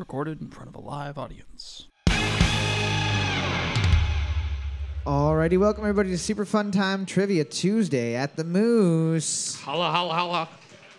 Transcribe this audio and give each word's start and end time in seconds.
recorded 0.00 0.40
in 0.40 0.48
front 0.48 0.68
of 0.68 0.74
a 0.74 0.80
live 0.80 1.18
audience. 1.18 1.86
Alrighty, 5.06 5.58
welcome 5.58 5.84
everybody 5.84 6.08
to 6.08 6.18
Super 6.18 6.46
Fun 6.46 6.70
Time 6.70 7.04
Trivia 7.04 7.44
Tuesday 7.44 8.14
at 8.14 8.34
the 8.34 8.42
Moose. 8.42 9.60
Holla, 9.60 9.90
holla, 9.90 10.14
holla. 10.14 10.48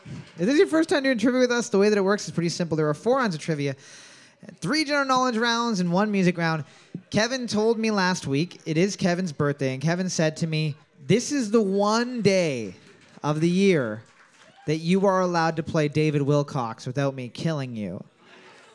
If 0.06 0.38
this 0.38 0.50
is 0.50 0.60
your 0.60 0.68
first 0.68 0.88
time 0.88 1.02
doing 1.02 1.18
trivia 1.18 1.42
with 1.42 1.52
us, 1.52 1.70
the 1.70 1.80
way 1.80 1.90
that 1.90 1.98
it 1.98 2.04
works 2.04 2.26
is 2.28 2.32
pretty 2.32 2.50
simple. 2.50 2.78
There 2.78 2.88
are 2.88 2.94
four 2.94 3.18
rounds 3.18 3.34
of 3.34 3.42
trivia, 3.42 3.76
three 4.60 4.86
general 4.86 5.06
knowledge 5.06 5.38
rounds, 5.38 5.80
and 5.80 5.92
one 5.92 6.12
music 6.12 6.38
round. 6.38 6.64
Kevin 7.10 7.48
told 7.48 7.80
me 7.80 7.90
last 7.90 8.28
week 8.28 8.62
it 8.68 8.78
is 8.78 8.96
Kevin's 8.96 9.32
birthday, 9.32 9.74
and 9.74 9.82
Kevin 9.82 10.10
said 10.10 10.38
to 10.38 10.48
me, 10.48 10.76
This 11.08 11.32
is 11.32 11.50
the 11.50 11.62
one 11.62 12.22
day 12.22 12.76
of 13.24 13.42
the 13.42 13.50
year 13.50 14.04
that 14.68 14.78
you 14.78 15.08
are 15.08 15.22
allowed 15.22 15.56
to 15.56 15.64
play 15.64 15.88
David 15.88 16.22
Wilcox 16.22 16.86
without 16.86 17.16
me 17.16 17.30
killing 17.30 17.76
you. 17.76 18.04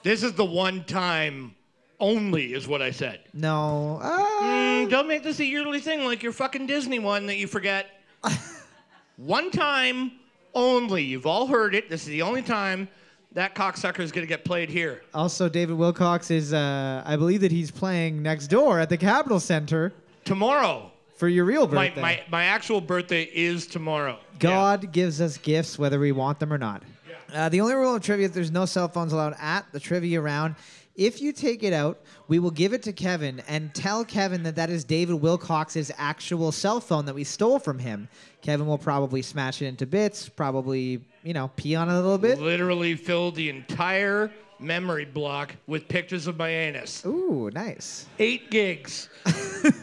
This 0.07 0.23
is 0.23 0.35
the 0.35 0.45
one 0.45 0.85
time 0.85 1.57
only, 1.99 2.55
is 2.55 2.69
what 2.69 2.81
I 2.81 2.93
said. 2.93 3.23
No. 3.35 3.99
Uh, 4.01 4.23
Mm, 4.41 4.89
don't 4.89 5.09
make 5.09 5.25
this 5.25 5.41
a 5.41 5.45
yearly 5.45 5.81
thing 5.81 6.05
like 6.05 6.23
your 6.23 6.31
fucking 6.31 6.69
Disney 6.69 7.01
one 7.01 7.27
that 7.27 7.39
you 7.39 7.49
forget. 7.49 7.89
one 9.17 9.51
time 9.51 10.13
only. 10.55 11.03
You've 11.03 11.27
all 11.27 11.49
heard 11.49 11.75
it. 11.75 11.91
This 11.91 12.03
is 12.03 12.07
the 12.07 12.23
only 12.23 12.43
time 12.43 12.87
that 13.33 13.57
cocksucker 13.57 13.99
is 13.99 14.13
going 14.13 14.25
to 14.25 14.29
get 14.29 14.45
played 14.45 14.69
here. 14.69 15.03
also, 15.13 15.49
David 15.49 15.77
Wilcox 15.77 16.31
is, 16.31 16.53
uh, 16.53 17.03
I 17.05 17.17
believe 17.17 17.41
that 17.41 17.51
he's 17.51 17.73
playing 17.73 18.23
next 18.23 18.47
door 18.47 18.79
at 18.79 18.89
the 18.89 18.97
Capitol 18.97 19.41
Center 19.41 19.93
Tomorrow. 20.25 20.93
for 21.17 21.27
your 21.27 21.47
real 21.47 21.67
birthday. 21.67 22.01
my, 22.01 22.23
my 22.31 22.45
actual 22.45 22.81
birthday 22.81 23.25
is 23.25 23.67
tomorrow. 23.67 24.21
God 24.39 24.93
gives 24.93 25.21
us 25.21 25.37
gifts 25.37 25.81
whether 25.81 25.99
we 25.99 26.13
want 26.13 26.39
them 26.39 26.53
or 26.53 26.59
not. 26.59 26.85
Uh, 27.33 27.49
the 27.49 27.61
only 27.61 27.75
rule 27.75 27.95
of 27.95 28.03
trivia 28.03 28.27
is 28.27 28.33
there's 28.33 28.51
no 28.51 28.65
cell 28.65 28.89
phones 28.89 29.13
allowed 29.13 29.35
at 29.41 29.71
the 29.73 29.81
trivia 29.81 30.21
round. 30.21 30.55
If 30.95 31.21
you 31.21 31.33
take 31.33 31.63
it 31.63 31.75
out, 31.75 32.01
we 32.27 32.39
will 32.39 32.51
give 32.51 32.73
it 32.73 32.83
to 32.85 32.93
Kevin 32.93 33.43
and 33.49 33.75
tell 33.75 34.03
Kevin 34.05 34.43
that 34.45 34.57
that 34.57 34.71
is 34.71 34.83
David 34.83 35.17
Wilcox's 35.17 35.93
actual 35.99 36.53
cell 36.53 36.81
phone 36.81 37.05
that 37.05 37.15
we 37.15 37.23
stole 37.23 37.59
from 37.59 37.79
him. 37.79 38.09
Kevin 38.41 38.67
will 38.67 38.79
probably 38.79 39.21
smash 39.21 39.61
it 39.61 39.67
into 39.67 39.85
bits, 39.85 40.29
probably, 40.29 41.05
you 41.23 41.35
know, 41.35 41.51
pee 41.57 41.75
on 41.75 41.91
it 41.91 41.93
a 41.93 41.97
little 41.97 42.17
bit. 42.17 42.41
Literally 42.41 42.95
filled 42.95 43.35
the 43.35 43.51
entire 43.51 44.31
memory 44.59 45.05
block 45.05 45.55
with 45.67 45.87
pictures 45.87 46.27
of 46.27 46.39
my 46.39 46.49
anus. 46.49 47.05
Ooh, 47.05 47.51
nice. 47.53 48.07
Eight 48.19 48.51
gigs. 48.51 49.11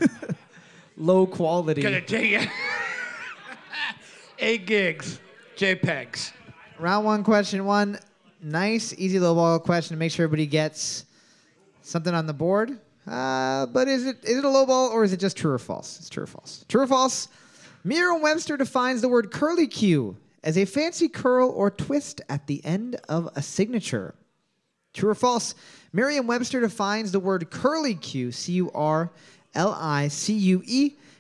Low 0.98 1.28
quality. 1.28 1.82
Gonna 1.82 2.02
take 2.02 2.32
it. 2.42 2.50
Eight 4.40 4.66
gigs. 4.66 5.20
JPEGs. 5.58 6.32
Round 6.80 7.06
one, 7.06 7.24
question 7.24 7.66
one. 7.66 8.00
Nice, 8.42 8.94
easy 8.98 9.20
low 9.20 9.36
ball 9.36 9.60
question 9.60 9.96
to 9.96 10.00
make 10.00 10.12
sure 10.12 10.24
everybody 10.24 10.48
gets 10.48 11.06
something 11.82 12.14
on 12.14 12.26
the 12.26 12.34
board. 12.34 12.80
Uh, 13.08 13.68
but 13.68 13.88
is 13.88 14.06
it 14.06 14.18
is 14.24 14.38
it 14.38 14.46
a 14.46 14.50
low 14.50 14.66
ball 14.66 14.90
or 14.90 15.04
is 15.04 15.14
it 15.14 15.20
just 15.20 15.38
true 15.38 15.52
or 15.52 15.60
false? 15.60 16.00
It's 16.00 16.10
true 16.10 16.24
or 16.24 16.28
false. 16.28 16.66
True 16.68 16.82
or 16.82 16.88
false? 16.88 17.28
Merriam-Webster 17.84 18.58
defines 18.58 19.02
the 19.02 19.10
word 19.10 19.30
curlicue 19.32 20.16
as 20.44 20.58
a 20.58 20.66
fancy 20.66 21.08
curl 21.08 21.50
or 21.50 21.70
twist 21.70 22.22
at 22.30 22.48
the 22.48 22.64
end 22.66 22.96
of 23.08 23.30
a 23.36 23.42
signature. 23.42 24.16
True 24.94 25.10
or 25.10 25.16
false? 25.16 25.54
Merriam-Webster 25.92 26.62
defines 26.62 27.12
the 27.12 27.20
word 27.20 27.52
curlicue, 27.52 28.34
C-U-R-L-I-C-U-E, 28.34 29.12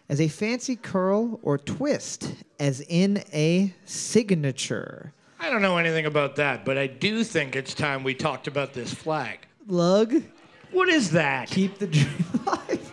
as 0.09 0.21
a 0.21 0.27
fancy 0.27 0.75
curl 0.75 1.39
or 1.43 1.57
twist, 1.57 2.33
as 2.59 2.81
in 2.81 3.23
a 3.33 3.73
signature. 3.85 5.13
I 5.43 5.49
don't 5.49 5.61
know 5.61 5.75
anything 5.77 6.05
about 6.05 6.37
that, 6.37 6.63
but 6.63 6.77
I 6.77 6.87
do 6.87 7.21
think 7.21 7.57
it's 7.57 7.73
time 7.73 8.01
we 8.03 8.13
talked 8.13 8.47
about 8.47 8.71
this 8.71 8.93
flag. 8.93 9.39
Lug, 9.67 10.23
What 10.71 10.87
is 10.87 11.11
that? 11.11 11.49
keep 11.49 11.79
the 11.79 11.87
dream 11.87 12.25
alive. 12.45 12.91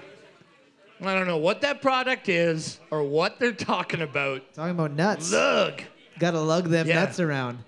I 1.00 1.14
don't 1.14 1.28
know 1.28 1.36
what 1.38 1.60
that 1.60 1.80
product 1.80 2.28
is 2.28 2.80
or 2.90 3.04
what 3.04 3.38
they're 3.38 3.52
talking 3.52 4.02
about. 4.02 4.42
Talking 4.52 4.72
about 4.72 4.90
nuts. 4.92 5.30
Look. 5.30 5.84
Gotta 6.18 6.40
lug 6.40 6.64
them 6.68 6.88
Yeah. 6.88 6.96
nuts 7.04 7.20
around. 7.20 7.58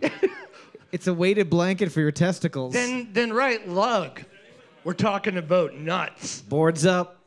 it's 0.92 1.06
a 1.06 1.14
weighted 1.14 1.48
blanket 1.48 1.92
for 1.92 2.00
your 2.00 2.10
testicles. 2.10 2.72
Then 2.74 3.08
then 3.12 3.32
right, 3.32 3.66
lug. 3.68 4.22
We're 4.82 4.92
talking 4.94 5.36
about 5.38 5.74
nuts. 5.76 6.42
Boards 6.42 6.84
up. 6.84 7.18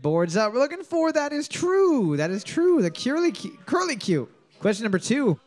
Boards 0.00 0.36
up. 0.36 0.52
We're 0.52 0.60
looking 0.60 0.84
for 0.84 1.10
that 1.12 1.32
is 1.32 1.48
true. 1.48 2.16
That 2.16 2.30
is 2.30 2.44
true. 2.44 2.80
The 2.80 2.92
curlicue, 2.92 3.56
curly 3.66 3.96
Q. 3.96 4.28
Question 4.60 4.84
number 4.84 5.00
two. 5.00 5.40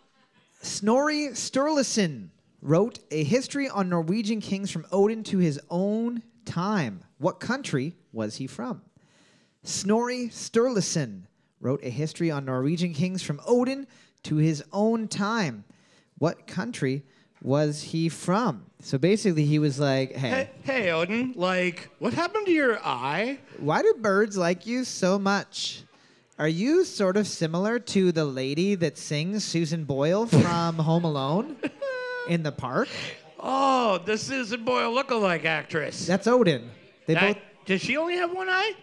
Snorri 0.66 1.28
Sturluson 1.28 2.30
wrote 2.60 2.98
a 3.12 3.24
history 3.24 3.70
on 3.70 3.88
Norwegian 3.88 4.42
kings 4.42 4.72
from 4.72 4.88
Odin 4.92 5.24
to 5.26 5.38
his 5.38 5.60
own 5.70 6.24
time. 6.44 7.02
What 7.20 7.40
country 7.40 7.96
was 8.12 8.38
he 8.38 8.48
from? 8.48 8.82
Snorri 9.62 10.30
Sturluson 10.30 11.28
wrote 11.60 11.84
a 11.84 11.90
history 11.92 12.32
on 12.32 12.46
Norwegian 12.46 12.94
kings 12.94 13.22
from 13.22 13.40
Odin 13.46 13.86
to 14.24 14.38
his 14.38 14.64
own 14.74 15.08
time. 15.08 15.66
What 16.18 16.48
country 16.48 17.04
was 17.44 17.84
he 17.84 18.10
from? 18.10 18.66
So 18.82 18.98
basically, 18.98 19.46
he 19.46 19.60
was 19.60 19.80
like, 19.80 20.16
Hey, 20.16 20.50
hey 20.64 20.90
Odin, 20.90 21.34
like, 21.36 21.90
what 22.00 22.14
happened 22.14 22.48
to 22.48 22.52
your 22.52 22.80
eye? 22.84 23.38
Why 23.60 23.84
do 23.84 23.94
birds 24.00 24.36
like 24.36 24.66
you 24.66 24.84
so 24.84 25.20
much? 25.20 25.85
Are 26.38 26.48
you 26.50 26.84
sort 26.84 27.16
of 27.16 27.28
similar 27.28 27.80
to 27.80 28.12
the 28.12 28.26
lady 28.26 28.76
that 28.76 28.98
sings 28.98 29.44
Susan 29.46 29.86
Boyle 29.86 30.26
from 30.26 30.76
Home 30.80 31.06
Alone 31.06 31.56
in 32.28 32.44
the 32.44 32.52
park? 32.52 32.90
Oh, 33.40 34.00
the 34.04 34.18
Susan 34.18 34.66
Boyle 34.66 34.94
lookalike 34.94 35.46
actress. 35.46 36.06
That's 36.06 36.28
Odin. 36.28 36.70
They 37.06 37.14
That- 37.14 37.36
both. 37.36 37.44
does 37.66 37.82
she 37.82 37.96
only 37.96 38.16
have 38.18 38.34
one 38.34 38.50
eye? 38.50 38.74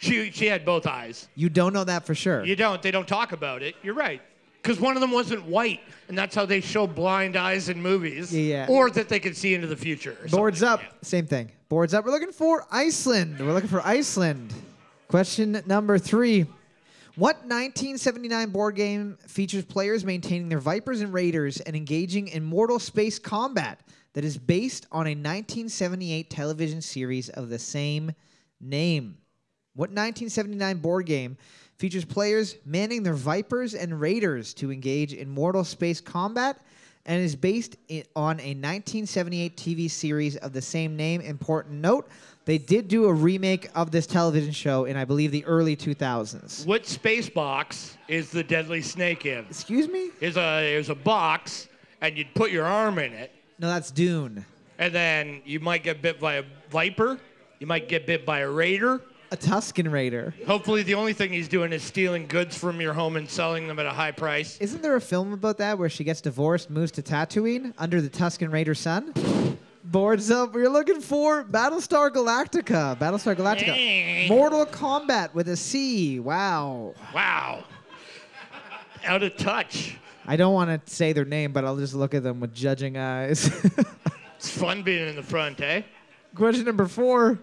She 0.00 0.30
she 0.30 0.46
had 0.46 0.64
both 0.64 0.86
eyes. 0.86 1.28
You 1.34 1.48
don't 1.48 1.72
know 1.72 1.82
that 1.84 2.04
for 2.06 2.14
sure. 2.14 2.44
You 2.44 2.54
don't. 2.54 2.80
They 2.82 2.90
don't 2.92 3.08
talk 3.08 3.32
about 3.32 3.62
it. 3.62 3.74
You're 3.82 3.94
right. 3.94 4.20
Because 4.62 4.78
one 4.78 4.96
of 4.96 5.00
them 5.00 5.10
wasn't 5.10 5.44
white, 5.46 5.80
and 6.08 6.16
that's 6.18 6.34
how 6.36 6.44
they 6.46 6.60
show 6.60 6.86
blind 6.86 7.36
eyes 7.36 7.68
in 7.68 7.80
movies. 7.82 8.32
Yeah. 8.36 8.66
Or 8.68 8.90
that 8.90 9.08
they 9.08 9.18
could 9.18 9.36
see 9.36 9.54
into 9.54 9.66
the 9.66 9.76
future. 9.76 10.16
or 10.22 10.28
Boards 10.28 10.60
something. 10.60 10.86
up. 10.86 11.04
Same 11.04 11.26
thing. 11.26 11.50
Boards 11.68 11.94
up. 11.94 12.04
We're 12.04 12.12
looking 12.12 12.30
for 12.32 12.64
Iceland. 12.70 13.38
We're 13.40 13.52
looking 13.52 13.68
for 13.70 13.80
Iceland. 13.84 14.52
Question 15.08 15.60
number 15.66 15.98
three. 15.98 16.46
What 17.18 17.38
1979 17.38 18.50
board 18.50 18.76
game 18.76 19.18
features 19.26 19.64
players 19.64 20.04
maintaining 20.04 20.48
their 20.48 20.60
Vipers 20.60 21.00
and 21.00 21.12
Raiders 21.12 21.58
and 21.58 21.74
engaging 21.74 22.28
in 22.28 22.44
mortal 22.44 22.78
space 22.78 23.18
combat 23.18 23.80
that 24.12 24.24
is 24.24 24.38
based 24.38 24.86
on 24.92 25.08
a 25.08 25.18
1978 25.18 26.30
television 26.30 26.80
series 26.80 27.28
of 27.30 27.48
the 27.48 27.58
same 27.58 28.12
name? 28.60 29.18
What 29.74 29.90
1979 29.90 30.78
board 30.78 31.06
game 31.06 31.36
features 31.76 32.04
players 32.04 32.54
manning 32.64 33.02
their 33.02 33.14
Vipers 33.14 33.74
and 33.74 34.00
Raiders 34.00 34.54
to 34.54 34.70
engage 34.70 35.12
in 35.12 35.28
mortal 35.28 35.64
space 35.64 36.00
combat 36.00 36.60
and 37.04 37.20
is 37.20 37.34
based 37.34 37.78
on 38.14 38.38
a 38.38 38.54
1978 38.54 39.56
TV 39.56 39.90
series 39.90 40.36
of 40.36 40.52
the 40.52 40.62
same 40.62 40.94
name? 40.94 41.20
Important 41.20 41.80
note, 41.80 42.08
they 42.48 42.56
did 42.56 42.88
do 42.88 43.04
a 43.04 43.12
remake 43.12 43.68
of 43.74 43.90
this 43.90 44.06
television 44.06 44.52
show 44.52 44.86
in, 44.86 44.96
I 44.96 45.04
believe, 45.04 45.32
the 45.32 45.44
early 45.44 45.76
2000s. 45.76 46.64
What 46.64 46.86
space 46.86 47.28
box 47.28 47.98
is 48.08 48.30
the 48.30 48.42
deadly 48.42 48.80
snake 48.80 49.26
in? 49.26 49.44
Excuse 49.50 49.86
me? 49.86 50.08
Is 50.22 50.38
a 50.38 50.74
is 50.74 50.88
a 50.88 50.94
box, 50.94 51.68
and 52.00 52.16
you'd 52.16 52.34
put 52.34 52.50
your 52.50 52.64
arm 52.64 52.98
in 52.98 53.12
it, 53.12 53.32
No, 53.58 53.68
that's 53.68 53.90
Dune. 53.90 54.46
and 54.78 54.94
then 54.94 55.42
you 55.44 55.60
might 55.60 55.82
get 55.82 56.00
bit 56.00 56.18
by 56.18 56.36
a 56.36 56.44
viper. 56.70 57.18
You 57.58 57.66
might 57.66 57.86
get 57.86 58.06
bit 58.06 58.24
by 58.24 58.38
a 58.38 58.48
raider. 58.48 59.02
A 59.30 59.36
Tusken 59.36 59.92
Raider. 59.92 60.32
Hopefully, 60.46 60.82
the 60.82 60.94
only 60.94 61.12
thing 61.12 61.30
he's 61.30 61.48
doing 61.48 61.70
is 61.74 61.82
stealing 61.82 62.26
goods 62.28 62.56
from 62.56 62.80
your 62.80 62.94
home 62.94 63.16
and 63.16 63.28
selling 63.28 63.68
them 63.68 63.78
at 63.78 63.84
a 63.84 63.90
high 63.90 64.12
price. 64.12 64.56
Isn't 64.58 64.80
there 64.80 64.96
a 64.96 65.02
film 65.02 65.34
about 65.34 65.58
that 65.58 65.76
where 65.76 65.90
she 65.90 66.02
gets 66.02 66.22
divorced, 66.22 66.70
moves 66.70 66.92
to 66.92 67.02
Tatooine 67.02 67.74
under 67.76 68.00
the 68.00 68.08
Tuscan 68.08 68.50
Raider 68.50 68.74
sun? 68.74 69.12
Boards 69.84 70.30
up. 70.30 70.52
We're 70.54 70.68
looking 70.68 71.00
for 71.00 71.44
Battlestar 71.44 72.10
Galactica. 72.10 72.98
Battlestar 72.98 73.34
Galactica. 73.34 74.28
Mortal 74.28 74.66
Kombat 74.66 75.34
with 75.34 75.48
a 75.48 75.56
C. 75.56 76.20
Wow. 76.20 76.94
Wow. 77.14 77.64
Out 79.04 79.22
of 79.22 79.36
touch. 79.36 79.96
I 80.26 80.36
don't 80.36 80.52
want 80.52 80.86
to 80.86 80.92
say 80.92 81.12
their 81.12 81.24
name, 81.24 81.52
but 81.52 81.64
I'll 81.64 81.76
just 81.76 81.94
look 81.94 82.12
at 82.12 82.22
them 82.22 82.40
with 82.40 82.54
judging 82.54 82.98
eyes. 82.98 83.50
It's 84.38 84.50
fun 84.56 84.84
being 84.84 85.08
in 85.08 85.16
the 85.16 85.22
front, 85.22 85.60
eh? 85.60 85.82
question 86.32 86.64
number 86.64 86.86
four, 86.86 87.40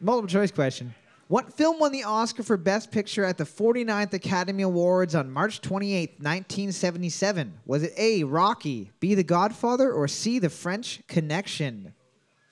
multiple 0.00 0.28
choice 0.28 0.52
question. 0.52 0.94
What 1.30 1.52
film 1.52 1.78
won 1.78 1.92
the 1.92 2.02
Oscar 2.02 2.42
for 2.42 2.56
Best 2.56 2.90
Picture 2.90 3.24
at 3.24 3.38
the 3.38 3.44
49th 3.44 4.14
Academy 4.14 4.64
Awards 4.64 5.14
on 5.14 5.30
March 5.30 5.60
28, 5.60 6.14
1977? 6.18 7.60
Was 7.66 7.84
it 7.84 7.92
A, 7.96 8.24
Rocky, 8.24 8.90
B, 8.98 9.14
The 9.14 9.22
Godfather, 9.22 9.92
or 9.92 10.08
C, 10.08 10.40
The 10.40 10.50
French 10.50 11.06
Connection? 11.06 11.94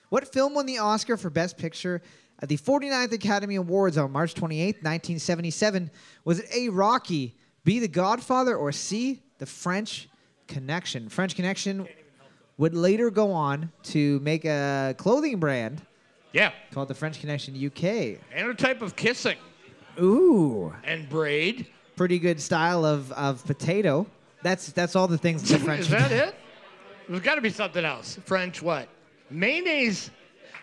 What 0.07 0.31
film 0.31 0.53
won 0.53 0.65
the 0.65 0.77
Oscar 0.77 1.17
for 1.17 1.29
Best 1.29 1.57
Picture 1.57 2.01
at 2.41 2.47
the 2.47 2.55
49th 2.55 3.11
Academy 3.11 3.55
Awards 3.55 3.97
on 3.97 4.13
March 4.13 4.33
28, 4.33 4.75
1977? 4.75 5.91
Was 6.23 6.39
it 6.39 6.45
A, 6.55 6.69
Rocky, 6.69 7.35
B, 7.65 7.79
The 7.79 7.89
Godfather, 7.89 8.55
or 8.55 8.71
C, 8.71 9.21
The 9.39 9.45
French 9.45 10.07
Connection? 10.47 11.09
French 11.09 11.35
Connection 11.35 11.85
would 12.57 12.73
later 12.73 13.11
go 13.11 13.33
on 13.33 13.73
to 13.83 14.21
make 14.21 14.45
a 14.45 14.95
clothing 14.97 15.37
brand 15.41 15.81
Yeah. 16.33 16.51
called 16.71 16.87
the 16.89 16.93
French 16.95 17.19
Connection 17.19 17.55
UK. 17.55 18.19
And 18.33 18.49
a 18.49 18.53
type 18.53 18.81
of 18.81 18.95
kissing 18.95 19.37
Ooh, 19.99 20.73
and 20.83 21.09
braid. 21.09 21.67
pretty 21.95 22.19
good 22.19 22.39
style 22.39 22.85
of, 22.85 23.11
of 23.13 23.43
potato. 23.45 24.05
That's 24.43 24.71
that's 24.71 24.95
all 24.95 25.07
the 25.07 25.17
things 25.17 25.47
the 25.49 25.59
French. 25.65 25.81
Is 25.81 25.89
that 25.89 26.11
it? 26.27 26.35
There's 27.07 27.21
got 27.21 27.35
to 27.35 27.41
be 27.41 27.49
something 27.49 27.83
else. 27.83 28.17
French 28.25 28.61
what? 28.61 28.87
Mayonnaise. 29.29 30.11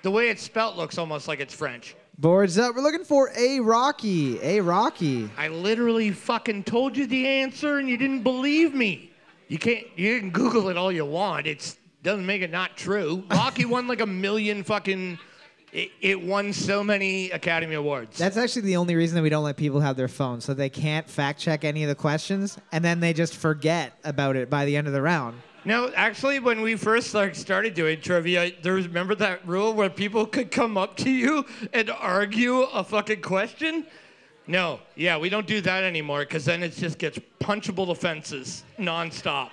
The 0.03 0.11
way 0.11 0.29
it's 0.31 0.43
spelt 0.43 0.77
looks 0.77 0.99
almost 0.99 1.27
like 1.29 1.41
it's 1.41 1.53
French. 1.55 1.97
Boards 2.19 2.57
up. 2.59 2.75
We're 2.75 2.83
looking 2.83 3.05
for 3.05 3.31
a 3.37 3.61
Rocky. 3.61 4.41
A 4.41 4.61
Rocky. 4.61 5.29
I 5.37 5.49
literally 5.49 6.13
fucking 6.13 6.65
told 6.65 6.97
you 6.97 7.07
the 7.07 7.27
answer 7.27 7.79
and 7.79 7.89
you 7.89 7.97
didn't 7.97 8.23
believe 8.23 8.73
me. 8.75 9.11
You 9.49 9.59
can't. 9.59 9.87
You 9.97 10.19
can 10.21 10.31
Google 10.31 10.69
it 10.69 10.77
all 10.77 10.91
you 10.93 11.05
want. 11.05 11.47
It's 11.47 11.77
doesn't 12.03 12.25
make 12.25 12.43
it 12.43 12.51
not 12.53 12.77
true. 12.77 13.25
Rocky 13.31 13.65
won 13.65 13.89
like 13.89 14.01
a 14.01 14.07
million 14.07 14.63
fucking. 14.63 15.19
It, 15.77 15.91
it 16.01 16.23
won 16.23 16.55
so 16.55 16.83
many 16.83 17.31
Academy 17.33 17.75
Awards. 17.75 18.17
That's 18.17 18.39
actually 18.39 18.63
the 18.63 18.77
only 18.77 18.95
reason 18.95 19.15
that 19.15 19.21
we 19.21 19.29
don't 19.29 19.45
let 19.45 19.59
people 19.59 19.81
have 19.81 19.95
their 19.95 20.09
phones, 20.09 20.43
so 20.47 20.55
they 20.55 20.71
can't 20.71 21.07
fact 21.07 21.39
check 21.39 21.65
any 21.65 21.83
of 21.83 21.91
the 21.91 21.95
questions, 21.95 22.57
and 22.73 22.83
then 22.83 22.99
they 22.99 23.13
just 23.13 23.37
forget 23.37 23.93
about 24.03 24.37
it 24.37 24.49
by 24.49 24.65
the 24.65 24.75
end 24.75 24.87
of 24.87 24.95
the 24.95 25.03
round. 25.03 25.39
No, 25.67 25.93
actually, 25.95 26.39
when 26.39 26.63
we 26.63 26.77
first 26.77 27.13
like 27.13 27.35
started 27.35 27.75
doing 27.75 28.01
trivia, 28.01 28.53
there 28.63 28.73
was 28.73 28.89
remember 28.89 29.15
that 29.17 29.47
rule 29.47 29.75
where 29.75 29.91
people 29.91 30.25
could 30.25 30.51
come 30.51 30.79
up 30.79 30.97
to 30.97 31.11
you 31.11 31.45
and 31.75 31.91
argue 31.91 32.61
a 32.63 32.83
fucking 32.83 33.21
question. 33.21 33.87
No, 34.47 34.81
yeah, 34.95 35.19
we 35.19 35.29
don't 35.29 35.47
do 35.47 35.61
that 35.61 35.85
anymore 35.85 36.21
because 36.21 36.47
then 36.47 36.63
it 36.63 36.73
just 36.73 36.97
gets 36.97 37.19
punchable 37.39 37.91
offenses 37.91 38.65
nonstop. 38.79 39.51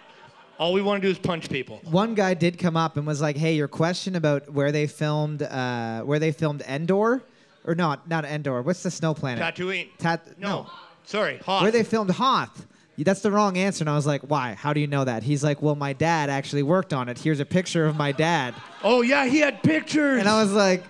All 0.60 0.74
we 0.74 0.82
want 0.82 1.02
to 1.02 1.08
do 1.08 1.12
is 1.12 1.18
punch 1.18 1.50
people. 1.50 1.82
One 1.84 2.14
guy 2.16 2.34
did 2.36 2.58
come 2.60 2.78
up 2.78 2.96
and 2.98 3.06
was 3.08 3.22
like, 3.22 3.36
"Hey, 3.38 3.56
your 3.56 3.68
question 3.68 4.16
about 4.16 4.50
where 4.52 4.72
they 4.72 4.88
filmed, 4.88 5.42
uh, 5.44 6.02
where 6.02 6.20
they 6.20 6.32
filmed 6.32 6.62
Endor, 6.68 7.24
or 7.66 7.76
not, 7.76 8.08
not 8.08 8.24
Endor. 8.26 8.62
What's 8.62 8.84
the 8.84 8.92
snow 8.92 9.14
planet? 9.14 9.44
Tatooine. 9.44 9.90
Tat- 9.98 10.40
No, 10.40 10.68
sorry, 11.06 11.38
Hoth. 11.46 11.64
Where 11.64 11.72
they 11.72 11.84
filmed 11.84 12.12
Hoth. 12.12 12.68
That's 12.96 13.22
the 13.22 13.32
wrong 13.32 13.58
answer. 13.58 13.82
And 13.84 13.90
I 13.90 13.96
was 13.96 14.06
like, 14.06 14.22
why? 14.22 14.54
How 14.54 14.72
do 14.72 14.80
you 14.80 14.86
know 14.86 15.04
that? 15.04 15.24
He's 15.24 15.44
like, 15.44 15.64
well, 15.64 15.74
my 15.76 15.94
dad 15.94 16.30
actually 16.30 16.62
worked 16.62 16.94
on 16.94 17.10
it. 17.10 17.18
Here's 17.18 17.40
a 17.40 17.46
picture 17.46 17.88
of 17.88 17.96
my 17.98 18.12
dad. 18.12 18.54
Oh 18.84 19.02
yeah, 19.02 19.26
he 19.26 19.40
had 19.40 19.64
pictures. 19.64 20.20
And 20.20 20.30
I 20.30 20.40
was 20.44 20.54
like, 20.54 20.84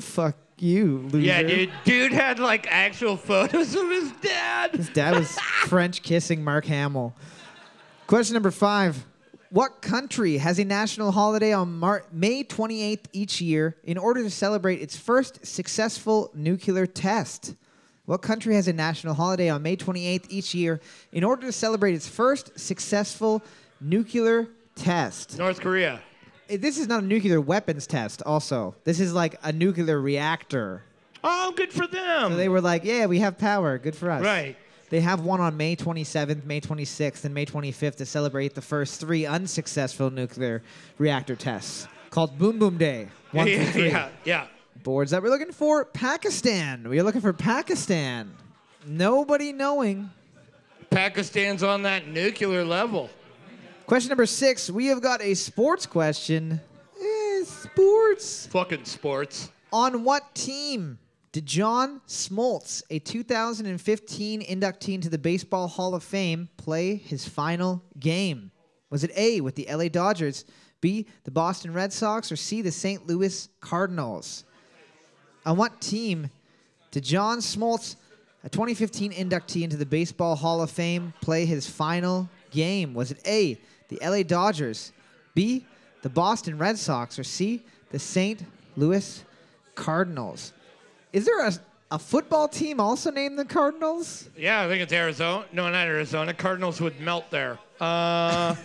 fuck 0.00 0.34
you, 0.58 0.98
loser. 1.12 1.18
yeah, 1.20 1.42
dude. 1.44 1.70
Dude 1.84 2.10
had 2.12 2.40
like 2.40 2.66
actual 2.68 3.16
photos 3.16 3.72
of 3.76 3.88
his 3.88 4.10
dad. 4.20 4.72
His 4.72 4.88
dad 4.88 5.14
was 5.14 5.30
French 5.68 6.02
kissing 6.02 6.42
Mark 6.42 6.64
Hamill. 6.64 7.14
Question 8.06 8.34
number 8.34 8.50
five. 8.50 9.04
What 9.50 9.82
country 9.82 10.38
has 10.38 10.58
a 10.58 10.64
national 10.64 11.12
holiday 11.12 11.52
on 11.52 11.78
Mar- 11.78 12.04
May 12.12 12.42
28th 12.44 13.04
each 13.12 13.40
year 13.40 13.76
in 13.84 13.96
order 13.96 14.22
to 14.22 14.30
celebrate 14.30 14.80
its 14.82 14.96
first 14.96 15.46
successful 15.46 16.30
nuclear 16.34 16.86
test? 16.86 17.54
What 18.06 18.20
country 18.20 18.54
has 18.56 18.68
a 18.68 18.72
national 18.72 19.14
holiday 19.14 19.48
on 19.48 19.62
May 19.62 19.76
28th 19.76 20.26
each 20.28 20.54
year 20.54 20.80
in 21.12 21.24
order 21.24 21.46
to 21.46 21.52
celebrate 21.52 21.94
its 21.94 22.08
first 22.08 22.58
successful 22.58 23.42
nuclear 23.80 24.48
test? 24.74 25.38
North 25.38 25.60
Korea. 25.60 26.00
Eh, 26.50 26.56
This 26.58 26.76
is 26.78 26.88
not 26.88 27.02
a 27.04 27.06
nuclear 27.06 27.40
weapons 27.40 27.86
test, 27.86 28.22
also. 28.26 28.74
This 28.84 28.98
is 29.00 29.14
like 29.14 29.36
a 29.44 29.52
nuclear 29.52 30.00
reactor. 30.00 30.82
Oh, 31.22 31.52
good 31.56 31.72
for 31.72 31.86
them. 31.86 32.32
So 32.32 32.36
they 32.36 32.50
were 32.50 32.60
like, 32.60 32.84
yeah, 32.84 33.06
we 33.06 33.20
have 33.20 33.38
power. 33.38 33.78
Good 33.78 33.96
for 33.96 34.10
us. 34.10 34.22
Right. 34.22 34.56
They 34.94 35.00
have 35.00 35.22
one 35.22 35.40
on 35.40 35.56
May 35.56 35.74
27th, 35.74 36.44
May 36.44 36.60
26th, 36.60 37.24
and 37.24 37.34
May 37.34 37.44
25th 37.44 37.96
to 37.96 38.06
celebrate 38.06 38.54
the 38.54 38.62
first 38.62 39.00
three 39.00 39.26
unsuccessful 39.26 40.08
nuclear 40.08 40.62
reactor 40.98 41.34
tests 41.34 41.88
called 42.10 42.38
Boom 42.38 42.60
Boom 42.60 42.78
Day. 42.78 43.08
One 43.32 43.48
yeah, 43.48 43.64
three. 43.72 43.88
yeah, 43.88 44.08
yeah. 44.24 44.46
Boards 44.84 45.10
that 45.10 45.20
we're 45.20 45.30
looking 45.30 45.50
for 45.50 45.84
Pakistan. 45.84 46.88
We're 46.88 47.02
looking 47.02 47.22
for 47.22 47.32
Pakistan. 47.32 48.36
Nobody 48.86 49.52
knowing. 49.52 50.10
Pakistan's 50.90 51.64
on 51.64 51.82
that 51.82 52.06
nuclear 52.06 52.62
level. 52.62 53.10
Question 53.86 54.10
number 54.10 54.26
six. 54.26 54.70
We 54.70 54.86
have 54.86 55.02
got 55.02 55.20
a 55.20 55.34
sports 55.34 55.86
question. 55.86 56.60
Eh, 57.02 57.42
sports. 57.42 58.46
Fucking 58.46 58.84
sports. 58.84 59.50
On 59.72 60.04
what 60.04 60.32
team 60.36 60.98
did 61.34 61.46
John 61.46 62.00
Smoltz, 62.06 62.84
a 62.90 63.00
2015 63.00 64.42
inductee 64.42 64.94
into 64.94 65.08
the 65.08 65.18
Baseball 65.18 65.66
Hall 65.66 65.96
of 65.96 66.04
Fame, 66.04 66.48
play 66.56 66.94
his 66.94 67.26
final 67.26 67.82
game? 67.98 68.52
Was 68.88 69.02
it 69.02 69.10
A, 69.16 69.40
with 69.40 69.56
the 69.56 69.66
LA 69.68 69.88
Dodgers, 69.88 70.44
B, 70.80 71.08
the 71.24 71.32
Boston 71.32 71.72
Red 71.72 71.92
Sox, 71.92 72.30
or 72.30 72.36
C, 72.36 72.62
the 72.62 72.70
St. 72.70 73.08
Louis 73.08 73.48
Cardinals? 73.60 74.44
On 75.44 75.56
what 75.56 75.80
team 75.80 76.30
did 76.92 77.02
John 77.02 77.38
Smoltz, 77.38 77.96
a 78.44 78.48
2015 78.48 79.10
inductee 79.10 79.64
into 79.64 79.76
the 79.76 79.84
Baseball 79.84 80.36
Hall 80.36 80.62
of 80.62 80.70
Fame, 80.70 81.12
play 81.20 81.46
his 81.46 81.66
final 81.66 82.28
game? 82.52 82.94
Was 82.94 83.10
it 83.10 83.18
A, 83.26 83.58
the 83.88 83.98
LA 84.00 84.22
Dodgers, 84.22 84.92
B, 85.34 85.66
the 86.02 86.10
Boston 86.10 86.58
Red 86.58 86.78
Sox, 86.78 87.18
or 87.18 87.24
C, 87.24 87.64
the 87.90 87.98
St. 87.98 88.40
Louis 88.76 89.24
Cardinals? 89.74 90.52
Is 91.14 91.24
there 91.24 91.46
a, 91.46 91.52
a 91.92 91.98
football 91.98 92.48
team 92.48 92.80
also 92.80 93.12
named 93.12 93.38
the 93.38 93.44
Cardinals? 93.44 94.28
Yeah, 94.36 94.62
I 94.62 94.68
think 94.68 94.82
it's 94.82 94.92
Arizona. 94.92 95.46
No, 95.52 95.70
not 95.70 95.86
Arizona. 95.86 96.34
Cardinals 96.34 96.80
would 96.80 97.00
melt 97.00 97.30
there. 97.30 97.56
Uh, 97.80 98.56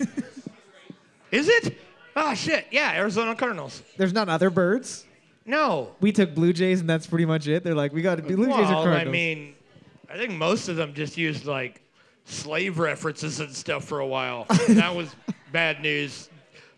is 1.30 1.48
it? 1.48 1.78
Oh 2.16 2.34
shit! 2.34 2.66
Yeah, 2.72 2.92
Arizona 2.96 3.36
Cardinals. 3.36 3.84
There's 3.96 4.12
not 4.12 4.28
other 4.28 4.50
birds. 4.50 5.06
No. 5.46 5.94
We 6.00 6.10
took 6.10 6.34
Blue 6.34 6.52
Jays, 6.52 6.80
and 6.80 6.90
that's 6.90 7.06
pretty 7.06 7.24
much 7.24 7.46
it. 7.46 7.62
They're 7.62 7.74
like, 7.74 7.92
we 7.92 8.02
got 8.02 8.16
to 8.16 8.22
be 8.22 8.34
Blue 8.34 8.46
Jays 8.46 8.68
or 8.68 8.82
Cardinals. 8.82 9.06
I 9.06 9.10
mean, 9.10 9.54
I 10.12 10.16
think 10.16 10.32
most 10.32 10.68
of 10.68 10.74
them 10.74 10.92
just 10.92 11.16
used 11.16 11.46
like 11.46 11.82
slave 12.24 12.80
references 12.80 13.38
and 13.38 13.54
stuff 13.54 13.84
for 13.84 14.00
a 14.00 14.06
while. 14.06 14.46
that 14.70 14.94
was 14.94 15.14
bad 15.52 15.80
news. 15.82 16.29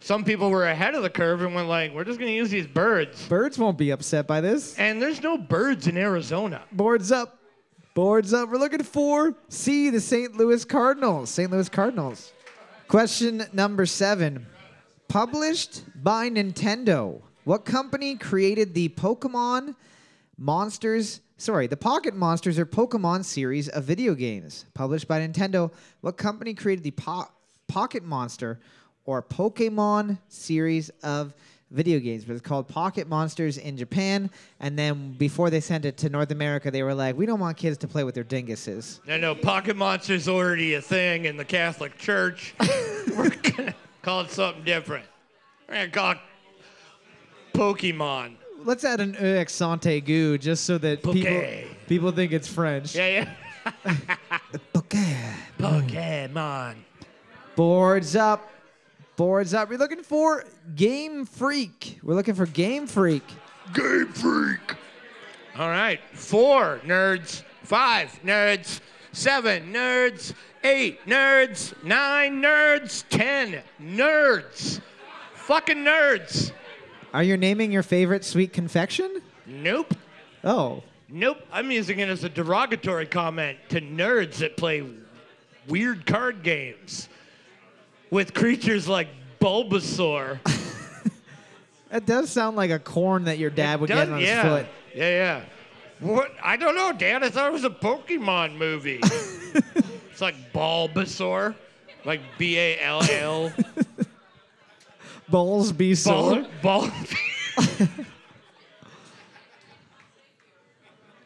Some 0.02 0.24
people 0.24 0.50
were 0.50 0.66
ahead 0.66 0.96
of 0.96 1.04
the 1.04 1.10
curve 1.10 1.42
and 1.42 1.54
went 1.54 1.68
like, 1.68 1.94
"We're 1.94 2.02
just 2.02 2.18
gonna 2.18 2.32
use 2.32 2.50
these 2.50 2.66
birds." 2.66 3.24
birds 3.28 3.56
won't 3.56 3.78
be 3.78 3.90
upset 3.90 4.26
by 4.26 4.40
this. 4.40 4.76
And 4.76 5.00
there's 5.00 5.22
no 5.22 5.38
birds 5.38 5.86
in 5.86 5.96
Arizona. 5.96 6.62
Boards 6.72 7.12
up. 7.12 7.38
Boards 7.94 8.32
up. 8.32 8.48
We're 8.48 8.58
looking 8.58 8.82
for 8.82 9.36
C, 9.48 9.90
the 9.90 10.00
St. 10.00 10.36
Louis 10.36 10.64
Cardinals. 10.64 11.30
St. 11.30 11.50
Louis 11.52 11.68
Cardinals. 11.68 12.32
Question 12.88 13.44
number 13.52 13.86
seven. 13.86 14.46
Published 15.06 15.82
by 16.02 16.28
Nintendo. 16.28 17.20
What 17.44 17.64
company 17.64 18.16
created 18.16 18.74
the 18.74 18.88
Pokemon 18.88 19.76
Monsters? 20.36 21.20
Sorry, 21.36 21.68
the 21.68 21.76
Pocket 21.76 22.16
Monsters 22.16 22.58
or 22.58 22.66
Pokemon 22.66 23.24
series 23.24 23.68
of 23.68 23.84
video 23.84 24.14
games. 24.14 24.64
Published 24.74 25.06
by 25.06 25.20
Nintendo. 25.20 25.70
What 26.00 26.16
company 26.16 26.54
created 26.54 26.82
the 26.82 26.90
po- 26.90 27.28
Pocket 27.68 28.02
Monster 28.02 28.58
or 29.04 29.22
Pokemon 29.22 30.18
series 30.28 30.90
of 31.02 31.34
video 31.70 31.98
games? 31.98 32.24
But 32.24 32.34
it's 32.34 32.42
called 32.42 32.68
Pocket 32.68 33.08
Monsters 33.08 33.58
in 33.58 33.76
Japan. 33.76 34.30
And 34.60 34.78
then 34.78 35.12
before 35.14 35.50
they 35.50 35.60
sent 35.60 35.84
it 35.84 35.96
to 35.98 36.08
North 36.08 36.30
America, 36.30 36.70
they 36.70 36.82
were 36.82 36.94
like, 36.94 37.16
we 37.16 37.26
don't 37.26 37.40
want 37.40 37.56
kids 37.56 37.78
to 37.78 37.88
play 37.88 38.04
with 38.04 38.14
their 38.14 38.24
dinguses. 38.24 39.00
I 39.08 39.16
know 39.16 39.34
Pocket 39.34 39.76
Monster's 39.76 40.28
already 40.28 40.74
a 40.74 40.80
thing 40.82 41.24
in 41.24 41.36
the 41.36 41.44
Catholic 41.44 41.98
Church. 41.98 42.54
We're 43.16 43.30
gonna 43.30 43.74
call 44.02 44.22
it 44.22 44.30
something 44.30 44.64
different. 44.64 45.04
We're 45.68 45.74
gonna 45.74 45.90
call 45.90 46.10
it 46.12 46.18
Pokemon. 47.54 48.36
Let's 48.64 48.84
add 48.84 49.00
an 49.00 49.16
accent 49.16 49.82
aigu 49.82 50.38
just 50.40 50.64
so 50.64 50.78
that 50.78 51.02
people, 51.02 51.12
Poké. 51.14 51.66
people 51.88 52.12
think 52.12 52.32
it's 52.32 52.46
French. 52.46 52.94
Yeah, 52.94 53.26
yeah. 53.84 53.94
Poké. 54.72 55.34
Pokemon. 55.58 56.76
Boards 57.56 58.14
up. 58.16 58.48
Boards 59.16 59.52
up. 59.52 59.68
We're 59.68 59.78
looking 59.78 60.02
for 60.02 60.44
Game 60.74 61.26
Freak. 61.26 61.98
We're 62.02 62.14
looking 62.14 62.34
for 62.34 62.46
Game 62.46 62.86
Freak. 62.86 63.24
Game 63.74 64.08
Freak. 64.08 64.74
All 65.58 65.68
right. 65.68 66.00
Four 66.12 66.80
nerds. 66.84 67.42
Five 67.62 68.18
nerds. 68.24 68.80
Seven 69.12 69.72
nerds. 69.72 70.32
Eight 70.64 71.04
nerds. 71.06 71.74
Nine 71.84 72.40
nerds. 72.40 73.04
Ten 73.10 73.62
nerds. 73.80 74.80
Fucking 75.34 75.78
nerds. 75.78 76.52
Are 77.12 77.22
you 77.22 77.36
naming 77.36 77.70
your 77.70 77.82
favorite 77.82 78.24
sweet 78.24 78.54
confection? 78.54 79.20
Nope. 79.44 79.94
Oh. 80.42 80.82
Nope. 81.10 81.42
I'm 81.52 81.70
using 81.70 81.98
it 81.98 82.08
as 82.08 82.24
a 82.24 82.30
derogatory 82.30 83.06
comment 83.06 83.58
to 83.68 83.82
nerds 83.82 84.36
that 84.36 84.56
play 84.56 84.82
weird 85.68 86.06
card 86.06 86.42
games 86.42 87.08
with 88.12 88.34
creatures 88.34 88.86
like 88.86 89.08
Bulbasaur. 89.40 90.38
That 91.90 92.06
does 92.06 92.30
sound 92.30 92.56
like 92.56 92.70
a 92.70 92.78
corn 92.78 93.24
that 93.24 93.36
your 93.36 93.50
dad 93.50 93.78
would 93.78 93.88
get 93.88 93.96
Does- 93.96 94.08
on 94.08 94.18
his 94.18 94.40
foot. 94.40 94.66
Yeah, 94.94 95.10
yeah. 95.10 95.42
What? 96.00 96.34
I 96.42 96.56
don't 96.56 96.74
know, 96.74 96.90
Dad. 96.94 97.22
I 97.22 97.28
thought 97.28 97.48
it 97.48 97.52
was 97.52 97.64
a 97.64 97.70
Pokemon 97.70 98.56
movie. 98.56 98.98
it's 99.02 100.22
like 100.22 100.34
Bulbasaur, 100.54 101.54
like 102.06 102.22
B 102.38 102.58
A 102.58 102.80
L 102.80 103.02
L. 103.10 103.52
Balls 105.28 105.70
be 105.70 105.94
sore. 105.94 106.46
Ball, 106.62 106.88
ball. 106.88 106.90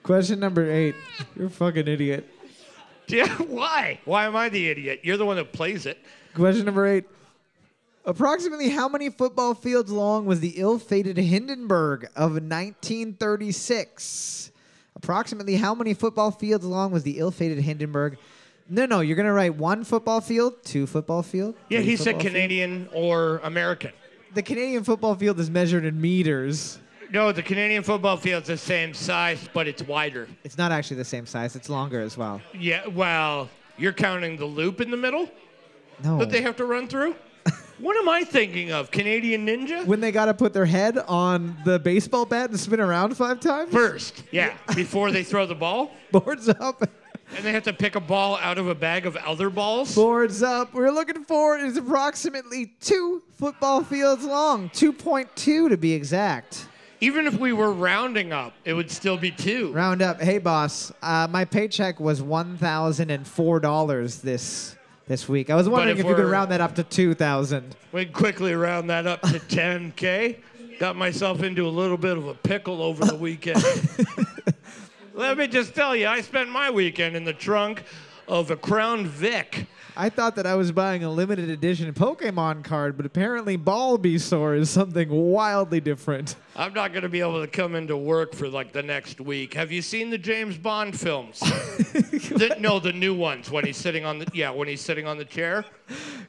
Question 0.02 0.40
number 0.40 0.68
eight. 0.68 0.96
You're 1.36 1.46
a 1.46 1.50
fucking 1.50 1.86
idiot. 1.86 2.28
yeah, 3.08 3.28
why? 3.36 4.00
Why 4.04 4.26
am 4.26 4.36
I 4.36 4.48
the 4.48 4.68
idiot? 4.68 5.00
You're 5.02 5.16
the 5.16 5.26
one 5.26 5.36
that 5.36 5.52
plays 5.52 5.86
it. 5.86 5.98
Question 6.34 6.64
number 6.64 6.86
eight. 6.86 7.04
Approximately 8.04 8.70
how 8.70 8.88
many 8.88 9.10
football 9.10 9.54
fields 9.54 9.90
long 9.90 10.26
was 10.26 10.40
the 10.40 10.54
ill-fated 10.56 11.16
Hindenburg 11.16 12.04
of 12.14 12.32
1936? 12.32 14.52
Approximately 14.94 15.56
how 15.56 15.74
many 15.74 15.92
football 15.92 16.30
fields 16.30 16.64
long 16.64 16.92
was 16.92 17.02
the 17.02 17.18
ill-fated 17.18 17.58
Hindenburg? 17.58 18.18
No, 18.68 18.86
no, 18.86 19.00
you're 19.00 19.16
gonna 19.16 19.32
write 19.32 19.56
one 19.56 19.84
football 19.84 20.20
field, 20.20 20.54
two 20.64 20.86
football 20.86 21.22
field. 21.22 21.54
Yeah, 21.68 21.78
three 21.78 21.86
he 21.86 21.96
said 21.96 22.04
football 22.04 22.20
field. 22.22 22.32
Canadian 22.32 22.88
or 22.92 23.38
American. 23.44 23.92
The 24.34 24.42
Canadian 24.42 24.84
football 24.84 25.14
field 25.14 25.38
is 25.40 25.50
measured 25.50 25.84
in 25.84 26.00
meters. 26.00 26.78
No, 27.12 27.32
the 27.32 27.42
Canadian 27.42 27.82
football 27.82 28.16
field's 28.16 28.48
the 28.48 28.56
same 28.56 28.92
size, 28.94 29.48
but 29.52 29.66
it's 29.68 29.82
wider. 29.82 30.28
It's 30.44 30.58
not 30.58 30.72
actually 30.72 30.96
the 30.98 31.04
same 31.04 31.26
size. 31.26 31.54
It's 31.56 31.68
longer 31.68 32.00
as 32.00 32.16
well. 32.16 32.40
Yeah, 32.58 32.86
well, 32.88 33.48
you're 33.76 33.92
counting 33.92 34.36
the 34.36 34.44
loop 34.46 34.80
in 34.80 34.90
the 34.90 34.96
middle 34.96 35.28
No. 36.02 36.18
that 36.18 36.30
they 36.30 36.42
have 36.42 36.56
to 36.56 36.64
run 36.64 36.88
through? 36.88 37.14
what 37.78 37.96
am 37.96 38.08
I 38.08 38.24
thinking 38.24 38.72
of? 38.72 38.90
Canadian 38.90 39.46
Ninja? 39.46 39.84
when 39.86 40.00
they 40.00 40.10
got 40.10 40.24
to 40.26 40.34
put 40.34 40.52
their 40.52 40.66
head 40.66 40.98
on 41.06 41.56
the 41.64 41.78
baseball 41.78 42.24
bat 42.26 42.50
and 42.50 42.58
spin 42.58 42.80
around 42.80 43.16
five 43.16 43.38
times. 43.40 43.72
First, 43.72 44.24
yeah, 44.32 44.56
before 44.74 45.10
they 45.12 45.22
throw 45.22 45.46
the 45.46 45.54
ball. 45.54 45.92
Boards 46.12 46.48
up. 46.48 46.82
And 47.36 47.44
they 47.44 47.50
have 47.52 47.64
to 47.64 47.72
pick 47.72 47.96
a 47.96 48.00
ball 48.00 48.36
out 48.40 48.56
of 48.56 48.68
a 48.68 48.74
bag 48.74 49.04
of 49.04 49.16
other 49.16 49.50
balls. 49.50 49.94
Boards 49.96 50.42
up. 50.44 50.72
We're 50.72 50.90
looking 50.92 51.24
for 51.24 51.58
is 51.58 51.76
approximately 51.76 52.72
two 52.80 53.22
football 53.32 53.82
fields 53.82 54.24
long, 54.24 54.70
2.2 54.70 55.68
to 55.68 55.76
be 55.76 55.92
exact. 55.92 56.68
Even 57.00 57.26
if 57.26 57.38
we 57.38 57.52
were 57.52 57.72
rounding 57.72 58.32
up, 58.32 58.54
it 58.64 58.72
would 58.72 58.90
still 58.90 59.16
be 59.16 59.30
two. 59.30 59.72
Round 59.72 60.00
up. 60.00 60.20
Hey, 60.20 60.38
boss. 60.38 60.92
Uh, 61.02 61.28
my 61.30 61.44
paycheck 61.44 62.00
was 62.00 62.22
one 62.22 62.56
thousand 62.56 63.10
and 63.10 63.26
four 63.26 63.60
dollars 63.60 64.20
this 64.20 64.76
this 65.06 65.28
week. 65.28 65.50
I 65.50 65.56
was 65.56 65.68
wondering 65.68 65.96
if 65.96 66.04
if, 66.04 66.08
you 66.08 66.14
could 66.14 66.24
round 66.24 66.50
that 66.50 66.60
up 66.60 66.74
to 66.76 66.82
two 66.82 67.14
thousand. 67.14 67.76
We 67.92 68.06
quickly 68.06 68.54
round 68.54 68.90
that 68.90 69.06
up 69.06 69.22
to 69.22 69.38
10K. 69.38 70.38
Got 70.78 70.96
myself 70.96 71.42
into 71.42 71.66
a 71.66 71.70
little 71.70 71.96
bit 71.96 72.18
of 72.18 72.26
a 72.26 72.34
pickle 72.34 72.82
over 72.82 73.04
the 73.04 73.16
weekend. 73.16 73.62
Let 75.14 75.38
me 75.38 75.46
just 75.46 75.74
tell 75.74 75.96
you, 75.96 76.06
I 76.06 76.20
spent 76.20 76.50
my 76.50 76.70
weekend 76.70 77.16
in 77.16 77.24
the 77.24 77.32
trunk 77.32 77.84
of 78.28 78.50
a 78.50 78.56
Crown 78.56 79.06
Vic. 79.06 79.66
I 79.98 80.10
thought 80.10 80.36
that 80.36 80.46
I 80.46 80.54
was 80.56 80.72
buying 80.72 81.04
a 81.04 81.10
limited 81.10 81.48
edition 81.48 81.92
Pokemon 81.94 82.64
card, 82.64 82.98
but 82.98 83.06
apparently 83.06 83.56
Bulbasaur 83.56 84.58
is 84.58 84.68
something 84.68 85.08
wildly 85.08 85.80
different. 85.80 86.36
I'm 86.54 86.74
not 86.74 86.92
going 86.92 87.02
to 87.04 87.08
be 87.08 87.20
able 87.20 87.40
to 87.40 87.46
come 87.46 87.74
into 87.74 87.96
work 87.96 88.34
for 88.34 88.48
like 88.48 88.72
the 88.72 88.82
next 88.82 89.22
week. 89.22 89.54
Have 89.54 89.72
you 89.72 89.80
seen 89.80 90.10
the 90.10 90.18
James 90.18 90.58
Bond 90.58 90.98
films? 90.98 91.42
The- 92.36 92.56
no, 92.58 92.78
the 92.80 92.92
new 92.92 93.14
ones 93.14 93.50
when 93.50 93.64
he's 93.64 93.78
sitting 93.78 94.04
on 94.04 94.18
the 94.18 94.26
yeah, 94.34 94.50
when 94.50 94.68
he's 94.68 94.82
sitting 94.82 95.06
on 95.06 95.16
the 95.16 95.24
chair. 95.24 95.64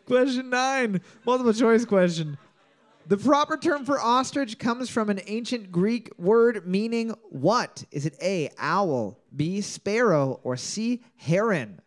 Question 0.06 0.50
nine, 0.50 1.02
multiple 1.26 1.52
choice 1.54 1.84
question. 1.84 2.38
The 3.08 3.18
proper 3.18 3.58
term 3.58 3.84
for 3.84 4.00
ostrich 4.00 4.58
comes 4.58 4.90
from 4.90 5.10
an 5.10 5.20
ancient 5.28 5.72
Greek 5.72 6.10
word 6.18 6.66
meaning 6.68 7.14
what? 7.30 7.84
Is 7.92 8.06
it 8.06 8.16
A, 8.22 8.50
owl, 8.58 9.18
B, 9.36 9.60
sparrow, 9.60 10.40
or 10.44 10.56
C, 10.56 11.02
heron? 11.18 11.82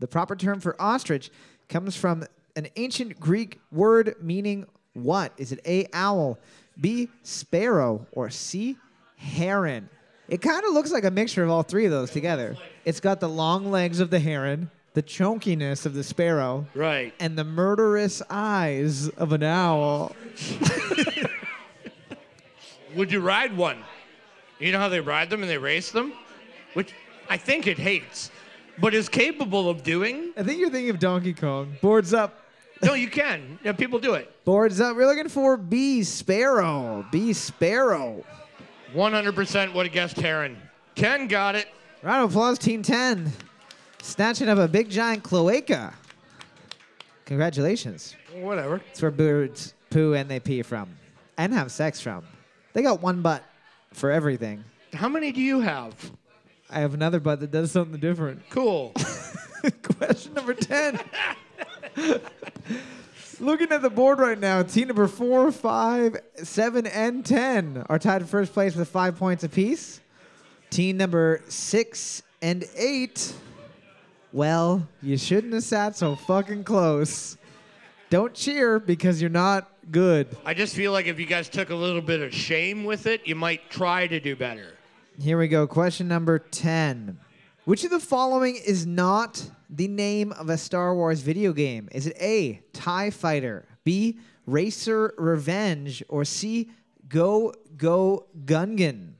The 0.00 0.08
proper 0.08 0.34
term 0.34 0.60
for 0.60 0.80
ostrich 0.80 1.30
comes 1.68 1.96
from 1.96 2.24
an 2.56 2.68
ancient 2.76 3.20
Greek 3.20 3.60
word 3.70 4.16
meaning 4.20 4.66
what? 4.94 5.32
Is 5.36 5.52
it 5.52 5.60
A, 5.66 5.86
owl, 5.92 6.38
B, 6.80 7.08
sparrow, 7.22 8.06
or 8.12 8.30
C, 8.30 8.76
heron? 9.16 9.88
It 10.28 10.40
kind 10.42 10.64
of 10.64 10.72
looks 10.72 10.90
like 10.92 11.04
a 11.04 11.10
mixture 11.10 11.44
of 11.44 11.50
all 11.50 11.62
three 11.62 11.84
of 11.84 11.90
those 11.90 12.10
together. 12.10 12.56
It's 12.84 13.00
got 13.00 13.20
the 13.20 13.28
long 13.28 13.70
legs 13.70 14.00
of 14.00 14.10
the 14.10 14.18
heron, 14.20 14.70
the 14.94 15.02
chunkiness 15.02 15.86
of 15.86 15.94
the 15.94 16.02
sparrow, 16.02 16.66
Right. 16.74 17.12
and 17.20 17.36
the 17.38 17.44
murderous 17.44 18.22
eyes 18.30 19.08
of 19.10 19.32
an 19.32 19.42
owl. 19.42 20.14
Would 22.96 23.12
you 23.12 23.20
ride 23.20 23.56
one? 23.56 23.78
You 24.58 24.72
know 24.72 24.78
how 24.78 24.88
they 24.88 25.00
ride 25.00 25.30
them 25.30 25.42
and 25.42 25.50
they 25.50 25.58
race 25.58 25.90
them? 25.92 26.12
Which 26.74 26.92
I 27.28 27.36
think 27.36 27.66
it 27.66 27.78
hates, 27.78 28.30
but 28.80 28.94
is 28.94 29.08
capable 29.08 29.68
of 29.68 29.82
doing. 29.82 30.32
I 30.36 30.42
think 30.42 30.60
you're 30.60 30.70
thinking 30.70 30.90
of 30.90 30.98
Donkey 30.98 31.34
Kong. 31.34 31.74
Boards 31.80 32.14
up. 32.14 32.40
No, 32.82 32.94
you 32.94 33.08
can. 33.08 33.58
Yeah, 33.62 33.72
people 33.72 33.98
do 33.98 34.14
it. 34.14 34.44
Boards 34.44 34.80
up. 34.80 34.96
We're 34.96 35.06
looking 35.06 35.28
for 35.28 35.56
B 35.56 36.02
Sparrow. 36.02 37.04
B 37.10 37.32
Sparrow. 37.32 38.24
100% 38.94 39.74
would 39.74 39.86
have 39.86 39.92
guessed 39.92 40.16
Heron. 40.16 40.56
Ken 40.94 41.28
got 41.28 41.54
it. 41.54 41.68
Round 42.02 42.24
of 42.24 42.30
applause, 42.30 42.58
Team 42.58 42.82
10. 42.82 43.30
Snatching 44.02 44.48
up 44.48 44.58
a 44.58 44.66
big 44.66 44.88
giant 44.88 45.22
cloaca. 45.22 45.92
Congratulations. 47.26 48.16
Whatever. 48.34 48.80
It's 48.90 49.02
where 49.02 49.10
birds 49.10 49.74
poo 49.90 50.14
and 50.14 50.28
they 50.28 50.40
pee 50.40 50.62
from. 50.62 50.88
And 51.36 51.52
have 51.52 51.70
sex 51.70 52.00
from. 52.00 52.24
They 52.72 52.82
got 52.82 53.02
one 53.02 53.20
butt 53.20 53.44
for 53.92 54.10
everything. 54.10 54.64
How 54.94 55.08
many 55.08 55.32
do 55.32 55.40
you 55.40 55.60
have? 55.60 55.94
I 56.70 56.80
have 56.80 56.94
another 56.94 57.18
butt 57.18 57.40
that 57.40 57.50
does 57.50 57.72
something 57.72 58.00
different. 58.00 58.48
Cool. 58.48 58.92
Question 59.98 60.34
number 60.34 60.54
10. 60.54 61.00
Looking 63.40 63.72
at 63.72 63.82
the 63.82 63.90
board 63.90 64.20
right 64.20 64.38
now, 64.38 64.62
team 64.62 64.88
number 64.88 65.08
four, 65.08 65.50
five, 65.50 66.16
seven, 66.36 66.86
and 66.86 67.26
10 67.26 67.86
are 67.88 67.98
tied 67.98 68.22
in 68.22 68.28
first 68.28 68.52
place 68.52 68.76
with 68.76 68.88
five 68.88 69.16
points 69.16 69.42
apiece. 69.42 70.00
Team 70.68 70.96
number 70.96 71.42
six 71.48 72.22
and 72.40 72.64
eight, 72.76 73.34
well, 74.32 74.86
you 75.02 75.18
shouldn't 75.18 75.52
have 75.52 75.64
sat 75.64 75.96
so 75.96 76.14
fucking 76.14 76.62
close. 76.62 77.36
Don't 78.10 78.32
cheer 78.34 78.78
because 78.78 79.20
you're 79.20 79.30
not 79.30 79.68
good. 79.90 80.28
I 80.44 80.54
just 80.54 80.76
feel 80.76 80.92
like 80.92 81.06
if 81.06 81.18
you 81.18 81.26
guys 81.26 81.48
took 81.48 81.70
a 81.70 81.74
little 81.74 82.02
bit 82.02 82.20
of 82.20 82.32
shame 82.32 82.84
with 82.84 83.06
it, 83.06 83.26
you 83.26 83.34
might 83.34 83.70
try 83.70 84.06
to 84.06 84.20
do 84.20 84.36
better. 84.36 84.74
Here 85.22 85.36
we 85.36 85.48
go. 85.48 85.66
Question 85.66 86.08
number 86.08 86.38
10. 86.38 87.18
Which 87.66 87.84
of 87.84 87.90
the 87.90 88.00
following 88.00 88.56
is 88.56 88.86
not 88.86 89.50
the 89.68 89.86
name 89.86 90.32
of 90.32 90.48
a 90.48 90.56
Star 90.56 90.94
Wars 90.94 91.20
video 91.20 91.52
game? 91.52 91.90
Is 91.92 92.06
it 92.06 92.16
A, 92.18 92.62
TIE 92.72 93.10
Fighter, 93.10 93.68
B, 93.84 94.18
Racer 94.46 95.12
Revenge, 95.18 96.02
or 96.08 96.24
C, 96.24 96.70
Go 97.06 97.52
Go 97.76 98.28
Gungan? 98.46 99.12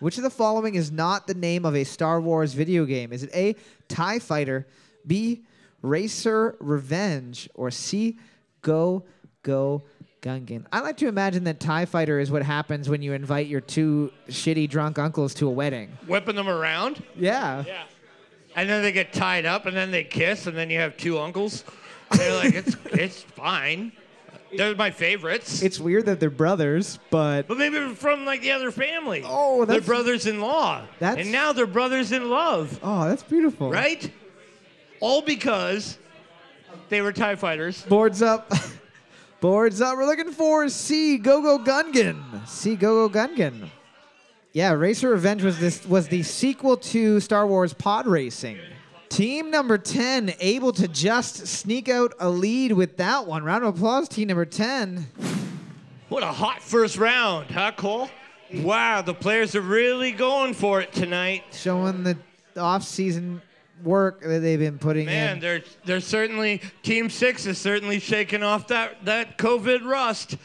Which 0.00 0.16
of 0.16 0.24
the 0.24 0.30
following 0.30 0.74
is 0.74 0.90
not 0.90 1.28
the 1.28 1.34
name 1.34 1.64
of 1.64 1.76
a 1.76 1.84
Star 1.84 2.20
Wars 2.20 2.54
video 2.54 2.84
game? 2.84 3.12
Is 3.12 3.22
it 3.22 3.30
A, 3.32 3.54
TIE 3.86 4.18
Fighter, 4.18 4.66
B, 5.06 5.44
Racer 5.82 6.56
Revenge, 6.58 7.48
or 7.54 7.70
C, 7.70 8.18
Go 8.60 9.04
Go 9.44 9.84
Gungan? 10.22 10.64
I 10.72 10.80
like 10.80 10.96
to 10.98 11.08
imagine 11.08 11.44
that 11.44 11.58
TIE 11.60 11.84
Fighter 11.84 12.20
is 12.20 12.30
what 12.30 12.42
happens 12.42 12.88
when 12.88 13.02
you 13.02 13.12
invite 13.12 13.48
your 13.48 13.60
two 13.60 14.12
shitty 14.28 14.68
drunk 14.70 14.98
uncles 14.98 15.34
to 15.34 15.48
a 15.48 15.50
wedding. 15.50 15.90
Whipping 16.06 16.36
them 16.36 16.48
around. 16.48 17.02
Yeah. 17.16 17.64
Yeah. 17.66 17.82
And 18.54 18.68
then 18.70 18.82
they 18.82 18.92
get 18.92 19.12
tied 19.12 19.44
up, 19.46 19.66
and 19.66 19.76
then 19.76 19.90
they 19.90 20.04
kiss, 20.04 20.46
and 20.46 20.56
then 20.56 20.70
you 20.70 20.78
have 20.78 20.96
two 20.96 21.18
uncles. 21.18 21.64
They're 22.16 22.36
like, 22.36 22.54
it's 22.54 22.76
it's 22.92 23.22
fine. 23.22 23.92
They're 24.54 24.76
my 24.76 24.90
favorites. 24.90 25.62
It's 25.62 25.80
weird 25.80 26.04
that 26.06 26.20
they're 26.20 26.28
brothers, 26.30 26.98
but 27.10 27.48
but 27.48 27.56
maybe 27.56 27.78
they're 27.78 27.88
from 27.94 28.24
like 28.26 28.42
the 28.42 28.50
other 28.52 28.70
family. 28.70 29.22
Oh, 29.24 29.64
they're 29.64 29.80
brothers-in-law. 29.80 30.82
That's- 30.98 31.24
And 31.24 31.32
now 31.32 31.52
they're 31.54 31.66
brothers-in-love, 31.66 32.78
oh, 32.82 33.08
that's 33.08 33.22
beautiful. 33.22 33.70
right? 33.70 34.10
All 35.00 35.22
because 35.22 35.96
they 36.90 37.00
were 37.00 37.12
Tie 37.12 37.34
Fighters. 37.36 37.82
Boards 37.82 38.20
up. 38.22 38.52
Boards 39.42 39.80
up. 39.80 39.96
We're 39.96 40.06
looking 40.06 40.30
for 40.30 40.68
C 40.68 41.18
Go 41.18 41.42
Go 41.42 41.58
Gungan. 41.58 42.46
C 42.46 42.76
Go 42.76 43.08
Go 43.08 43.26
Gungan. 43.26 43.68
Yeah, 44.52 44.70
Racer 44.70 45.08
Revenge 45.08 45.42
was 45.42 45.58
this 45.58 45.84
was 45.84 46.06
the 46.06 46.22
sequel 46.22 46.76
to 46.76 47.18
Star 47.18 47.44
Wars 47.44 47.72
Pod 47.72 48.06
Racing. 48.06 48.56
Team 49.08 49.50
number 49.50 49.78
10 49.78 50.34
able 50.38 50.72
to 50.74 50.86
just 50.86 51.44
sneak 51.48 51.88
out 51.88 52.14
a 52.20 52.30
lead 52.30 52.70
with 52.70 52.98
that 52.98 53.26
one. 53.26 53.42
Round 53.42 53.64
of 53.64 53.74
applause, 53.74 54.08
team 54.08 54.28
number 54.28 54.44
10. 54.44 55.08
What 56.08 56.22
a 56.22 56.26
hot 56.26 56.62
first 56.62 56.96
round, 56.96 57.50
huh, 57.50 57.72
Cole? 57.76 58.10
Wow, 58.54 59.02
the 59.02 59.12
players 59.12 59.56
are 59.56 59.60
really 59.60 60.12
going 60.12 60.54
for 60.54 60.80
it 60.80 60.92
tonight. 60.92 61.42
Showing 61.50 62.04
the 62.04 62.16
off-season 62.56 63.42
work 63.82 64.20
that 64.22 64.40
they've 64.40 64.58
been 64.58 64.78
putting 64.78 65.06
Man, 65.06 65.14
in. 65.14 65.26
Man, 65.26 65.40
they're 65.40 65.62
they're 65.84 66.00
certainly 66.00 66.60
Team 66.82 67.10
Six 67.10 67.46
is 67.46 67.58
certainly 67.58 67.98
shaking 67.98 68.42
off 68.42 68.68
that 68.68 69.04
that 69.04 69.38
COVID 69.38 69.84
rust. 69.84 70.36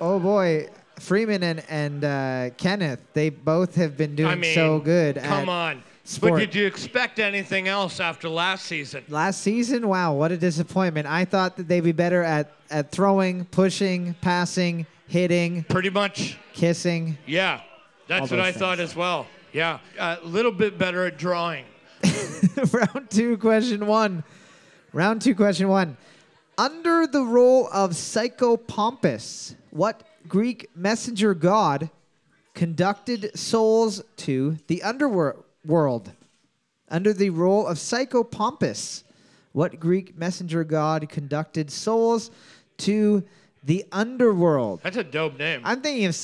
Oh 0.00 0.18
boy, 0.18 0.68
Freeman 0.98 1.42
and 1.42 1.64
and 1.68 2.04
uh, 2.04 2.50
Kenneth, 2.56 3.00
they 3.12 3.30
both 3.30 3.74
have 3.76 3.96
been 3.96 4.14
doing 4.14 4.30
I 4.30 4.34
mean, 4.34 4.54
so 4.54 4.78
good. 4.78 5.16
Come 5.16 5.48
on, 5.48 5.82
sport. 6.04 6.34
But 6.34 6.38
did 6.38 6.54
you 6.54 6.66
expect 6.66 7.18
anything 7.18 7.68
else 7.68 8.00
after 8.00 8.28
last 8.28 8.66
season? 8.66 9.04
Last 9.08 9.40
season, 9.42 9.88
wow, 9.88 10.14
what 10.14 10.32
a 10.32 10.36
disappointment. 10.36 11.06
I 11.06 11.24
thought 11.24 11.56
that 11.56 11.68
they'd 11.68 11.80
be 11.80 11.92
better 11.92 12.22
at, 12.22 12.52
at 12.70 12.90
throwing, 12.90 13.44
pushing, 13.46 14.14
passing, 14.20 14.86
hitting, 15.08 15.64
Pretty 15.64 15.90
much, 15.90 16.38
kissing. 16.52 17.18
yeah. 17.26 17.60
That's 18.08 18.30
what 18.30 18.38
I 18.38 18.52
those 18.52 18.60
thought 18.60 18.78
as 18.78 18.94
well. 18.94 19.26
Yeah, 19.52 19.80
a 19.98 20.18
little 20.22 20.52
bit 20.52 20.78
better 20.78 21.06
at 21.06 21.18
drawing. 21.18 21.64
Round 22.72 23.10
two, 23.10 23.36
question 23.38 23.86
one. 23.86 24.24
Round 24.92 25.20
two, 25.20 25.34
question 25.34 25.68
one. 25.68 25.96
Under 26.58 27.06
the 27.06 27.22
role 27.22 27.68
of 27.72 27.90
Psychopompus, 27.90 29.54
what 29.70 30.02
Greek 30.26 30.70
messenger 30.74 31.34
god 31.34 31.90
conducted 32.54 33.36
souls 33.38 34.02
to 34.16 34.56
the 34.66 34.82
underworld? 34.82 36.12
Under 36.88 37.12
the 37.12 37.30
role 37.30 37.66
of 37.66 37.76
Psychopompus, 37.76 39.02
what 39.52 39.78
Greek 39.80 40.16
messenger 40.16 40.64
god 40.64 41.08
conducted 41.08 41.70
souls 41.70 42.30
to 42.78 43.24
the 43.64 43.84
underworld? 43.92 44.80
That's 44.82 44.96
a 44.96 45.04
dope 45.04 45.38
name. 45.38 45.60
I'm 45.64 45.80
thinking 45.80 46.06
of 46.06 46.14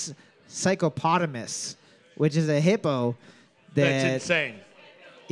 Psychopotamus, 0.49 1.77
which 2.17 2.37
is 2.37 2.49
a 2.49 2.61
hippo 2.61 3.17
that 3.75 4.03
That's 4.03 4.25
insane. 4.25 4.55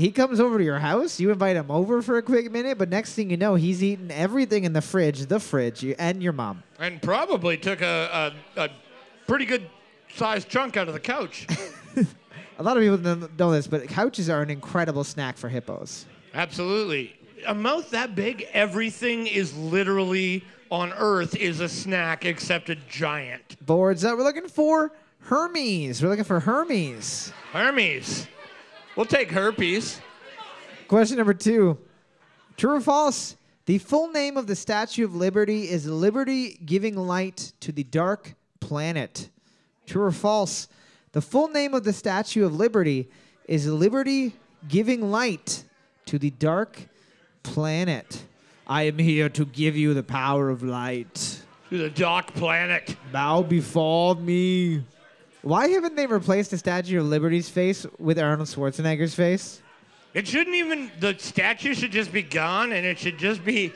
He 0.01 0.11
comes 0.11 0.41
over 0.41 0.59
to 0.59 0.65
your 0.65 0.79
house. 0.79 1.21
You 1.21 1.31
invite 1.31 1.57
him 1.57 1.71
over 1.71 2.01
for 2.01 2.17
a 2.17 2.23
quick 2.23 2.51
minute, 2.51 2.79
but 2.79 2.89
next 2.89 3.15
thing 3.15 3.31
you 3.31 3.37
know, 3.37 3.55
he's 3.55 3.83
eating 3.83 4.11
everything 4.11 4.65
in 4.65 4.73
the 4.73 4.81
fridge, 4.81 5.27
the 5.27 5.39
fridge, 5.39 5.83
you, 5.83 5.95
and 5.99 6.23
your 6.23 6.33
mom. 6.33 6.63
And 6.79 7.03
probably 7.03 7.57
took 7.57 7.83
a, 7.83 8.33
a, 8.57 8.63
a 8.63 8.71
pretty 9.27 9.45
good 9.45 9.69
sized 10.15 10.49
chunk 10.49 10.77
out 10.77 10.89
of 10.89 10.95
the 10.95 11.01
couch. 11.01 11.47
A 12.59 12.63
lot 12.63 12.77
of 12.77 12.83
people 12.83 12.99
don't 12.99 13.39
know 13.39 13.53
this, 13.53 13.67
but 13.67 13.89
couches 13.89 14.29
are 14.29 14.43
an 14.43 14.51
incredible 14.51 15.03
snack 15.03 15.39
for 15.39 15.49
hippos. 15.49 16.05
Absolutely. 16.35 17.17
A 17.47 17.55
mouth 17.55 17.89
that 17.89 18.15
big, 18.15 18.47
everything 18.53 19.27
is 19.27 19.57
literally 19.57 20.45
on 20.71 20.93
Earth 20.93 21.35
is 21.37 21.61
a 21.61 21.69
snack 21.71 22.27
except 22.27 22.69
a 22.69 22.75
giant. 22.75 23.57
Boards 23.65 24.05
up. 24.05 24.19
We're 24.19 24.25
looking 24.25 24.47
for 24.47 24.93
Hermes. 25.21 26.03
We're 26.03 26.11
looking 26.11 26.25
for 26.25 26.39
Hermes. 26.41 27.33
Hermes. 27.53 28.27
We'll 28.97 29.07
take 29.07 29.31
herpes. 29.31 30.01
Question 30.89 31.19
number 31.19 31.35
two. 31.35 31.79
True 32.57 32.77
or 32.77 32.81
false? 32.81 33.37
The 33.67 33.79
full 33.79 34.11
name 34.11 34.37
of 34.37 34.47
the 34.47 34.57
Statue 34.57 35.05
of 35.05 35.15
Liberty 35.15 35.71
is 35.71 35.87
Liberty 35.87 36.59
Giving 36.65 36.97
Light 36.97 37.53
to 37.61 37.71
the 37.71 37.85
Dark 37.85 38.35
Planet. 38.59 39.31
True 39.87 40.05
or 40.05 40.11
false? 40.11 40.69
The 41.13 41.21
full 41.21 41.49
name 41.49 41.75
of 41.75 41.85
the 41.85 41.93
Statue 41.93 42.45
of 42.45 42.55
Liberty 42.55 43.09
is 43.47 43.67
Liberty 43.67 44.35
Giving 44.69 45.11
Light 45.11 45.65
to 46.07 46.19
the 46.19 46.31
Dark 46.31 46.89
Planet. 47.43 48.25
I 48.67 48.83
am 48.83 48.99
here 48.99 49.29
to 49.31 49.45
give 49.45 49.77
you 49.77 49.95
the 49.95 50.03
power 50.03 50.51
of 50.51 50.63
light. 50.63 51.43
To 51.71 51.79
the 51.79 51.91
dark 51.91 52.35
planet. 52.35 52.97
Bow 53.13 53.43
before 53.43 54.17
me. 54.17 54.85
Why 55.43 55.69
haven't 55.69 55.97
they 55.97 56.07
replaced 56.07 56.51
the 56.51 56.59
Statue 56.59 57.01
of 57.01 57.07
Liberty's 57.07 57.49
face 57.49 57.87
with 57.99 58.19
Arnold 58.19 58.49
Schwarzenegger's 58.49 59.15
face? 59.15 59.63
It 60.13 60.27
shouldn't 60.27 60.57
even, 60.57 60.91
the 61.01 61.17
statue 61.19 61.73
should 61.73 61.93
just 61.93 62.13
be 62.13 62.23
gone 62.23 62.73
and 62.73 62.85
it 62.85 62.99
should 62.99 63.17
just 63.17 63.45
be 63.45 63.73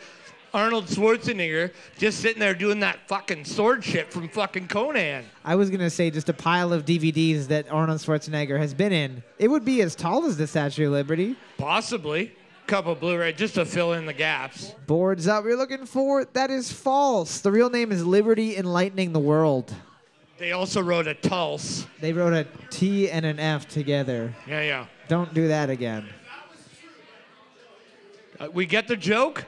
Arnold 0.53 0.87
Schwarzenegger 0.87 1.73
just 1.97 2.21
sitting 2.21 2.39
there 2.39 2.55
doing 2.55 2.81
that 2.81 3.09
fucking 3.09 3.45
sword 3.45 3.83
shit 3.83 4.13
from 4.13 4.29
fucking 4.29 4.69
Conan. 4.69 5.25
I 5.45 5.55
was 5.55 5.71
gonna 5.71 5.91
say 5.91 6.11
just 6.11 6.29
a 6.29 6.33
pile 6.33 6.73
of 6.73 6.85
DVDs 6.85 7.47
that 7.49 7.71
Arnold 7.71 8.01
Schwarzenegger 8.01 8.59
has 8.59 8.75
been 8.75 8.93
in. 8.93 9.23
It 9.39 9.49
would 9.49 9.65
be 9.65 9.81
as 9.81 9.95
tall 9.95 10.27
as 10.27 10.37
the 10.37 10.47
Statue 10.47 10.87
of 10.87 10.93
Liberty. 10.93 11.37
Possibly. 11.57 12.33
Couple 12.67 12.95
Blu-ray 12.95 13.35
just 13.35 13.57
to 13.57 13.67
fill 13.67 13.93
in 13.93 14.07
the 14.07 14.13
gaps. 14.15 14.75
Boards 14.87 15.29
up. 15.29 15.45
We're 15.45 15.57
looking 15.57 15.85
for 15.85 16.25
that 16.25 16.51
is 16.51 16.73
false. 16.73 17.41
The 17.41 17.53
real 17.53 17.69
name 17.69 17.93
is 17.93 18.07
Liberty 18.07 18.57
Enlightening 18.57 19.13
the 19.13 19.21
World. 19.21 19.75
They 20.37 20.53
also 20.53 20.83
wrote 20.83 21.07
a 21.07 21.15
Tulse. 21.15 21.87
They 22.01 22.13
wrote 22.13 22.33
a 22.33 22.47
T 22.71 23.09
and 23.11 23.25
an 23.25 23.39
F 23.39 23.69
together. 23.69 24.35
Yeah, 24.49 24.63
yeah. 24.63 24.87
Don't 25.09 25.33
do 25.33 25.49
that 25.49 25.71
again. 25.71 26.09
Uh, 28.41 28.49
we 28.53 28.67
get 28.67 28.89
the 28.89 28.97
joke. 28.97 29.45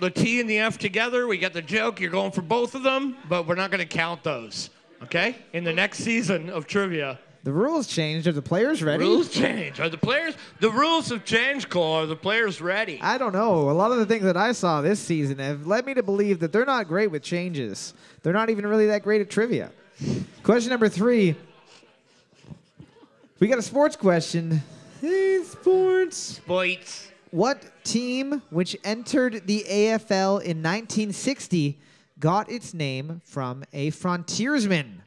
The 0.00 0.10
T 0.10 0.40
and 0.40 0.48
the 0.48 0.58
F 0.58 0.78
together. 0.78 1.26
We 1.26 1.38
get 1.38 1.52
the 1.52 1.62
joke. 1.62 2.00
You're 2.00 2.12
going 2.12 2.30
for 2.30 2.42
both 2.42 2.76
of 2.76 2.84
them, 2.84 3.16
but 3.28 3.48
we're 3.48 3.56
not 3.56 3.70
going 3.72 3.80
to 3.80 3.86
count 3.86 4.22
those. 4.22 4.70
Okay? 5.02 5.36
In 5.52 5.64
the 5.64 5.72
next 5.72 5.98
season 5.98 6.50
of 6.50 6.66
trivia, 6.68 7.18
The 7.42 7.52
rules 7.52 7.88
changed. 7.88 8.28
Are 8.28 8.32
the 8.32 8.42
players 8.42 8.80
ready? 8.82 9.02
rules 9.04 9.28
change. 9.28 9.80
Are 9.80 9.88
the 9.88 9.98
players? 9.98 10.34
The 10.60 10.70
rules 10.70 11.08
have 11.10 11.24
changed, 11.24 11.68
Cole. 11.68 11.94
Are 11.94 12.06
the 12.06 12.14
players 12.16 12.60
ready? 12.60 13.00
I 13.02 13.18
don't 13.18 13.32
know. 13.32 13.70
A 13.70 13.72
lot 13.72 13.90
of 13.90 13.98
the 13.98 14.06
things 14.06 14.22
that 14.22 14.36
I 14.36 14.52
saw 14.52 14.82
this 14.82 15.00
season 15.00 15.38
have 15.40 15.66
led 15.66 15.84
me 15.84 15.94
to 15.94 16.02
believe 16.04 16.38
that 16.40 16.52
they're 16.52 16.64
not 16.64 16.86
great 16.86 17.10
with 17.10 17.22
changes. 17.22 17.92
They're 18.22 18.32
not 18.32 18.50
even 18.50 18.66
really 18.68 18.86
that 18.86 19.02
great 19.02 19.20
at 19.20 19.30
trivia. 19.30 19.72
Question 20.42 20.70
number 20.70 20.88
three. 20.88 21.34
We 23.40 23.48
got 23.48 23.58
a 23.58 23.62
sports 23.62 23.96
question. 23.96 24.62
Hey, 25.00 25.42
sports. 25.44 26.40
Boits. 26.46 27.08
What 27.30 27.64
team, 27.84 28.42
which 28.50 28.76
entered 28.84 29.46
the 29.46 29.64
AFL 29.68 30.40
in 30.42 30.62
1960, 30.62 31.78
got 32.18 32.50
its 32.50 32.72
name 32.72 33.20
from 33.24 33.64
a 33.72 33.90
frontiersman? 33.90 35.02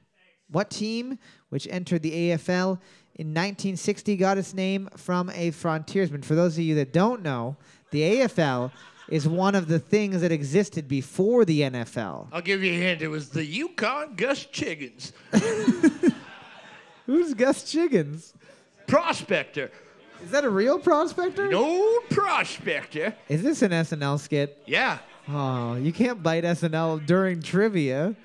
What 0.50 0.70
team, 0.70 1.18
which 1.50 1.68
entered 1.70 2.04
the 2.04 2.12
AFL 2.12 2.80
in 3.16 3.28
1960, 3.28 4.18
got 4.18 4.38
its 4.38 4.54
name 4.54 4.90
from 4.98 5.32
a 5.34 5.52
frontiersman? 5.52 6.22
For 6.22 6.36
those 6.36 6.58
of 6.58 6.64
you 6.64 6.76
that 6.76 6.94
don't 6.94 7.24
know, 7.24 7.56
the 7.92 8.02
AFL 8.02 8.72
is 9.12 9.28
one 9.28 9.54
of 9.54 9.68
the 9.68 9.78
things 9.78 10.22
that 10.22 10.32
existed 10.32 10.88
before 10.88 11.46
the 11.46 11.62
NFL. 11.62 12.28
I'll 12.32 12.42
give 12.42 12.64
you 12.64 12.74
a 12.74 12.78
hint. 12.78 13.02
It 13.04 13.10
was 13.10 13.30
the 13.30 13.46
Yukon 13.46 14.16
Gus 14.16 14.46
Chiggins, 14.46 15.12
Who's 17.06 17.34
Gus 17.34 17.64
Chiggins? 17.64 18.34
prospector. 18.88 19.72
Is 20.24 20.32
that 20.32 20.44
a 20.44 20.50
real 20.50 20.78
prospector? 20.80 21.48
An 21.48 21.54
old 21.56 22.10
prospector. 22.10 23.16
Is 23.30 23.42
this 23.42 23.62
an 23.62 23.72
SNL 23.72 24.20
skit? 24.20 24.62
Yeah. 24.66 24.98
Oh, 25.30 25.76
you 25.76 25.92
can't 25.94 26.22
bite 26.22 26.44
SNL 26.44 27.06
during 27.06 27.42
trivia. 27.42 28.16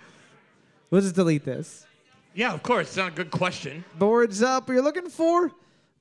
We'll 0.91 1.01
just 1.03 1.15
delete 1.15 1.45
this. 1.45 1.87
Yeah, 2.35 2.53
of 2.53 2.63
course. 2.63 2.89
It's 2.89 2.97
not 2.97 3.13
a 3.13 3.15
good 3.15 3.31
question. 3.31 3.85
Boards 3.99 4.43
up. 4.43 4.69
You're 4.69 4.83
looking 4.83 5.09
for 5.09 5.51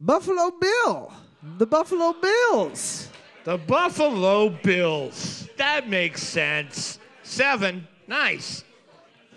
Buffalo 0.01 0.51
Bill. 0.59 1.13
The 1.57 1.65
Buffalo 1.65 2.13
Bills. 2.13 3.07
The 3.45 3.57
Buffalo 3.57 4.49
Bills. 4.49 5.47
That 5.57 5.87
makes 5.87 6.21
sense. 6.21 6.99
Seven. 7.23 7.87
Nice. 8.07 8.63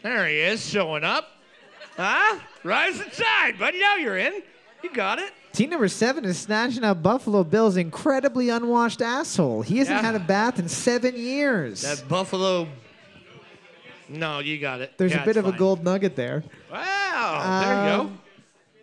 There 0.02 0.26
he 0.26 0.36
is, 0.40 0.64
showing 0.66 1.04
up. 1.04 1.28
Huh? 1.96 2.38
Rise 2.64 3.00
and 3.00 3.12
shine, 3.12 3.56
buddy. 3.58 3.80
Now 3.80 3.96
you're 3.96 4.18
in. 4.18 4.42
You 4.82 4.90
got 4.92 5.18
it. 5.18 5.32
Team 5.52 5.70
number 5.70 5.88
seven 5.88 6.24
is 6.24 6.38
snatching 6.38 6.84
up 6.84 7.02
Buffalo 7.02 7.42
Bill's 7.44 7.76
incredibly 7.76 8.48
unwashed 8.48 9.02
asshole. 9.02 9.62
He 9.62 9.78
hasn't 9.78 9.96
Yeah. 9.98 10.06
had 10.06 10.14
a 10.14 10.20
bath 10.20 10.58
in 10.58 10.68
seven 10.68 11.16
years. 11.16 11.82
That 11.82 12.08
Buffalo. 12.08 12.68
No, 14.08 14.38
you 14.38 14.58
got 14.58 14.80
it. 14.80 14.92
There's 14.96 15.12
Yeah, 15.12 15.22
a 15.22 15.24
bit 15.26 15.36
of 15.36 15.46
a 15.46 15.52
gold 15.52 15.84
nugget 15.84 16.16
there. 16.16 16.44
Wow. 16.72 17.62
There 17.62 17.74
you 17.84 17.96
go. 17.96 18.00
Um, 18.02 18.20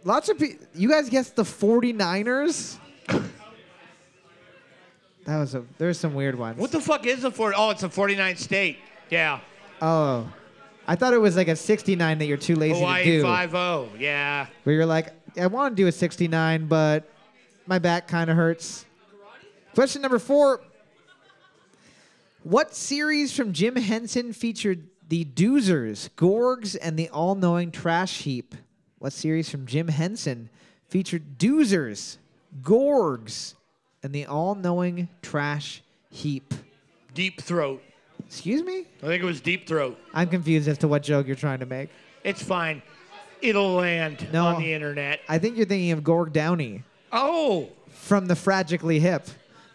Lots 0.03 0.29
of 0.29 0.38
people. 0.38 0.67
You 0.75 0.89
guys 0.89 1.09
guessed 1.09 1.35
the 1.35 1.43
49ers? 1.43 2.77
that 5.25 5.38
was 5.38 5.55
a. 5.55 5.63
There's 5.77 5.99
some 5.99 6.13
weird 6.13 6.38
ones. 6.38 6.59
What 6.59 6.71
the 6.71 6.79
fuck 6.79 7.05
is 7.05 7.23
the 7.23 7.31
40? 7.31 7.55
Oh, 7.57 7.69
it's 7.71 7.83
a 7.83 7.89
49 7.89 8.38
state. 8.38 8.77
Yeah. 9.09 9.39
Oh. 9.81 10.31
I 10.88 10.95
thought 10.95 11.13
it 11.13 11.21
was 11.21 11.35
like 11.35 11.47
a 11.47 11.55
69 11.55 12.19
that 12.19 12.25
you're 12.25 12.38
too 12.38 12.55
lazy 12.55 12.73
to 12.73 12.79
Hawaii 12.79 13.03
do. 13.03 13.21
5 13.23 13.51
0. 13.51 13.89
Yeah. 13.97 14.47
Where 14.63 14.75
you're 14.75 14.85
like, 14.85 15.13
I 15.39 15.47
want 15.47 15.75
to 15.75 15.81
do 15.81 15.88
a 15.88 15.91
69, 15.91 16.67
but 16.67 17.09
my 17.65 17.79
back 17.79 18.07
kind 18.07 18.29
of 18.29 18.35
hurts. 18.35 18.85
Question 19.73 20.01
number 20.01 20.19
four. 20.19 20.61
What 22.43 22.75
series 22.75 23.35
from 23.35 23.51
Jim 23.51 23.75
Henson 23.75 24.31
featured 24.31 24.88
the 25.07 25.25
Doozers, 25.25 26.09
Gorgs, 26.11 26.77
and 26.79 26.97
the 26.97 27.09
all 27.09 27.33
knowing 27.33 27.71
Trash 27.71 28.19
Heap? 28.19 28.53
What 28.99 29.11
series 29.11 29.49
from 29.49 29.65
Jim 29.65 29.88
Henson 29.88 30.49
featured 30.88 31.39
Doozers, 31.39 32.17
Gorgs, 32.61 33.55
and 34.06 34.13
the 34.13 34.24
all 34.28 34.54
knowing 34.54 35.10
Trash 35.24 35.82
Heap? 36.12 36.54
Deep 37.15 37.41
Throat. 37.41 37.82
Excuse 38.24 38.62
me? 38.62 38.86
I 39.02 39.08
think 39.08 39.24
it 39.24 39.26
was 39.26 39.41
Deep 39.41 39.68
Throat. 39.68 40.00
I'm 40.13 40.30
confused 40.30 40.68
as 40.68 40.78
to 40.80 40.88
what 40.88 41.02
joke 41.02 41.26
you're 41.26 41.36
trying 41.36 41.60
to 41.60 41.65
make. 41.65 41.89
It's 42.24 42.41
fine. 42.41 42.84
It'll 43.41 43.74
land 43.74 44.28
No. 44.32 44.46
on 44.46 44.62
the 44.62 44.72
internet. 44.74 45.22
I 45.28 45.39
think 45.39 45.58
you're 45.58 45.65
thinking 45.65 45.91
of 45.91 46.04
Gorg 46.04 46.34
Downey 46.34 46.84
Oh, 47.12 47.70
from 47.89 48.28
the 48.28 48.36
Fragically 48.36 49.00
Hip. 49.00 49.28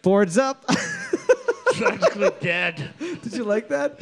Boards 0.02 0.38
up. 0.38 0.64
tragically 1.72 2.30
dead. 2.40 2.90
Did 2.98 3.32
you 3.34 3.42
like 3.44 3.68
that? 3.68 4.00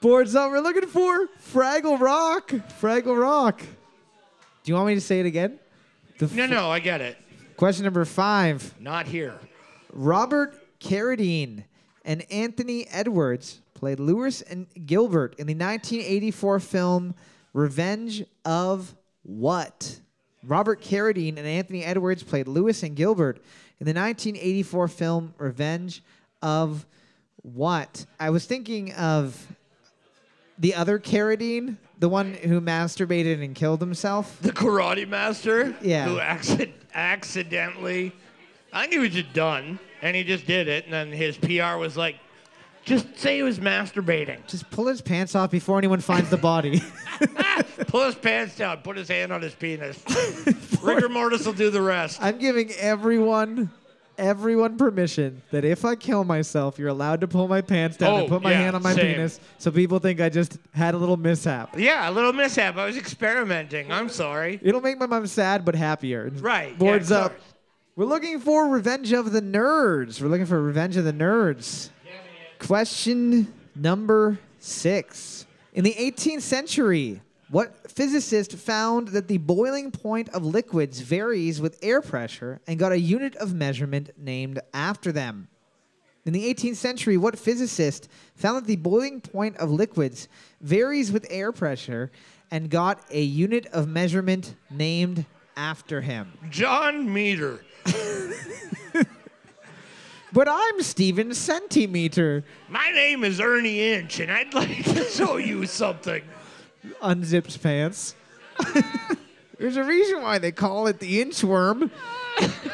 Boards 0.00 0.34
up. 0.34 0.50
We're 0.50 0.60
looking 0.60 0.88
for 0.88 1.26
Fraggle 1.52 2.00
Rock. 2.00 2.48
Fraggle 2.80 3.20
Rock. 3.20 3.60
Do 3.60 4.70
you 4.70 4.74
want 4.76 4.86
me 4.86 4.94
to 4.94 5.00
say 5.00 5.20
it 5.20 5.26
again? 5.26 5.58
The 6.18 6.26
No, 6.34 6.46
no, 6.46 6.70
I 6.70 6.80
get 6.80 7.00
it. 7.02 7.18
Question 7.62 7.84
number 7.84 8.04
five. 8.04 8.74
Not 8.80 9.06
here. 9.06 9.38
Robert 9.92 10.80
Carradine 10.80 11.62
and 12.04 12.28
Anthony 12.28 12.88
Edwards 12.88 13.60
played 13.74 14.00
Lewis 14.00 14.42
and 14.42 14.66
Gilbert 14.84 15.36
in 15.38 15.46
the 15.46 15.54
1984 15.54 16.58
film 16.58 17.14
Revenge 17.52 18.24
of 18.44 18.96
What? 19.22 20.00
Robert 20.42 20.80
Carradine 20.82 21.36
and 21.36 21.46
Anthony 21.46 21.84
Edwards 21.84 22.24
played 22.24 22.48
Lewis 22.48 22.82
and 22.82 22.96
Gilbert 22.96 23.36
in 23.78 23.86
the 23.86 23.94
1984 23.94 24.88
film 24.88 25.32
Revenge 25.38 26.02
of 26.42 26.84
What? 27.42 28.06
I 28.18 28.30
was 28.30 28.44
thinking 28.44 28.92
of 28.94 29.46
the 30.58 30.74
other 30.74 30.98
Carradine, 30.98 31.76
the 31.98 32.08
one 32.08 32.34
who 32.34 32.60
masturbated 32.60 33.42
and 33.42 33.54
killed 33.54 33.80
himself. 33.80 34.38
The 34.40 34.52
karate 34.52 35.08
master. 35.08 35.74
Yeah. 35.80 36.06
Who 36.08 36.18
accident- 36.20 36.74
accidentally, 36.94 38.12
I 38.72 38.82
think 38.82 38.92
he 38.92 38.98
was 38.98 39.10
just 39.10 39.32
done, 39.32 39.78
and 40.02 40.16
he 40.16 40.24
just 40.24 40.46
did 40.46 40.68
it, 40.68 40.84
and 40.84 40.92
then 40.92 41.12
his 41.12 41.36
PR 41.36 41.76
was 41.76 41.96
like, 41.96 42.16
just 42.84 43.16
say 43.16 43.36
he 43.36 43.42
was 43.44 43.60
masturbating. 43.60 44.44
Just 44.48 44.68
pull 44.70 44.88
his 44.88 45.00
pants 45.00 45.36
off 45.36 45.52
before 45.52 45.78
anyone 45.78 46.00
finds 46.00 46.30
the 46.30 46.36
body. 46.36 46.82
Pull 47.86 48.06
his 48.06 48.14
pants 48.16 48.56
down, 48.56 48.78
put 48.78 48.96
his 48.96 49.08
hand 49.08 49.32
on 49.32 49.40
his 49.42 49.54
penis. 49.54 50.02
Rigor 50.82 51.08
mortis 51.08 51.46
will 51.46 51.52
do 51.52 51.70
the 51.70 51.80
rest. 51.82 52.18
I'm 52.20 52.38
giving 52.38 52.72
everyone 52.72 53.70
everyone 54.22 54.76
permission 54.78 55.42
that 55.50 55.64
if 55.64 55.84
I 55.84 55.94
kill 55.96 56.24
myself, 56.24 56.78
you're 56.78 56.88
allowed 56.88 57.20
to 57.22 57.28
pull 57.28 57.48
my 57.48 57.60
pants 57.60 57.96
down 57.96 58.10
Oh, 58.10 58.16
and 58.20 58.28
put 58.28 58.40
my 58.42 58.52
yeah, 58.52 58.58
hand 58.58 58.76
on 58.76 58.82
my 58.82 58.94
same. 58.94 59.14
penis 59.16 59.40
so 59.58 59.70
people 59.70 59.98
think 59.98 60.20
I 60.20 60.28
just 60.28 60.58
had 60.72 60.94
a 60.94 60.98
little 60.98 61.16
mishap. 61.16 61.78
Yeah, 61.78 62.08
a 62.08 62.12
little 62.12 62.32
mishap. 62.32 62.76
I 62.76 62.86
was 62.86 62.96
experimenting. 62.96 63.90
I'm 63.92 64.08
sorry. 64.08 64.60
It'll 64.62 64.80
make 64.80 64.98
my 64.98 65.06
mom 65.06 65.26
sad 65.26 65.64
but 65.64 65.74
happier. 65.74 66.30
Right. 66.36 66.70
yeah, 66.72 66.78
Boards 66.78 67.10
of 67.10 67.16
up. 67.26 67.32
course. 67.32 67.42
We're 67.96 68.06
looking 68.06 68.40
for 68.40 68.68
Revenge 68.68 69.12
of 69.12 69.32
the 69.32 69.42
Nerds. 69.42 70.20
We're 70.22 70.28
looking 70.28 70.46
for 70.46 70.62
Revenge 70.62 70.96
of 70.96 71.04
the 71.04 71.12
Nerds. 71.12 71.90
Question 72.58 73.52
number 73.74 74.38
six. 74.60 75.46
In 75.74 75.84
the 75.84 75.94
18th 75.94 76.42
century, 76.42 77.20
what 77.52 77.90
physicist 77.90 78.54
found 78.54 79.08
that 79.08 79.28
the 79.28 79.36
boiling 79.36 79.90
point 79.90 80.30
of 80.30 80.42
liquids 80.42 81.00
varies 81.00 81.60
with 81.60 81.78
air 81.82 82.00
pressure 82.00 82.62
and 82.66 82.78
got 82.78 82.92
a 82.92 82.98
unit 82.98 83.36
of 83.36 83.52
measurement 83.52 84.08
named 84.16 84.58
after 84.72 85.12
them? 85.12 85.48
In 86.24 86.32
the 86.32 86.42
18th 86.54 86.76
century, 86.76 87.18
what 87.18 87.38
physicist 87.38 88.08
found 88.34 88.56
that 88.56 88.66
the 88.66 88.76
boiling 88.76 89.20
point 89.20 89.58
of 89.58 89.70
liquids 89.70 90.28
varies 90.62 91.12
with 91.12 91.26
air 91.28 91.52
pressure 91.52 92.10
and 92.50 92.70
got 92.70 93.04
a 93.10 93.20
unit 93.20 93.66
of 93.66 93.86
measurement 93.86 94.54
named 94.70 95.26
after 95.54 96.00
him? 96.00 96.32
John 96.48 97.12
Meter. 97.12 97.62
But 100.34 100.48
I'm 100.48 100.80
Steven 100.80 101.34
Centimeter. 101.34 102.42
My 102.70 102.90
name 102.92 103.22
is 103.22 103.38
Ernie 103.38 103.92
Inch, 103.92 104.18
and 104.18 104.32
I'd 104.32 104.54
like 104.54 104.82
to 104.84 105.04
show 105.04 105.36
you 105.36 105.66
something. 105.66 106.22
Unzips 107.02 107.60
pants. 107.60 108.14
There's 109.58 109.76
a 109.76 109.84
reason 109.84 110.22
why 110.22 110.38
they 110.38 110.50
call 110.52 110.86
it 110.88 110.98
the 110.98 111.22
inchworm. 111.24 111.90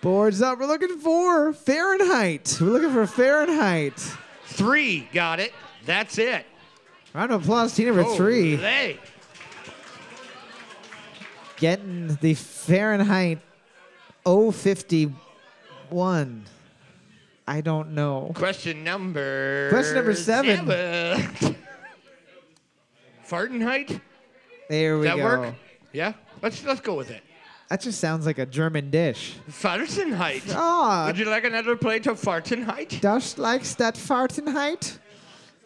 Boards 0.00 0.40
up. 0.40 0.58
We're 0.58 0.66
looking 0.66 0.98
for 0.98 1.52
Fahrenheit. 1.52 2.56
We're 2.60 2.68
looking 2.68 2.92
for 2.92 3.06
Fahrenheit. 3.06 3.98
Three, 4.46 5.08
got 5.12 5.40
it. 5.40 5.52
That's 5.84 6.16
it. 6.18 6.46
Round 7.12 7.32
of 7.32 7.42
applause, 7.42 7.74
team 7.74 7.88
number 7.88 8.04
three. 8.14 8.56
Hey, 8.56 8.98
Getting 11.56 12.16
the 12.22 12.32
Fahrenheit 12.34 13.38
051. 14.24 16.44
I 17.46 17.60
don't 17.60 17.94
know. 17.94 18.32
question 18.34 18.82
number. 18.84 19.68
Question 19.70 19.94
number 19.96 20.14
seven. 20.14 20.66
seven. 20.66 21.56
Fahrenheit. 23.30 24.00
There 24.68 24.98
we 24.98 25.06
Does 25.06 25.16
that 25.16 25.22
go. 25.22 25.40
work? 25.42 25.54
Yeah. 25.92 26.14
Let's 26.42 26.64
let's 26.64 26.80
go 26.80 26.96
with 26.96 27.10
it. 27.12 27.22
That 27.68 27.80
just 27.80 28.00
sounds 28.00 28.26
like 28.26 28.38
a 28.38 28.46
German 28.46 28.90
dish. 28.90 29.34
Fahrenheit. 29.46 30.42
Ah, 30.50 31.04
Would 31.06 31.16
you 31.16 31.26
like 31.26 31.44
another 31.44 31.76
plate 31.76 32.08
of 32.08 32.18
Fahrenheit? 32.18 32.88
Just 33.00 33.38
likes 33.38 33.76
that 33.76 33.96
Fahrenheit. 33.96 34.98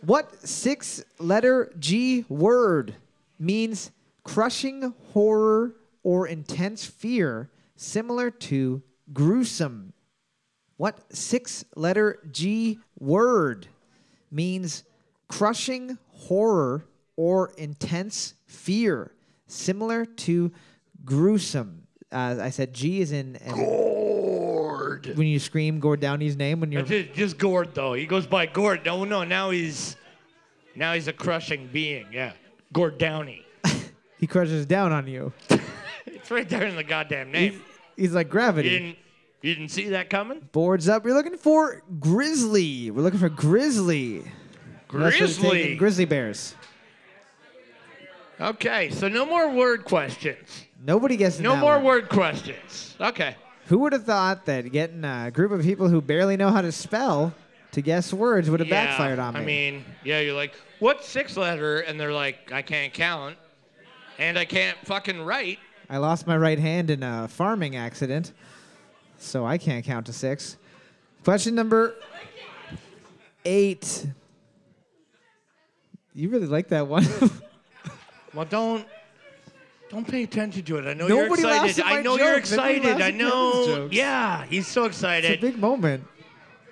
What 0.02 0.46
six 0.46 1.02
letter 1.18 1.72
G 1.78 2.26
word 2.28 2.96
means 3.38 3.90
crushing 4.24 4.92
horror 5.14 5.74
or 6.02 6.26
intense 6.26 6.84
fear 6.84 7.48
similar 7.76 8.30
to 8.30 8.82
gruesome? 9.14 9.94
What 10.76 10.98
six 11.16 11.64
letter 11.76 12.18
G 12.30 12.78
word 12.98 13.68
means 14.30 14.84
crushing 15.28 15.96
horror 16.10 16.84
or 17.16 17.52
intense 17.56 18.34
fear 18.46 19.12
similar 19.46 20.04
to 20.04 20.52
gruesome? 21.04 21.86
Uh, 22.12 22.36
I 22.40 22.50
said 22.50 22.72
G 22.72 23.00
is 23.00 23.12
in, 23.12 23.36
in 23.36 23.54
Gord. 23.54 25.16
when 25.16 25.26
you 25.26 25.38
scream 25.38 25.80
Gord 25.80 26.00
Downey's 26.00 26.36
name 26.36 26.60
when 26.60 26.70
you're 26.70 26.82
Just, 26.82 27.12
just 27.14 27.38
Gord 27.38 27.74
though. 27.74 27.94
He 27.94 28.06
goes 28.06 28.26
by 28.26 28.46
Gord. 28.46 28.84
No, 28.84 29.04
no. 29.04 29.24
Now 29.24 29.50
he's 29.50 29.96
now 30.74 30.94
he's 30.94 31.08
a 31.08 31.12
crushing 31.12 31.68
being. 31.72 32.06
Yeah. 32.12 32.32
Gord 32.72 32.98
Downey. 32.98 33.44
he 34.18 34.26
crushes 34.26 34.66
down 34.66 34.92
on 34.92 35.06
you. 35.06 35.32
It's 36.06 36.30
right 36.30 36.48
there 36.48 36.64
in 36.64 36.74
the 36.74 36.82
goddamn 36.82 37.32
name. 37.32 37.62
He's 37.98 38.14
like 38.14 38.30
gravity. 38.30 38.70
You 38.70 38.78
didn't 38.78 38.98
you 39.42 39.54
didn't 39.54 39.68
see 39.68 39.90
that 39.90 40.08
coming? 40.08 40.40
Boards 40.52 40.88
up. 40.88 41.04
We're 41.04 41.12
looking 41.12 41.36
for 41.36 41.82
grisly. 42.00 42.90
We're 42.90 43.02
looking 43.02 43.20
for 43.20 43.28
grisly. 43.28 44.20
That's 44.90 45.20
what 45.20 45.22
it's 45.22 45.36
taking, 45.36 45.50
Grizzly. 45.50 45.76
Grizzly 45.76 46.04
bears. 46.06 46.54
Okay, 48.40 48.90
so 48.90 49.08
no 49.08 49.24
more 49.24 49.50
word 49.50 49.84
questions. 49.84 50.64
Nobody 50.84 51.16
guessing 51.16 51.42
No 51.42 51.56
more 51.56 51.78
word 51.78 52.08
questions. 52.08 52.96
Okay. 53.00 53.36
Who 53.66 53.78
would 53.78 53.92
have 53.92 54.04
thought 54.04 54.44
that 54.46 54.70
getting 54.72 55.04
a 55.04 55.30
group 55.30 55.52
of 55.52 55.62
people 55.62 55.88
who 55.88 56.00
barely 56.02 56.36
know 56.36 56.50
how 56.50 56.60
to 56.60 56.72
spell 56.72 57.32
to 57.72 57.80
guess 57.80 58.12
words 58.12 58.50
would 58.50 58.60
have 58.60 58.68
Yeah, 58.68 58.86
backfired 58.86 59.18
on 59.18 59.34
me? 59.34 59.40
I 59.40 59.44
mean, 59.44 59.84
yeah, 60.04 60.20
you're 60.20 60.34
like, 60.34 60.54
what 60.80 61.04
six 61.04 61.36
letter? 61.36 61.80
And 61.80 61.98
they're 61.98 62.12
like, 62.12 62.52
I 62.52 62.60
can't 62.62 62.92
count, 62.92 63.36
and 64.18 64.38
I 64.38 64.44
can't 64.44 64.76
fucking 64.84 65.22
write. 65.22 65.58
I 65.88 65.98
lost 65.98 66.26
my 66.26 66.36
right 66.36 66.58
hand 66.58 66.90
in 66.90 67.02
a 67.02 67.28
farming 67.28 67.76
accident, 67.76 68.32
so 69.18 69.46
I 69.46 69.58
can't 69.58 69.84
count 69.84 70.06
to 70.06 70.12
six. 70.12 70.56
Question 71.24 71.54
number 71.54 71.94
eight. 73.44 74.06
You 76.14 76.28
really 76.28 76.46
like 76.46 76.68
that 76.68 76.86
one. 76.86 77.06
Well, 78.34 78.44
don't 78.46 78.86
don't 79.90 80.06
pay 80.08 80.22
attention 80.24 80.62
to 80.64 80.76
it. 80.78 80.86
I 80.86 80.94
know 80.94 81.06
Nobody 81.06 81.42
you're 81.42 81.50
laughs 81.50 81.78
excited. 81.78 81.80
at 81.80 81.86
my 81.86 81.98
I 81.98 82.02
know 82.02 82.16
jokes. 82.18 82.50
you're 82.50 82.58
Nobody 82.58 82.76
excited. 82.78 82.84
laughs 82.84 83.02
I 83.02 83.06
at 83.06 83.12
Kevin's 83.12 83.18
know. 83.18 83.66
jokes. 83.66 83.94
Yeah, 83.94 84.44
he's 84.46 84.66
so 84.66 84.84
excited. 84.84 85.30
it's 85.30 85.38
a 85.42 85.46
big 85.46 85.58
moment. 85.58 86.04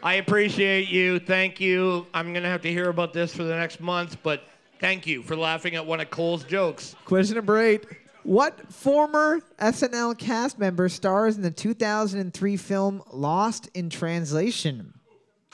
I 0.03 0.15
appreciate 0.15 0.89
you. 0.89 1.21
Thank 1.21 1.61
you. 1.61 2.07
I'm 2.13 2.33
gonna 2.33 2.49
have 2.49 2.63
to 2.63 2.71
hear 2.71 2.89
about 2.89 3.13
this 3.13 3.33
for 3.35 3.45
the 3.45 3.55
next 3.55 3.81
month, 3.81 4.17
but 4.25 4.43
thank 4.81 5.07
you 5.07 5.23
for 5.23 5.37
laughing 5.37 5.77
at 5.77 5.87
one 5.87 6.01
of 6.01 6.11
Cole's 6.11 6.43
jokes. 6.45 6.97
Question 7.05 7.37
number 7.37 7.59
eight. 7.61 7.85
What 8.25 8.73
former 8.73 9.41
SNL 9.61 10.17
cast 10.19 10.59
member 10.59 10.89
stars 10.89 11.37
in 11.37 11.43
the 11.43 11.51
2003 11.51 12.57
film 12.57 13.03
Lost 13.13 13.69
in 13.75 13.91
Translation? 13.91 14.95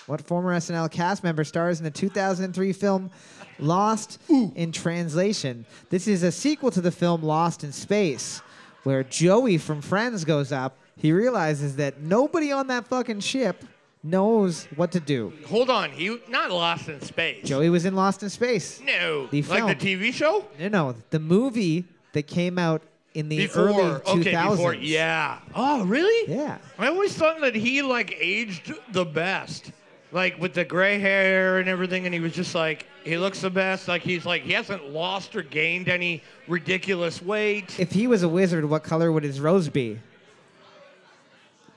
What 0.07 0.23
former 0.23 0.55
SNL 0.55 0.91
cast 0.91 1.23
member 1.25 1.45
stars 1.45 1.79
in 1.81 1.85
the 1.85 1.91
2003 1.91 2.73
film 2.73 3.11
Lost 3.59 4.21
in 4.29 4.73
Translation? 4.73 5.65
This 5.91 6.07
is 6.09 6.23
a 6.23 6.33
sequel 6.33 6.71
to 6.71 6.81
the 6.81 6.91
film 6.91 7.23
Lost 7.23 7.65
in 7.65 7.73
Space, 7.73 8.41
where 8.85 9.03
Joey 9.05 9.59
from 9.59 9.81
Friends 9.81 10.25
goes 10.25 10.53
up. 10.53 10.77
He 10.97 11.13
realizes 11.13 11.77
that 11.77 12.01
nobody 12.01 12.51
on 12.53 12.67
that 12.69 12.89
fucking 12.89 13.21
ship 13.21 13.65
knows 14.03 14.67
what 14.77 14.93
to 14.93 15.01
do. 15.01 15.33
Hold 15.49 15.71
on, 15.71 15.91
he 15.91 16.19
not 16.29 16.51
lost 16.51 16.89
in 16.89 17.01
space. 17.01 17.45
Joey 17.45 17.69
was 17.71 17.85
in 17.85 17.95
Lost 17.95 18.23
in 18.23 18.31
Space. 18.31 18.81
No, 18.85 19.27
The 19.27 19.43
like 19.43 19.79
the 19.79 19.97
TV 19.97 20.13
show 20.13 20.45
No, 20.59 20.69
no, 20.69 20.95
the 21.11 21.19
movie 21.19 21.85
that 22.13 22.27
came 22.27 22.59
out 22.59 22.83
in 23.15 23.29
the 23.29 23.39
before. 23.39 23.63
early 23.69 23.83
okay, 24.07 24.49
before. 24.49 24.75
Yeah. 24.75 25.39
Oh, 25.55 25.85
really? 25.85 26.33
Yeah. 26.33 26.59
I 26.79 26.87
always 26.89 27.13
thought 27.15 27.41
that 27.41 27.55
he 27.55 27.83
like 27.83 28.15
aged 28.21 28.73
the 28.93 29.05
best, 29.05 29.73
like 30.13 30.39
with 30.39 30.55
the 30.55 30.65
gray 30.65 30.99
hair 30.99 31.59
and 31.59 31.69
everything, 31.69 32.07
and 32.07 32.15
he 32.15 32.21
was 32.21 32.33
just 32.33 32.55
like 32.55 32.87
he 33.05 33.19
looks 33.19 33.41
the 33.41 33.51
best. 33.51 33.89
Like 33.89 34.03
he's 34.03 34.25
like 34.25 34.43
he 34.43 34.53
hasn't 34.53 34.91
lost 34.91 35.37
or 35.37 35.43
gained 35.43 35.89
any 35.89 36.23
ridiculous 36.47 37.23
weight. 37.23 37.79
If 37.79 37.93
he 37.93 38.07
was 38.07 38.23
a 38.23 38.29
wizard, 38.29 38.65
what 38.65 38.83
color 38.83 39.13
would 39.13 39.25
his 39.25 39.41
rose 39.41 39.69
be? 39.69 39.99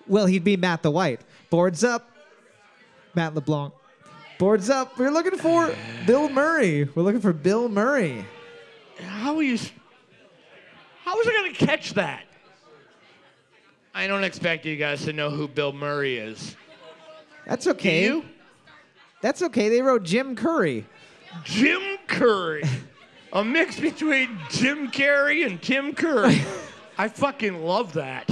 Well, 0.08 0.26
he'd 0.26 0.44
be 0.44 0.58
Matt 0.58 0.82
the 0.82 0.92
White. 0.92 1.22
Boards 1.50 1.84
up. 1.84 2.10
Matt 3.14 3.36
LeBlanc. 3.36 3.74
Boards 4.40 4.70
up. 4.70 4.98
We're 4.98 5.12
looking 5.12 5.38
for 5.38 5.74
Bill 6.08 6.30
Murray. 6.30 6.86
We're 6.96 7.04
looking 7.04 7.22
for 7.22 7.34
Bill 7.34 7.70
Murray. 7.70 8.26
How 9.06 9.36
are 9.36 9.44
you? 9.44 9.58
How 11.04 11.18
was 11.18 11.28
I 11.28 11.34
gonna 11.34 11.54
catch 11.54 11.94
that? 11.94 12.24
I 13.94 14.08
don't 14.08 14.24
expect 14.24 14.66
you 14.66 14.78
guys 14.78 15.04
to 15.06 15.14
know 15.14 15.30
who 15.30 15.48
Bill 15.48 15.74
Murray 15.74 16.18
is. 16.18 16.56
That's 17.46 17.66
Do 17.66 17.72
okay. 17.72 18.06
you? 18.06 18.26
That's 19.22 19.42
okay. 19.42 19.70
They 19.70 19.82
wrote 19.82 20.04
Jim 20.04 20.36
Curry. 20.36 20.86
Jim 21.44 21.82
Curry. 22.08 22.64
A 23.34 23.44
mix 23.44 23.80
between 23.80 24.38
Jim 24.50 24.92
Carrey 24.92 25.46
and 25.46 25.62
Tim 25.62 25.94
Curry. 25.94 26.42
I 26.98 27.08
fucking 27.08 27.64
love 27.64 27.94
that. 27.94 28.30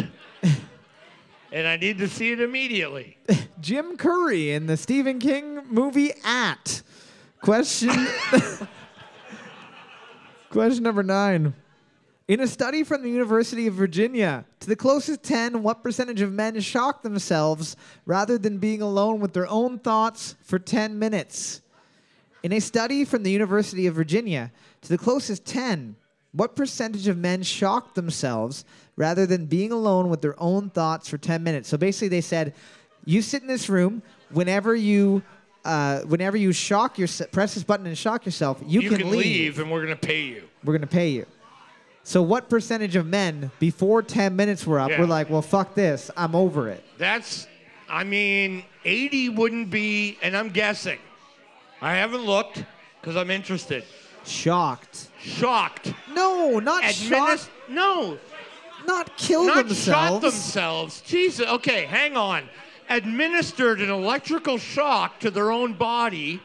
And 1.52 1.68
I 1.68 1.78
need 1.78 1.98
to 2.00 2.08
see 2.08 2.32
it 2.32 2.42
immediately. 2.42 3.18
Jim 3.60 3.98
Curry 3.98 4.52
in 4.52 4.68
the 4.68 4.78
Stephen 4.78 5.18
King 5.20 5.62
movie 5.70 6.12
At. 6.24 6.84
Question 7.42 7.90
Question 10.52 10.84
number 10.84 11.04
9. 11.04 11.54
In 12.30 12.42
a 12.42 12.48
study 12.48 12.84
from 12.84 13.02
the 13.02 13.10
University 13.10 13.66
of 13.66 13.74
Virginia, 13.74 14.46
to 14.60 14.68
the 14.68 14.76
closest 14.76 15.24
10, 15.24 15.64
what 15.64 15.82
percentage 15.82 16.22
of 16.22 16.32
men 16.32 16.60
shock 16.60 17.02
themselves 17.02 17.76
rather 18.06 18.38
than 18.38 18.60
being 18.60 18.84
alone 18.84 19.20
with 19.20 19.34
their 19.34 19.48
own 19.48 19.80
thoughts 19.80 20.36
for 20.44 20.60
10 20.60 21.00
minutes? 21.00 21.64
In 22.44 22.52
a 22.52 22.60
study 22.60 23.04
from 23.04 23.24
the 23.24 23.32
University 23.32 23.88
of 23.88 23.96
Virginia, 23.96 24.52
to 24.82 24.90
the 24.90 24.98
closest 25.00 25.44
10, 25.46 25.96
what 26.34 26.56
percentage 26.56 27.08
of 27.08 27.18
men 27.18 27.42
shock 27.42 27.96
themselves 27.96 28.64
rather 28.96 29.26
than 29.26 29.48
being 29.48 29.72
alone 29.72 30.08
with 30.08 30.22
their 30.22 30.40
own 30.40 30.70
thoughts 30.70 31.10
for 31.10 31.18
10 31.18 31.42
minutes? 31.42 31.68
So 31.68 31.78
basically, 31.78 32.10
they 32.10 32.22
said, 32.22 32.54
you 33.06 33.24
sit 33.24 33.42
in 33.42 33.48
this 33.48 33.70
room 33.70 34.04
whenever 34.30 34.76
you. 34.76 35.24
Uh, 35.66 36.00
whenever 36.04 36.38
you 36.38 36.54
shock 36.54 36.98
yourself, 36.98 37.30
press 37.32 37.54
this 37.54 37.64
button 37.64 37.86
and 37.86 37.98
shock 37.98 38.26
yourself, 38.26 38.62
you, 38.66 38.80
You, 38.80 38.92
can, 38.92 39.10
leave. 39.12 39.60
and 39.60 39.70
we're 39.70 39.82
gonna 39.82 39.96
pay 39.98 40.22
you. 40.22 40.44
We're 40.64 40.74
gonna 40.74 40.88
pay 40.88 41.10
you. 41.10 41.26
So, 42.10 42.24
what 42.24 42.50
percentage 42.50 42.96
of 42.96 43.06
men 43.06 43.52
before 43.60 44.02
10 44.02 44.36
minutes 44.36 44.66
were 44.66 44.80
up 44.80 44.90
Yeah. 44.90 45.00
were 45.00 45.06
like, 45.06 45.30
"Well, 45.30 45.44
fuck 45.44 45.76
this, 45.76 46.10
I'm 46.18 46.34
over 46.34 46.68
it." 46.68 46.84
That's, 46.98 47.46
I 47.88 48.04
mean, 48.04 48.64
80 48.84 49.30
wouldn't 49.30 49.70
be, 49.70 50.18
and 50.24 50.36
I'm 50.36 50.50
guessing. 50.50 50.98
I 51.84 51.94
haven't 51.94 52.26
looked 52.26 52.64
because 53.00 53.16
I'm 53.16 53.30
interested. 53.30 53.84
Shocked. 54.26 55.10
Shocked. 55.22 55.94
No, 56.16 56.58
not 56.58 56.82
Adminis- 56.82 57.10
shocked. 57.10 57.50
no, 57.68 58.18
Not 58.88 59.16
kill 59.18 59.46
not 59.46 59.68
themselves. 59.68 59.88
Not 59.88 60.12
shot 60.14 60.22
themselves. 60.22 61.02
Jesus. 61.06 61.46
Okay, 61.48 61.86
hang 61.86 62.18
on. 62.18 62.50
Administered 62.90 63.82
an 63.82 63.92
electrical 63.92 64.58
shock 64.58 65.20
to 65.20 65.30
their 65.30 65.52
own 65.52 65.74
body. 65.74 66.40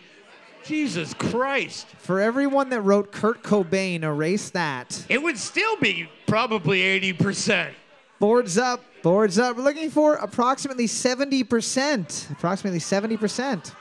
Jesus 0.64 1.14
Christ. 1.14 1.87
For 1.98 2.20
everyone 2.20 2.70
that 2.70 2.81
wrote 2.81 3.12
Kurt 3.12 3.42
Cobain, 3.42 4.03
erase 4.03 4.50
that. 4.50 5.05
It 5.09 5.22
would 5.22 5.38
still 5.38 5.77
be 5.77 6.09
probably 6.27 6.81
80%. 7.00 7.72
Boards 8.18 8.57
up. 8.57 8.83
Boards 9.03 9.38
up. 9.38 9.57
We're 9.57 9.64
looking 9.64 9.90
for 9.90 10.14
approximately 10.14 10.87
70%. 10.87 12.31
Approximately 12.31 12.81
70%. 12.81 13.74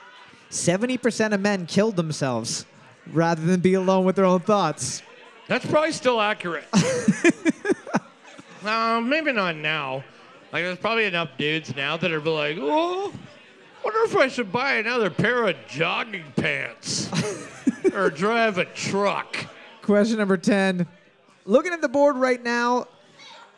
70% 0.50 1.32
of 1.32 1.40
men 1.40 1.66
killed 1.66 1.96
themselves 1.96 2.66
rather 3.12 3.42
than 3.44 3.60
be 3.60 3.74
alone 3.74 4.04
with 4.04 4.16
their 4.16 4.24
own 4.24 4.40
thoughts. 4.40 5.02
That's 5.48 5.66
probably 5.66 5.92
still 5.92 6.20
accurate. 6.20 6.64
uh, 8.64 9.00
maybe 9.00 9.32
not 9.32 9.56
now. 9.56 10.04
Like, 10.52 10.62
there's 10.62 10.78
probably 10.78 11.06
enough 11.06 11.30
dudes 11.36 11.74
now 11.74 11.96
that 11.96 12.12
are 12.12 12.20
like, 12.20 12.56
oh, 12.60 13.12
wonder 13.84 14.00
if 14.04 14.16
I 14.16 14.28
should 14.28 14.50
buy 14.50 14.74
another 14.74 15.10
pair 15.10 15.46
of 15.46 15.56
jogging 15.68 16.24
pants 16.36 17.10
or 17.94 18.10
drive 18.10 18.58
a 18.58 18.64
truck. 18.64 19.36
Question 19.82 20.18
number 20.18 20.36
10. 20.36 20.86
Looking 21.44 21.72
at 21.72 21.82
the 21.82 21.88
board 21.88 22.16
right 22.16 22.42
now, 22.42 22.86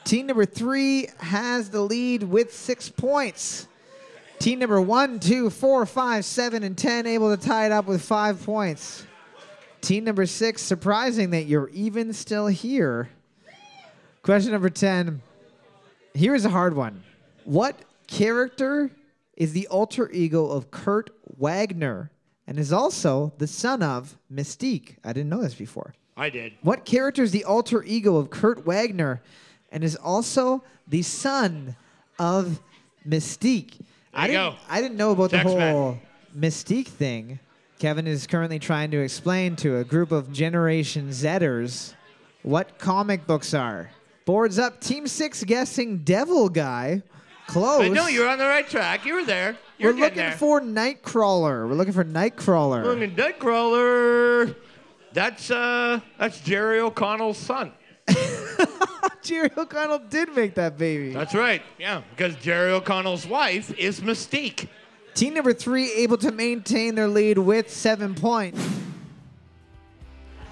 team 0.05 0.27
number 0.27 0.45
three 0.45 1.09
has 1.19 1.71
the 1.71 1.81
lead 1.81 2.25
with 2.25 2.53
six 2.53 2.89
points. 2.89 3.69
Team 4.41 4.59
number 4.59 4.81
one, 4.81 5.21
two, 5.21 5.49
four, 5.49 5.87
five, 5.87 6.25
seven, 6.25 6.63
and 6.63 6.77
10 6.77 7.07
able 7.07 7.35
to 7.35 7.43
tie 7.43 7.67
it 7.67 7.73
up 7.73 7.87
with 7.87 8.03
five 8.03 8.45
points. 8.45 9.07
Team 9.81 10.05
number 10.05 10.27
six, 10.27 10.63
surprising 10.63 11.31
that 11.31 11.45
you're 11.45 11.69
even 11.69 12.13
still 12.13 12.49
here. 12.49 13.09
Question 14.23 14.51
number 14.51 14.69
10. 14.69 15.23
Here 16.15 16.35
is 16.35 16.45
a 16.45 16.51
hard 16.51 16.75
one. 16.75 17.05
What 17.45 17.77
character 18.09 18.91
is 19.37 19.53
the 19.53 19.67
alter 19.69 20.11
ego 20.11 20.47
of 20.47 20.71
Kurt 20.71 21.11
Wagner 21.37 22.11
and 22.47 22.59
is 22.59 22.73
also 22.73 23.33
the 23.39 23.47
son 23.47 23.83
of 23.83 24.17
Mystique? 24.33 24.97
I 25.05 25.13
didn't 25.13 25.29
know 25.29 25.43
this 25.43 25.55
before. 25.55 25.95
I 26.17 26.31
did. 26.31 26.55
What 26.63 26.85
character 26.85 27.23
is 27.23 27.33
the 27.33 27.45
alter 27.45 27.83
ego 27.85 28.17
of 28.17 28.31
Kurt 28.31 28.65
Wagner 28.65 29.21
and 29.71 29.85
is 29.85 29.97
also 29.97 30.65
the 30.89 31.03
son 31.03 31.77
of 32.19 32.61
Mystique? 33.07 33.81
I 34.15 34.29
didn't, 34.29 34.53
go. 34.53 34.57
I 34.71 34.81
didn't 34.81 34.97
know 34.97 35.11
about 35.11 35.31
the 35.31 35.39
X-Men. 35.39 35.73
whole 35.73 35.99
Mystique 36.37 36.89
thing. 36.89 37.39
Kevin 37.79 38.07
is 38.07 38.27
currently 38.27 38.59
trying 38.59 38.91
to 38.93 39.01
explain 39.01 39.55
to 39.57 39.77
a 39.77 39.85
group 39.85 40.11
of 40.11 40.33
Generation 40.33 41.11
Zers 41.11 41.93
what 42.43 42.79
comic 42.79 43.27
books 43.27 43.53
are. 43.53 43.91
Boards 44.25 44.59
up, 44.59 44.81
Team 44.81 45.07
Six 45.07 45.45
guessing 45.45 45.99
Devil 45.99 46.49
Guy. 46.49 47.03
Close. 47.47 47.83
I 47.83 47.89
know 47.89 48.09
you're 48.09 48.29
on 48.29 48.39
the 48.39 48.45
right 48.45 48.69
track. 48.69 49.05
You 49.07 49.15
were 49.15 49.25
there. 49.25 49.57
You're 49.79 49.93
We're 49.93 50.01
looking 50.01 50.17
there. 50.17 50.33
for 50.33 50.61
Nightcrawler. 50.61 51.69
We're 51.69 51.75
looking 51.75 51.93
for 51.93 52.05
Nightcrawler. 52.05 52.85
Looking 52.85 53.15
Nightcrawler. 53.15 54.57
That's 55.13 55.51
uh, 55.51 56.01
that's 56.19 56.41
Jerry 56.41 56.81
O'Connell's 56.81 57.39
son. 57.39 57.73
Jerry 59.23 59.51
O'Connell 59.57 60.01
did 60.11 60.35
make 60.35 60.55
that 60.55 60.79
baby. 60.79 61.13
That's 61.13 61.35
right. 61.35 61.63
Yeah, 61.79 62.03
because 62.11 62.37
Jerry 62.37 62.73
O'Connell's 62.73 63.27
wife 63.27 63.77
is 63.79 64.01
Mystique. 64.01 64.69
Team 65.15 65.35
number 65.35 65.53
three 65.53 65.93
able 65.95 66.19
to 66.19 66.31
maintain 66.31 66.95
their 66.95 67.09
lead 67.09 67.39
with 67.39 67.71
seven 67.71 68.15
points. 68.15 68.61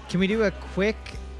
Can 0.09 0.19
we 0.19 0.27
do 0.27 0.43
a 0.43 0.51
quick 0.51 0.97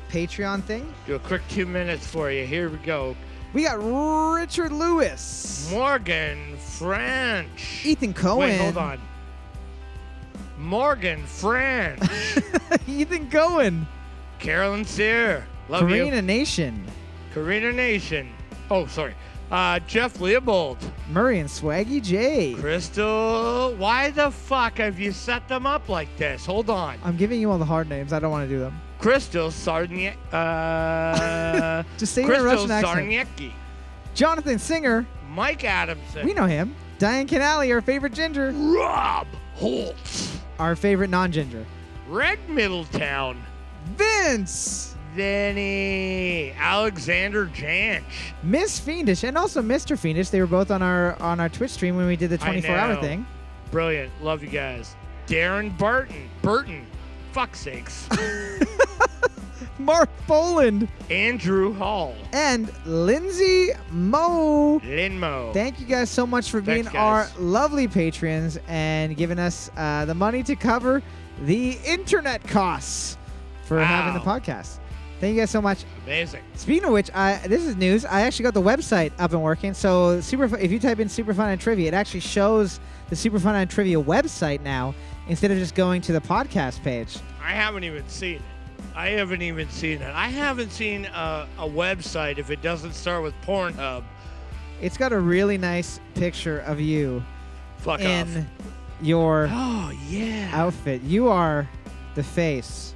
Patreon 0.10 0.64
thing? 0.64 0.94
Do 1.08 1.16
a 1.16 1.20
quick 1.20 1.42
two 1.50 1.66
minutes 1.66 2.06
for 2.06 2.32
you. 2.32 2.46
Here 2.46 2.70
we 2.70 2.78
go. 2.78 3.16
We 3.56 3.64
got 3.64 3.82
Richard 3.82 4.74
Lewis, 4.74 5.70
Morgan 5.72 6.58
French. 6.58 7.86
Ethan 7.86 8.14
Cohen, 8.14 8.50
Wait, 8.50 8.58
hold 8.58 8.76
on. 8.76 9.00
Morgan 10.58 11.26
French. 11.26 12.02
Ethan 12.88 13.30
Cohen, 13.30 13.88
Carolyn 14.40 14.84
Sear. 14.84 15.48
Love 15.70 15.88
Karina 15.88 16.18
you. 16.18 16.22
Nation, 16.22 16.86
Karina 17.34 17.72
Nation. 17.72 18.30
Oh, 18.70 18.88
sorry. 18.88 19.16
Uh, 19.50 19.80
Jeff 19.88 20.20
Leopold. 20.20 20.78
Murray 21.10 21.40
and 21.40 21.48
Swaggy 21.48 22.04
J. 22.04 22.56
Crystal. 22.56 23.74
Why 23.78 24.10
the 24.10 24.32
fuck 24.32 24.80
have 24.80 25.00
you 25.00 25.14
set 25.14 25.48
them 25.48 25.66
up 25.66 25.88
like 25.88 26.14
this? 26.18 26.46
Hold 26.46 26.70
on. 26.70 26.98
I'm 27.06 27.16
giving 27.16 27.40
you 27.40 27.50
all 27.52 27.58
the 27.58 27.64
hard 27.64 27.88
names. 27.88 28.12
I 28.12 28.20
don't 28.20 28.32
want 28.32 28.50
to 28.50 28.54
do 28.54 28.60
them. 28.60 28.82
Crystal 29.00 29.50
Sarniecki. 29.50 30.16
Uh, 30.34 31.84
Just 31.98 32.14
say 32.14 32.24
it 32.24 32.26
in 32.26 32.32
a 32.32 32.40
Crystal 32.40 32.68
Russian 32.68 32.72
accent. 32.72 33.10
Sarniecki. 33.12 33.52
Jonathan 34.14 34.60
Singer, 34.60 35.06
Mike 35.32 35.64
Adamson. 35.64 36.26
we 36.26 36.34
know 36.34 36.46
him. 36.46 36.74
Diane 37.00 37.28
Canali, 37.28 37.74
our 37.74 37.82
favorite 37.82 38.14
ginger, 38.14 38.52
Rob 38.52 39.28
Holtz. 39.56 40.38
our 40.60 40.76
favorite 40.76 41.10
non-ginger. 41.10 41.66
Red 42.08 42.40
Middletown. 42.50 43.44
Vince, 43.98 44.96
Vinny. 45.14 46.54
Alexander 46.58 47.48
Janch. 47.48 48.04
Miss 48.44 48.80
Fiendish, 48.80 49.24
and 49.24 49.38
also 49.38 49.62
Mr. 49.62 49.98
Fiendish. 50.00 50.30
They 50.30 50.40
were 50.40 50.48
both 50.48 50.72
on 50.72 50.82
our 50.82 51.22
on 51.22 51.40
our 51.42 51.50
Twitch 51.50 51.72
stream 51.72 51.98
when 51.98 52.08
we 52.08 52.16
did 52.16 52.30
the 52.30 52.40
I 52.46 52.56
24-hour 52.62 52.94
know. 52.96 53.02
thing. 53.02 53.26
Brilliant. 53.72 54.12
Love 54.22 54.42
you 54.42 54.50
guys. 54.50 54.96
Darren 55.28 55.78
Barton. 55.78 56.30
Burton. 56.42 56.86
Fuck 57.34 57.56
sakes. 57.56 58.08
Mark 59.78 60.10
Boland 60.28 60.88
Andrew 61.10 61.74
Hall. 61.74 62.16
and 62.34 62.72
Lindsay 62.86 63.72
Moe. 63.92 64.80
Linmo. 64.84 65.54
Thank 65.54 65.80
you 65.80 65.86
guys 65.86 66.10
so 66.10 66.26
much 66.26 66.50
for 66.50 66.62
being 66.62 66.88
our 66.90 67.28
lovely 67.38 67.88
patrons 67.88 68.58
and 68.68 69.18
giving 69.18 69.40
us 69.40 69.70
uh, 69.78 70.06
the 70.06 70.14
money 70.14 70.44
to 70.44 70.56
cover 70.56 71.02
the 71.44 71.78
internet 71.86 72.44
costs 72.48 73.18
for 73.66 73.84
having 73.84 74.14
the 74.14 74.20
podcast. 74.20 74.80
Thank 75.20 75.36
you 75.36 75.42
guys 75.42 75.50
so 75.50 75.62
much. 75.62 75.86
Amazing. 76.06 76.44
Speaking 76.56 76.86
of 76.86 76.92
which, 76.92 77.10
I, 77.14 77.38
this 77.48 77.64
is 77.64 77.76
news. 77.76 78.06
I 78.06 78.22
actually 78.22 78.44
got 78.44 78.54
the 78.54 78.62
website 78.62 79.12
up 79.18 79.32
and 79.32 79.42
working. 79.42 79.74
So 79.74 80.20
super, 80.22 80.44
if 80.58 80.72
you 80.72 80.80
type 80.80 81.00
in 81.00 81.08
Superfun 81.08 81.48
and 81.52 81.60
Trivia, 81.60 81.88
it 81.88 81.94
actually 81.94 82.20
shows 82.20 82.80
the 83.10 83.16
Superfun 83.16 83.54
and 83.54 83.70
Trivia 83.70 84.02
website 84.02 84.62
now 84.62 84.94
instead 85.28 85.52
of 85.52 85.58
just 85.58 85.74
going 85.74 86.02
to 86.02 86.12
the 86.12 86.22
podcast 86.22 86.84
page. 86.84 87.18
I 87.42 87.52
haven't 87.52 87.86
even 87.86 88.08
seen 88.10 88.36
it. 88.36 88.42
I 88.94 89.10
haven't 89.10 89.42
even 89.42 89.70
seen 89.70 90.02
it. 90.02 90.14
I 90.14 90.28
haven't 90.30 90.72
seen 90.72 91.06
a, 91.06 91.48
a 91.58 91.68
website 91.68 92.38
if 92.38 92.50
it 92.50 92.62
doesn't 92.62 92.94
start 92.94 93.24
with 93.24 93.34
Pornhub. 93.42 94.04
It's 94.82 94.98
got 94.98 95.14
a 95.14 95.20
really 95.20 95.58
nice 95.58 96.00
picture 96.16 96.60
of 96.62 96.80
you 96.80 97.24
Fuck 97.78 98.02
in 98.02 98.38
off. 98.38 98.46
your 99.02 99.48
Oh 99.52 99.92
yeah. 100.10 100.50
outfit. 100.54 101.02
You 101.04 101.30
are 101.30 101.68
the 102.16 102.24
face 102.24 102.94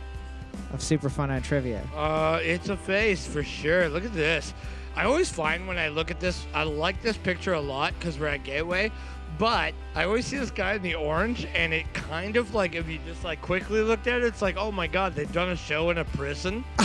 of 0.73 0.81
Super 0.81 1.09
Fun 1.09 1.31
on 1.31 1.41
Trivia? 1.41 1.81
Uh, 1.95 2.39
it's 2.41 2.69
a 2.69 2.77
face 2.77 3.25
for 3.25 3.43
sure. 3.43 3.89
Look 3.89 4.05
at 4.05 4.13
this. 4.13 4.53
I 4.95 5.05
always 5.05 5.29
find 5.29 5.67
when 5.67 5.77
I 5.77 5.87
look 5.87 6.11
at 6.11 6.19
this, 6.19 6.45
I 6.53 6.63
like 6.63 7.01
this 7.01 7.15
picture 7.17 7.53
a 7.53 7.61
lot 7.61 7.93
because 7.97 8.19
we're 8.19 8.27
at 8.27 8.43
Gateway. 8.43 8.91
But 9.39 9.73
I 9.95 10.03
always 10.03 10.25
see 10.27 10.37
this 10.37 10.51
guy 10.51 10.73
in 10.73 10.81
the 10.83 10.93
orange, 10.95 11.47
and 11.55 11.73
it 11.73 11.91
kind 11.93 12.35
of 12.35 12.53
like 12.53 12.75
if 12.75 12.87
you 12.89 12.99
just 13.07 13.23
like 13.23 13.41
quickly 13.41 13.81
looked 13.81 14.05
at 14.05 14.21
it, 14.21 14.25
it's 14.25 14.41
like, 14.41 14.57
oh 14.57 14.71
my 14.71 14.85
god, 14.85 15.15
they've 15.15 15.31
done 15.31 15.49
a 15.49 15.55
show 15.55 15.89
in 15.89 15.97
a 15.97 16.05
prison. 16.05 16.63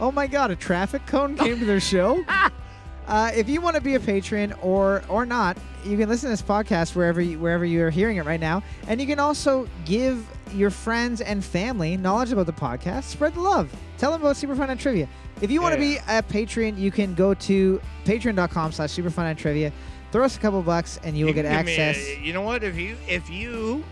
Oh 0.00 0.10
my 0.10 0.26
God! 0.26 0.50
A 0.50 0.56
traffic 0.56 1.06
cone 1.06 1.36
came 1.38 1.56
to 1.60 1.64
their 1.64 1.78
show. 1.78 2.24
Uh, 3.06 3.30
if 3.32 3.48
you 3.48 3.60
want 3.60 3.76
to 3.76 3.80
be 3.80 3.94
a 3.94 4.00
patron 4.00 4.52
or 4.60 5.04
or 5.08 5.24
not, 5.24 5.56
you 5.84 5.96
can 5.96 6.08
listen 6.08 6.26
to 6.28 6.32
this 6.32 6.42
podcast 6.42 6.96
wherever 6.96 7.20
you, 7.20 7.38
wherever 7.38 7.64
you 7.64 7.80
are 7.84 7.90
hearing 7.90 8.16
it 8.16 8.24
right 8.24 8.40
now, 8.40 8.60
and 8.88 9.00
you 9.00 9.06
can 9.06 9.20
also 9.20 9.68
give 9.84 10.26
your 10.52 10.70
friends 10.70 11.20
and 11.20 11.44
family 11.44 11.96
knowledge 11.96 12.32
about 12.32 12.46
the 12.46 12.52
podcast. 12.52 13.04
Spread 13.04 13.34
the 13.34 13.40
love. 13.40 13.72
Tell 13.96 14.10
them 14.10 14.20
about 14.20 14.36
Super 14.36 14.56
Fun 14.56 14.68
and 14.68 14.80
Trivia. 14.80 15.08
If 15.40 15.50
you 15.52 15.62
want 15.62 15.76
to 15.76 15.80
Yeah, 15.84 16.00
be 16.00 16.18
a 16.18 16.22
patron, 16.24 16.76
you 16.76 16.90
can 16.90 17.14
go 17.14 17.32
to 17.32 17.80
patreon.com/slash 18.04 18.90
Super 18.90 19.10
Fun 19.10 19.26
and 19.26 19.38
Trivia. 19.38 19.72
Throw 20.14 20.24
us 20.24 20.36
a 20.36 20.38
couple 20.38 20.62
bucks, 20.62 21.00
and 21.02 21.18
you 21.18 21.26
will 21.26 21.32
get 21.32 21.44
me 21.44 21.50
a- 21.50 21.54
access. 21.54 22.18
you 22.20 22.32
know 22.32 22.42
what? 22.42 22.62
If 22.62 22.76
you 22.76 22.96
if 23.08 23.28
you 23.28 23.82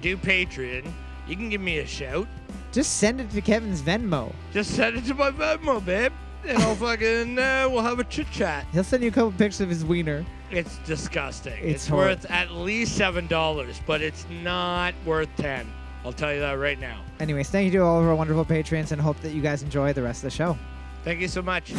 do 0.00 0.16
Patreon, 0.16 0.88
you 1.26 1.34
can 1.34 1.48
give 1.50 1.60
me 1.60 1.78
a 1.78 1.86
shout. 1.88 2.28
Just 2.70 2.98
send 2.98 3.20
it 3.20 3.30
to 3.30 3.40
Kevin's 3.40 3.82
Venmo. 3.82 4.32
Just 4.52 4.76
send 4.76 4.96
it 4.96 5.04
to 5.06 5.14
my 5.14 5.32
Venmo, 5.32 5.84
babe, 5.84 6.12
and 6.46 6.56
I'll 6.58 6.76
fucking 6.86 7.36
uh, 7.36 7.66
we'll 7.68 7.82
have 7.82 7.98
a 7.98 8.04
chit 8.04 8.30
chat. 8.30 8.64
He'll 8.72 8.84
send 8.84 9.02
you 9.02 9.08
a 9.08 9.12
couple 9.12 9.32
pictures 9.32 9.60
of 9.60 9.70
his 9.70 9.84
wiener. 9.84 10.24
It's 10.52 10.78
disgusting. 10.86 11.54
It's 11.54 11.86
It's, 11.86 11.90
worth 11.90 12.30
at 12.30 12.52
least 12.52 12.96
seven 12.96 13.26
dollars, 13.26 13.80
but 13.84 14.00
it's 14.02 14.24
not 14.30 14.94
worth 15.04 15.30
ten. 15.36 15.66
I'll 16.04 16.12
tell 16.12 16.32
you 16.32 16.38
that 16.38 16.52
right 16.60 16.78
now. 16.78 17.02
Anyways, 17.18 17.50
thank 17.50 17.64
you 17.72 17.80
to 17.80 17.84
all 17.84 17.98
of 18.00 18.06
our 18.06 18.14
wonderful 18.14 18.44
patrons, 18.44 18.92
and 18.92 19.00
hope 19.02 19.18
that 19.22 19.32
you 19.32 19.42
guys 19.42 19.64
enjoy 19.64 19.92
the 19.94 20.02
rest 20.04 20.20
of 20.20 20.30
the 20.30 20.36
show. 20.36 20.56
Thank 21.02 21.18
you 21.18 21.26
so 21.26 21.42
much. 21.42 21.72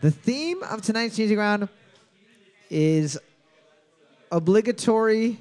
The 0.00 0.10
theme 0.10 0.62
of 0.62 0.80
tonight's 0.80 1.18
music 1.18 1.36
round 1.36 1.68
is 2.70 3.18
obligatory 4.30 5.38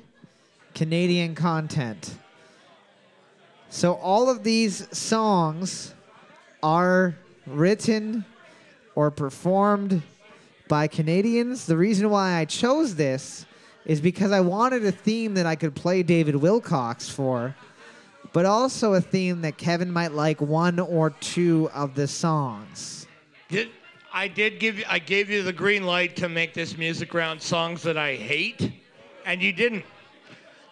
Canadian 0.74 1.36
content. 1.36 2.16
So 3.70 3.96
all 3.96 4.30
of 4.30 4.44
these 4.44 4.88
songs 4.98 5.94
are 6.64 7.16
written 7.46 8.26
or 8.96 9.12
performed 9.12 10.02
by 10.68 10.88
Canadians. 10.88 11.66
The 11.66 11.78
reason 11.78 12.10
why 12.10 12.34
I 12.36 12.46
chose 12.46 12.96
this 12.96 13.46
is 13.86 14.02
because 14.02 14.32
I 14.32 14.42
wanted 14.42 14.86
a 14.86 14.92
theme 14.92 15.34
that 15.36 15.46
I 15.46 15.56
could 15.56 15.76
play 15.76 16.04
David 16.04 16.36
Wilcox 16.36 17.10
for, 17.10 17.56
but 18.34 18.46
also 18.46 18.94
a 18.94 19.02
theme 19.02 19.42
that 19.42 19.58
Kevin 19.58 19.92
might 19.92 20.12
like 20.12 20.42
one 20.42 20.80
or 20.80 21.12
two 21.12 21.70
of 21.74 21.96
the 21.96 22.08
songs. 22.08 23.08
I 24.14 24.28
did 24.28 24.60
give 24.60 24.80
you 24.80 24.86
I 24.88 25.00
gave 25.00 25.30
you 25.30 25.44
the 25.44 25.54
green 25.54 25.86
light 25.86 26.16
to 26.18 26.30
make 26.30 26.54
this 26.54 26.78
music 26.78 27.14
round 27.14 27.42
songs 27.42 27.84
that 27.84 27.98
I 27.98 28.16
hate, 28.16 28.72
and 29.26 29.42
you 29.42 29.52
didn't. 29.54 29.86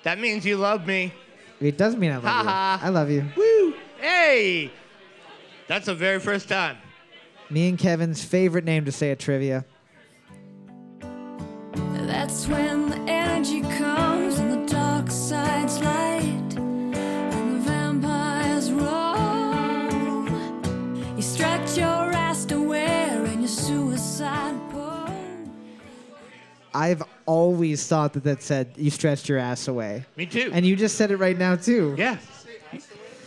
That 0.04 0.20
means 0.20 0.46
you 0.46 0.58
love 0.58 0.86
me. 0.88 1.14
It 1.60 1.78
does 1.78 1.96
mean 1.96 2.12
I 2.12 2.16
love 2.16 2.24
you. 2.24 2.30
Ha-ha. 2.30 2.80
I 2.82 2.90
love 2.90 3.10
you. 3.10 3.26
Woo! 3.36 3.74
Hey! 4.00 4.72
That's 5.68 5.88
the 5.88 5.96
very 5.96 6.20
first 6.20 6.48
time. 6.48 6.78
Me 7.50 7.70
and 7.70 7.78
Kevin's 7.78 8.24
favorite 8.24 8.66
name 8.66 8.86
to 8.86 8.92
say 8.92 9.12
at 9.12 9.20
trivia. 9.20 9.66
That's 11.94 12.48
when 12.48 12.90
the 12.90 13.00
energy 13.12 13.62
comes 13.62 14.40
and 14.40 14.52
the 14.52 14.66
dark 14.72 15.10
side's 15.10 15.80
light 15.82 16.56
and 16.58 17.56
the 17.56 17.60
vampires 17.60 18.72
roll. 18.72 20.28
You 21.16 21.22
stretch 21.22 21.78
your 21.78 22.15
I've 26.74 27.04
always 27.26 27.88
thought 27.88 28.14
that 28.14 28.24
that 28.26 28.42
said 28.44 28.74
you 28.76 28.90
stretched 28.92 29.30
your 29.30 29.38
ass 29.38 29.68
away. 29.68 30.06
Me 30.18 30.26
too. 30.26 30.52
And 30.54 30.66
you 30.66 30.76
just 30.76 30.96
said 30.98 31.10
it 31.12 31.18
right 31.18 31.38
now, 31.38 31.56
too. 31.56 31.96
yeah. 31.98 32.18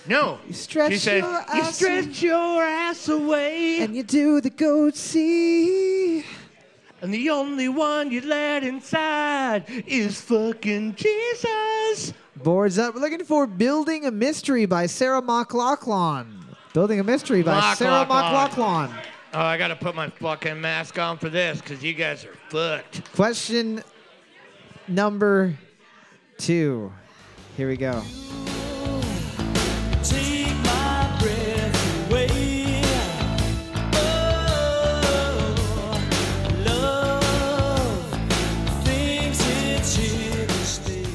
No. 0.07 0.39
You 0.47 0.55
stretch 0.55 0.93
she 0.93 0.99
said, 0.99 1.19
your 1.23 1.31
You 1.55 1.61
ass 1.63 1.77
stretch 1.77 2.23
your 2.23 2.63
ass 2.63 3.09
away, 3.09 3.81
And 3.83 3.95
you 3.97 4.03
do 4.03 4.41
the 4.41 4.49
goat 4.51 4.97
see. 4.97 6.25
and 7.03 7.13
the 7.13 7.29
only 7.31 7.69
one 7.69 8.11
you 8.11 8.21
let 8.23 8.65
inside 8.65 9.65
is 9.87 10.21
fucking 10.21 10.95
Jesus. 10.95 12.13
Boards 12.37 12.79
up. 12.79 12.95
We're 12.95 13.01
looking 13.01 13.25
for 13.25 13.47
Building 13.47 14.07
a 14.07 14.11
Mystery 14.11 14.65
by 14.67 14.87
Sarah 14.87 15.21
McLachlan. 15.21 16.27
Building 16.73 17.01
a 17.01 17.05
Mystery 17.05 17.43
by 17.43 17.75
Sarah 17.75 18.07
McLachlan. 18.07 18.89
McLaughlin. 18.89 18.91
Oh, 19.35 19.41
I 19.41 19.59
gotta 19.59 19.77
put 19.77 19.95
my 19.95 20.09
fucking 20.09 20.59
mask 20.59 20.99
on 20.99 21.19
for 21.19 21.29
this, 21.29 21.61
because 21.61 21.85
you 21.85 21.93
guys 21.93 22.25
are 22.25 22.35
fucked. 22.49 23.13
Question 23.15 23.83
number 24.89 25.55
two. 26.39 26.91
Here 27.57 27.69
we 27.69 27.77
go. 27.77 28.03
Take 30.03 30.57
my 30.65 31.17
breath 31.21 32.11
away. 32.11 32.81
Oh, 33.93 35.55
love 36.65 38.03
thinks 38.83 39.47
it's 39.47 39.95
here 39.95 40.47
to 40.47 40.53
stay. 40.53 41.07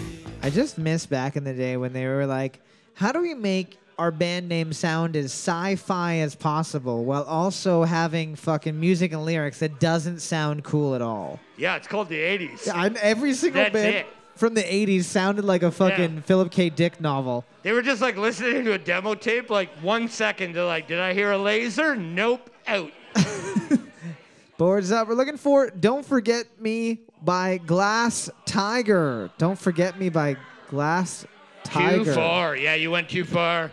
I 0.44 0.52
just 0.52 0.78
miss 0.78 1.08
back 1.08 1.36
in 1.36 1.44
the 1.44 1.54
day 1.54 1.78
when 1.78 1.94
they 1.94 2.06
were 2.06 2.28
like, 2.28 2.60
how 2.94 3.12
do 3.12 3.22
we 3.22 3.34
make 3.34 3.80
our 3.98 4.12
band 4.12 4.50
name 4.50 4.74
sound 4.74 5.16
as 5.16 5.26
sci-fi 5.26 6.16
as 6.18 6.36
possible 6.36 7.06
while 7.06 7.24
also 7.24 7.84
having 7.84 8.36
fucking 8.36 8.80
music 8.80 9.12
and 9.14 9.24
lyrics 9.26 9.60
that 9.60 9.80
doesn't 9.80 10.20
sound 10.20 10.64
cool 10.64 10.96
at 10.96 11.02
all? 11.02 11.40
Yeah, 11.58 11.76
it's 11.76 11.88
called 11.88 12.10
the 12.10 12.18
80s. 12.20 12.70
I'm 12.74 12.98
every 13.02 13.34
single 13.34 13.62
That's 13.64 13.74
band 13.74 13.96
it. 13.96 14.08
from 14.36 14.54
the 14.56 14.64
80s 14.64 15.04
sounded 15.04 15.46
like 15.46 15.64
a 15.64 15.72
fucking 15.72 16.16
Yeah. 16.16 16.22
Philip 16.22 16.52
K. 16.52 16.70
Dick 16.70 17.00
novel. 17.00 17.46
They 17.62 17.72
were 17.72 17.82
just 17.82 18.02
like 18.02 18.18
listening 18.18 18.66
to 18.66 18.74
a 18.74 18.78
demo 18.80 19.16
tape, 19.16 19.50
like 19.50 19.70
one 19.82 20.08
second. 20.10 20.54
They're 20.54 20.66
like, 20.66 20.88
"Did 20.88 21.00
I 21.00 21.14
hear 21.14 21.32
a 21.32 21.38
laser? 21.38 21.96
Nope, 21.96 22.50
out." 22.68 22.92
Boards 24.58 24.92
up. 24.92 25.08
We're 25.08 25.16
looking 25.16 25.38
for 25.38 25.70
Don't 25.70 26.06
Forget 26.06 26.46
Me 26.60 27.00
by 27.24 27.58
Glass 27.58 28.30
Tiger. 28.46 29.30
Don't 29.38 29.58
Forget 29.58 29.98
Me 30.00 30.10
by 30.10 30.36
Glass 30.70 31.26
Tiger. 31.64 32.04
Too 32.04 32.14
far. 32.14 32.56
Yeah, 32.56 32.76
you 32.76 32.92
went 32.92 33.10
too 33.10 33.26
far. 33.26 33.72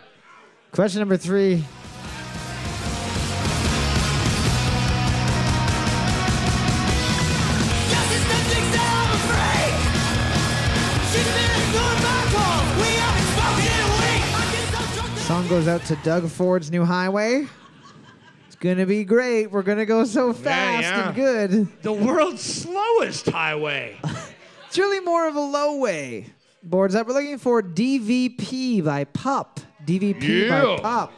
Question 0.71 0.99
number 0.99 1.17
three. 1.17 1.55
Just 7.89 8.11
as 8.15 8.23
Netflix 8.23 8.71
said 8.71 8.79
I'm 8.79 9.11
a 9.11 9.19
freak. 9.27 9.75
She's 11.11 11.27
been 11.27 11.51
ignoring 11.59 12.01
my 12.07 12.23
calls. 12.31 12.71
We 12.79 12.87
haven't 12.95 13.27
spoken 13.35 13.67
in 13.67 13.83
a 13.83 13.91
week. 13.99 14.23
I 14.31 14.47
get 14.53 14.63
so 14.71 14.79
drunk 14.95 15.11
that 15.11 15.23
Song 15.27 15.43
goes 15.49 15.67
out 15.67 15.83
to 15.87 15.97
Doug 16.05 16.29
Ford's 16.29 16.71
New 16.71 16.85
Highway. 16.85 17.47
It's 18.47 18.55
gonna 18.55 18.85
be 18.85 19.03
great. 19.03 19.47
We're 19.47 19.63
gonna 19.63 19.85
go 19.85 20.05
so 20.05 20.31
fast 20.31 20.83
yeah. 20.83 21.07
and 21.07 21.15
good. 21.15 21.81
The 21.81 21.91
world's 21.91 22.43
slowest 22.43 23.25
highway. 23.27 23.99
It's 24.67 24.77
really 24.77 25.01
more 25.01 25.27
of 25.27 25.35
a 25.35 25.41
low 25.41 25.79
way. 25.79 26.27
Boards 26.63 26.95
up. 26.95 27.07
We're 27.07 27.15
looking 27.15 27.39
for 27.39 27.61
DVP 27.61 28.85
by 28.85 29.03
Pup. 29.03 29.59
DVP 29.99 30.47
by 30.49 30.63
Yeah. 30.63 30.77
Pup. 30.81 31.11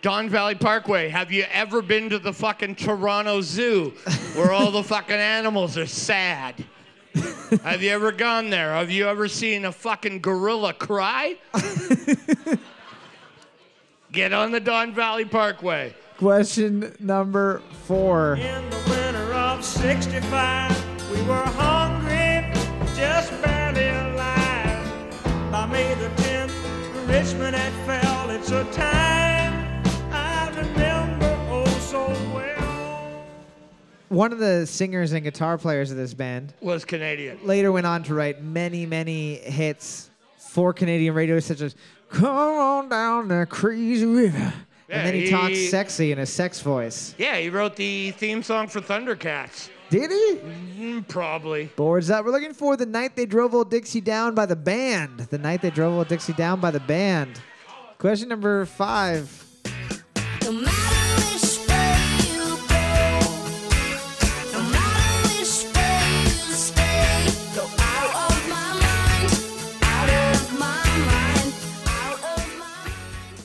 Don 0.00 0.28
Valley 0.28 0.54
Parkway. 0.54 1.08
Have 1.08 1.32
you 1.32 1.44
ever 1.52 1.80
been 1.82 2.10
to 2.10 2.18
the 2.18 2.32
fucking 2.32 2.74
Toronto 2.76 3.40
Zoo 3.40 3.92
where 4.34 4.52
all 4.52 4.70
the 4.70 4.82
fucking 4.82 5.14
animals 5.16 5.76
are 5.78 5.86
sad? 5.86 6.62
Have 7.62 7.82
you 7.82 7.90
ever 7.90 8.12
gone 8.12 8.50
there? 8.50 8.72
Have 8.74 8.90
you 8.90 9.08
ever 9.08 9.28
seen 9.28 9.64
a 9.64 9.72
fucking 9.72 10.20
gorilla 10.20 10.74
cry? 10.74 11.36
Get 14.12 14.32
on 14.32 14.52
the 14.52 14.60
Don 14.60 14.92
Valley 14.94 15.24
Parkway. 15.24 15.94
Question 16.18 16.94
number 17.00 17.62
four. 17.86 18.34
In 18.36 18.70
the 18.70 18.76
winter 18.88 19.32
of 19.34 19.64
65, 19.64 21.10
we 21.10 21.22
were 21.22 21.34
hungry, 21.36 21.83
10th, 27.14 27.24
Richmond 27.32 27.56
had 27.56 28.02
fell. 28.02 28.30
It's 28.30 28.50
a 28.50 28.64
time 28.72 29.82
I 30.12 30.48
remember 30.56 31.36
oh 31.50 31.66
so 31.80 32.06
well. 32.34 33.24
One 34.08 34.32
of 34.32 34.38
the 34.38 34.66
singers 34.66 35.12
and 35.12 35.22
guitar 35.24 35.58
players 35.58 35.90
of 35.90 35.96
this 35.96 36.14
band 36.14 36.54
Was 36.60 36.84
Canadian. 36.84 37.38
later 37.44 37.72
went 37.72 37.86
on 37.86 38.02
to 38.04 38.14
write 38.14 38.42
many, 38.42 38.86
many 38.86 39.36
hits 39.36 40.10
for 40.38 40.72
Canadian 40.72 41.14
radio, 41.14 41.40
such 41.40 41.60
as 41.60 41.74
"Come 42.10 42.26
on 42.26 42.88
down 42.88 43.28
the 43.28 43.46
crazy 43.48 44.06
river," 44.06 44.52
Yeah, 44.88 44.96
and 44.98 45.06
then 45.06 45.14
he, 45.14 45.22
he- 45.22 45.30
talks 45.30 45.70
sexy 45.70 46.12
in 46.12 46.18
a 46.18 46.26
sex 46.26 46.60
voice. 46.60 47.14
Yeah, 47.18 47.36
he 47.38 47.48
wrote 47.48 47.76
the 47.76 48.10
theme 48.12 48.42
song 48.42 48.68
for 48.68 48.80
Thundercats. 48.80 49.68
Did 49.90 50.10
he? 50.10 50.36
Mm, 50.36 51.08
probably. 51.08 51.66
Boards 51.76 52.08
that 52.08 52.24
we're 52.24 52.32
looking 52.32 52.54
for 52.54 52.76
the 52.76 52.86
night 52.86 53.16
they 53.16 53.26
drove 53.26 53.54
old 53.54 53.70
Dixie 53.70 54.00
down 54.00 54.34
by 54.34 54.46
the 54.46 54.56
band. 54.56 55.20
The 55.20 55.38
night 55.38 55.62
they 55.62 55.70
drove 55.70 55.94
old 55.94 56.08
Dixie 56.08 56.32
down 56.32 56.60
by 56.60 56.70
the 56.70 56.80
band. 56.80 57.40
Question 57.98 58.28
number 58.28 58.66
five. 58.66 59.40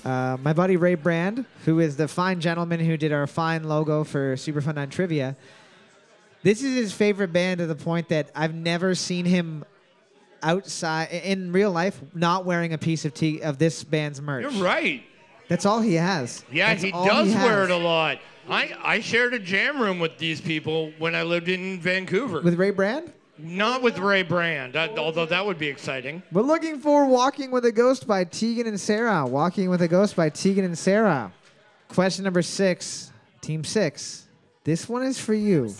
Uh, 0.05 0.37
my 0.41 0.53
buddy 0.53 0.75
Ray 0.75 0.95
Brand, 0.95 1.45
who 1.65 1.79
is 1.79 1.95
the 1.95 2.07
fine 2.07 2.39
gentleman 2.39 2.79
who 2.79 2.97
did 2.97 3.11
our 3.11 3.27
fine 3.27 3.65
logo 3.65 4.03
for 4.03 4.35
Superfund 4.35 4.77
on 4.77 4.89
Trivia, 4.89 5.35
this 6.43 6.63
is 6.63 6.75
his 6.75 6.93
favorite 6.93 7.33
band 7.33 7.59
to 7.59 7.67
the 7.67 7.75
point 7.75 8.09
that 8.09 8.29
I've 8.35 8.53
never 8.53 8.95
seen 8.95 9.25
him 9.25 9.65
outside 10.41 11.09
in 11.11 11.51
real 11.51 11.71
life 11.71 11.99
not 12.13 12.45
wearing 12.45 12.73
a 12.73 12.77
piece 12.77 13.05
of 13.05 13.13
t- 13.13 13.41
of 13.41 13.57
this 13.57 13.83
band's 13.83 14.21
merch. 14.21 14.43
You're 14.43 14.63
right. 14.63 15.03
That's 15.49 15.65
all 15.65 15.81
he 15.81 15.95
has. 15.95 16.45
Yeah, 16.51 16.69
That's 16.69 16.83
he 16.83 16.91
does 16.91 17.33
has. 17.33 17.43
wear 17.43 17.63
it 17.63 17.71
a 17.71 17.77
lot. 17.77 18.19
I, 18.47 18.73
I 18.83 18.99
shared 18.99 19.33
a 19.33 19.39
jam 19.39 19.79
room 19.81 19.99
with 19.99 20.17
these 20.17 20.41
people 20.41 20.91
when 20.97 21.13
I 21.15 21.23
lived 21.23 21.49
in 21.49 21.79
Vancouver. 21.79 22.41
With 22.41 22.55
Ray 22.55 22.71
Brand? 22.71 23.11
Not 23.37 23.81
with 23.81 23.97
Ray 23.99 24.23
Brand, 24.23 24.75
although 24.75 25.25
that 25.25 25.45
would 25.45 25.57
be 25.57 25.67
exciting. 25.67 26.21
We're 26.31 26.41
looking 26.41 26.79
for 26.79 27.05
Walking 27.07 27.51
with 27.51 27.65
a 27.65 27.71
Ghost 27.71 28.05
by 28.05 28.25
Tegan 28.25 28.67
and 28.67 28.79
Sara. 28.79 29.25
Walking 29.25 29.69
with 29.69 29.81
a 29.81 29.87
Ghost 29.87 30.15
by 30.15 30.29
Tegan 30.29 30.65
and 30.65 30.77
Sara. 30.77 31.31
Question 31.89 32.23
number 32.25 32.41
six, 32.41 33.11
Team 33.41 33.63
Six. 33.63 34.27
This 34.63 34.89
one 34.89 35.03
is 35.03 35.19
for 35.19 35.33
you. 35.33 35.73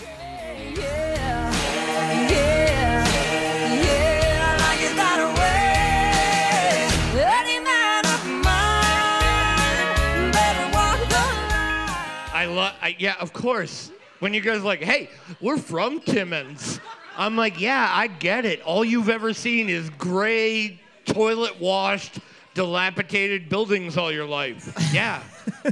Love, 12.60 12.76
I, 12.82 12.96
yeah, 13.00 13.16
of 13.20 13.34
course. 13.34 13.92
When 14.20 14.34
you 14.34 14.42
guys 14.42 14.58
are 14.58 14.66
like, 14.66 14.84
hey, 14.84 15.10
we're 15.40 15.58
from 15.58 16.02
Timmins. 16.02 16.80
I'm 17.18 17.36
like, 17.36 17.60
yeah, 17.60 17.90
I 17.92 18.08
get 18.08 18.46
it. 18.46 18.62
All 18.62 18.84
you've 18.84 19.10
ever 19.10 19.34
seen 19.34 19.70
is 19.70 19.90
gray, 19.92 20.80
toilet 21.06 21.60
washed, 21.60 22.20
dilapidated 22.54 23.50
buildings 23.50 23.98
all 23.98 24.12
your 24.12 24.26
life. 24.26 24.74
Yeah. 24.94 25.24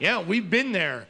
yeah, 0.00 0.22
we've 0.22 0.48
been 0.48 0.72
there. 0.72 1.06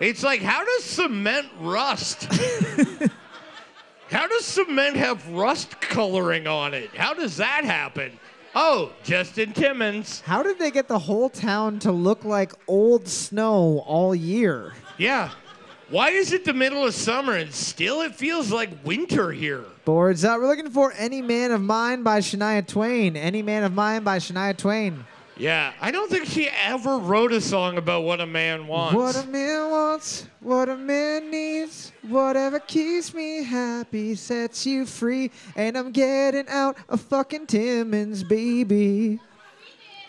It's 0.00 0.24
like, 0.24 0.42
how 0.42 0.64
does 0.64 0.84
cement 0.84 1.46
rust? 1.60 2.24
how 4.10 4.26
does 4.26 4.44
cement 4.44 4.96
have 4.96 5.26
rust 5.28 5.80
coloring 5.80 6.48
on 6.48 6.74
it? 6.74 6.90
How 6.96 7.14
does 7.14 7.36
that 7.36 7.64
happen? 7.64 8.18
Oh, 8.54 8.92
Justin 9.02 9.52
Timmons. 9.52 10.20
How 10.20 10.42
did 10.42 10.58
they 10.58 10.70
get 10.70 10.86
the 10.86 10.98
whole 10.98 11.30
town 11.30 11.78
to 11.80 11.92
look 11.92 12.24
like 12.24 12.52
old 12.68 13.08
snow 13.08 13.82
all 13.86 14.14
year? 14.14 14.74
Yeah. 14.98 15.30
Why 15.88 16.10
is 16.10 16.32
it 16.32 16.44
the 16.44 16.52
middle 16.52 16.86
of 16.86 16.94
summer 16.94 17.34
and 17.34 17.52
still 17.52 18.02
it 18.02 18.14
feels 18.14 18.52
like 18.52 18.70
winter 18.84 19.32
here? 19.32 19.64
Boards 19.84 20.24
up. 20.24 20.38
We're 20.38 20.48
looking 20.48 20.70
for 20.70 20.92
Any 20.96 21.22
Man 21.22 21.50
of 21.50 21.60
Mine 21.62 22.02
by 22.02 22.20
Shania 22.20 22.66
Twain. 22.66 23.16
Any 23.16 23.42
Man 23.42 23.64
of 23.64 23.72
Mine 23.72 24.02
by 24.02 24.18
Shania 24.18 24.56
Twain. 24.56 25.04
Yeah, 25.42 25.72
I 25.80 25.90
don't 25.90 26.08
think 26.08 26.26
she 26.26 26.48
ever 26.48 26.98
wrote 26.98 27.32
a 27.32 27.40
song 27.40 27.76
about 27.76 28.04
what 28.04 28.20
a 28.20 28.26
man 28.26 28.68
wants. 28.68 28.94
What 28.94 29.16
a 29.16 29.26
man 29.26 29.72
wants, 29.72 30.28
what 30.38 30.68
a 30.68 30.76
man 30.76 31.32
needs, 31.32 31.90
whatever 32.02 32.60
keeps 32.60 33.12
me 33.12 33.42
happy 33.42 34.14
sets 34.14 34.64
you 34.64 34.86
free, 34.86 35.32
and 35.56 35.76
I'm 35.76 35.90
getting 35.90 36.48
out 36.48 36.76
of 36.88 37.00
fucking 37.00 37.48
Timmins, 37.48 38.22
baby. 38.22 39.18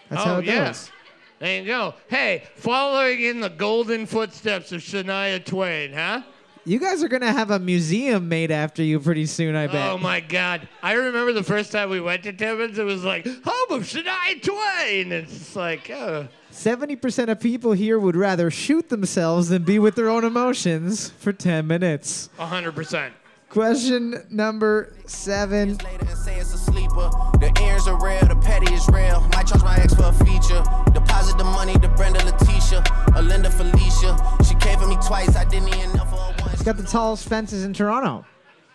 That's 0.09 0.21
oh, 0.21 0.25
how 0.25 0.37
it 0.37 0.45
yeah. 0.45 0.67
goes. 0.67 0.91
There 1.39 1.61
you 1.61 1.65
go. 1.65 1.95
Hey, 2.09 2.43
following 2.55 3.23
in 3.23 3.39
the 3.39 3.49
golden 3.49 4.05
footsteps 4.05 4.71
of 4.71 4.81
Shania 4.81 5.43
Twain, 5.43 5.93
huh? 5.93 6.21
You 6.65 6.79
guys 6.79 7.03
are 7.03 7.09
gonna 7.09 7.31
have 7.31 7.51
a 7.51 7.59
museum 7.59 8.29
made 8.29 8.49
after 8.49 8.81
you 8.83 8.99
pretty 8.99 9.25
soon, 9.25 9.53
I 9.55 9.67
bet. 9.67 9.91
Oh 9.91 9.97
my 9.97 10.21
God! 10.21 10.67
I 10.81 10.93
remember 10.93 11.33
the 11.33 11.43
first 11.43 11.73
time 11.73 11.89
we 11.89 11.99
went 11.99 12.23
to 12.23 12.31
Timmins. 12.31 12.77
It 12.77 12.83
was 12.85 13.03
like 13.03 13.25
home 13.25 13.71
of 13.79 13.83
Shania 13.83 14.41
Twain. 14.41 15.11
It's 15.11 15.31
just 15.37 15.55
like, 15.57 15.89
oh, 15.89 16.27
Seventy 16.51 16.95
percent 16.95 17.29
of 17.29 17.39
people 17.41 17.73
here 17.73 17.99
would 17.99 18.15
rather 18.15 18.49
shoot 18.49 18.87
themselves 18.87 19.49
than 19.49 19.63
be 19.63 19.77
with 19.77 19.95
their 19.95 20.07
own 20.09 20.23
emotions 20.23 21.09
for 21.09 21.33
ten 21.33 21.67
minutes. 21.67 22.29
hundred 22.37 22.75
percent. 22.75 23.13
Question 23.53 24.15
number 24.31 24.95
seven. 25.05 25.77
later 25.77 26.05
and 26.07 26.17
say 26.17 26.39
it's 26.39 26.55
a 26.55 26.57
sleeper. 26.57 27.11
The 27.39 27.51
ears 27.63 27.87
are 27.87 28.03
real, 28.03 28.19
the 28.25 28.35
petty 28.41 28.73
is 28.73 28.87
real. 28.89 29.21
Might 29.31 29.45
charge 29.45 29.61
my 29.61 29.75
ex 29.77 29.93
for 29.93 30.05
a 30.05 30.11
feature. 30.25 30.63
Deposit 30.91 31.37
the 31.37 31.43
money 31.43 31.73
to 31.73 31.87
Brenda 31.89 32.25
Letitia, 32.25 32.83
or 33.15 33.21
Linda 33.21 33.51
Felicia. 33.51 34.17
She 34.43 34.55
came 34.55 34.79
for 34.79 34.87
me 34.87 34.97
twice, 35.05 35.35
I 35.35 35.45
didn't 35.45 35.67
even 35.67 35.91
know 35.95 36.03
for 36.05 36.15
her 36.15 36.35
once. 36.39 36.53
It's 36.53 36.63
got 36.63 36.77
the 36.77 36.83
tallest 36.83 37.29
fences 37.29 37.63
in 37.63 37.73
Toronto. 37.73 38.25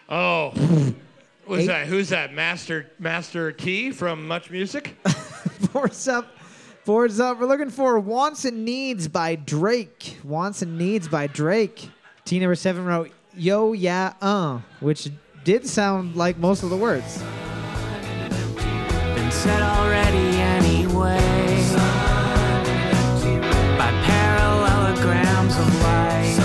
Oh, 0.09 0.51
who's 1.47 1.59
Eight- 1.63 1.67
that? 1.67 1.87
Who's 1.89 2.11
that? 2.11 2.33
Master 2.33 2.89
Master 3.01 3.51
T 3.51 3.91
from 3.91 4.29
Much 4.29 4.49
Music. 4.49 4.97
Boards 5.73 6.07
up. 6.07 6.37
Boards 6.85 7.19
up. 7.19 7.41
We're 7.41 7.47
looking 7.49 7.71
for 7.71 7.99
Wants 7.99 8.45
and 8.45 8.65
Needs 8.65 9.09
by 9.09 9.35
Drake. 9.35 10.19
Wants 10.23 10.63
and 10.63 10.79
Needs 10.79 11.09
by 11.09 11.27
Drake. 11.27 11.91
T 12.25 12.39
number 12.39 12.55
seven 12.55 12.85
wrote 12.85 13.11
Yo 13.39 13.73
Yeah 13.73 14.15
Uh, 14.21 14.59
which 14.81 15.09
did 15.45 15.67
sound 15.67 16.17
like 16.17 16.37
most 16.39 16.63
of 16.65 16.71
the 16.71 16.77
words. 16.77 17.23
been 19.15 19.31
said 19.31 19.63
already 19.63 20.37
anyway 20.37 21.19
by 23.79 23.91
parallelograms 24.05 25.57
of 25.57 25.83
light 25.83 26.39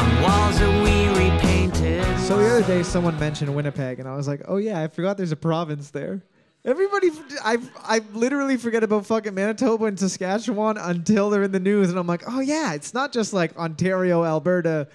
on 0.00 0.22
walls 0.22 0.58
that 0.58 0.82
we 0.82 1.08
repainted. 1.08 2.18
So 2.20 2.38
the 2.38 2.46
other 2.48 2.66
day, 2.66 2.82
someone 2.82 3.18
mentioned 3.20 3.54
Winnipeg, 3.54 4.00
and 4.00 4.08
I 4.08 4.16
was 4.16 4.26
like, 4.26 4.42
oh 4.48 4.56
yeah, 4.56 4.80
I 4.82 4.88
forgot 4.88 5.18
there's 5.18 5.32
a 5.32 5.36
province 5.36 5.90
there. 5.90 6.22
Everybody, 6.66 7.10
I, 7.44 7.58
I 7.84 8.00
literally 8.12 8.56
forget 8.56 8.82
about 8.82 9.06
fucking 9.06 9.32
Manitoba 9.32 9.84
and 9.84 9.98
Saskatchewan 9.98 10.76
until 10.78 11.30
they're 11.30 11.44
in 11.44 11.52
the 11.52 11.60
news, 11.60 11.90
and 11.90 11.98
I'm 11.98 12.08
like, 12.08 12.24
oh 12.26 12.40
yeah, 12.40 12.72
it's 12.74 12.92
not 12.92 13.12
just 13.12 13.32
like 13.32 13.56
Ontario, 13.56 14.24
Alberta, 14.24 14.88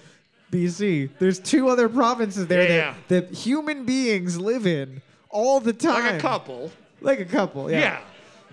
BC. 0.50 1.08
There's 1.18 1.38
two 1.38 1.68
other 1.70 1.88
provinces 1.88 2.46
there 2.46 2.68
Yeah. 2.70 2.94
that, 3.08 3.30
that 3.30 3.34
human 3.34 3.86
beings 3.86 4.38
live 4.38 4.66
in 4.66 5.00
all 5.30 5.60
the 5.60 5.72
time. 5.72 6.04
Like 6.04 6.14
a 6.16 6.20
couple. 6.20 6.70
Like 7.00 7.20
a 7.20 7.24
couple, 7.24 7.70
yeah. 7.70 7.80
Yeah. 7.80 8.00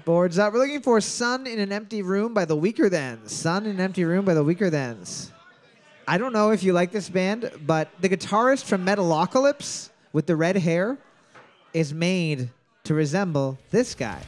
Boards 0.05 0.39
up. 0.39 0.53
We're 0.53 0.59
looking 0.59 0.81
for 0.81 1.01
Sun 1.01 1.45
in 1.45 1.59
an 1.59 1.73
Empty 1.73 2.01
Room 2.01 2.33
by 2.33 2.45
the 2.45 2.55
Weakerthans. 2.55 3.29
Sun 3.31 3.65
in 3.65 3.71
an 3.71 3.81
Empty 3.81 4.05
Room 4.05 4.23
by 4.23 4.33
the 4.33 4.43
Weakerthans. 4.45 5.29
I 6.07 6.17
don't 6.17 6.31
know 6.31 6.51
if 6.51 6.63
you 6.63 6.71
like 6.71 6.91
this 6.93 7.09
band, 7.09 7.51
but 7.67 7.89
the 7.99 8.07
guitarist 8.07 8.63
from 8.63 8.85
Metalocalypse 8.85 9.89
with 10.13 10.25
the 10.25 10.37
red 10.37 10.55
hair 10.55 10.97
is 11.73 11.93
made 11.93 12.49
to 12.89 12.95
resemble 12.95 13.55
this 13.69 13.93
guy. 13.93 14.19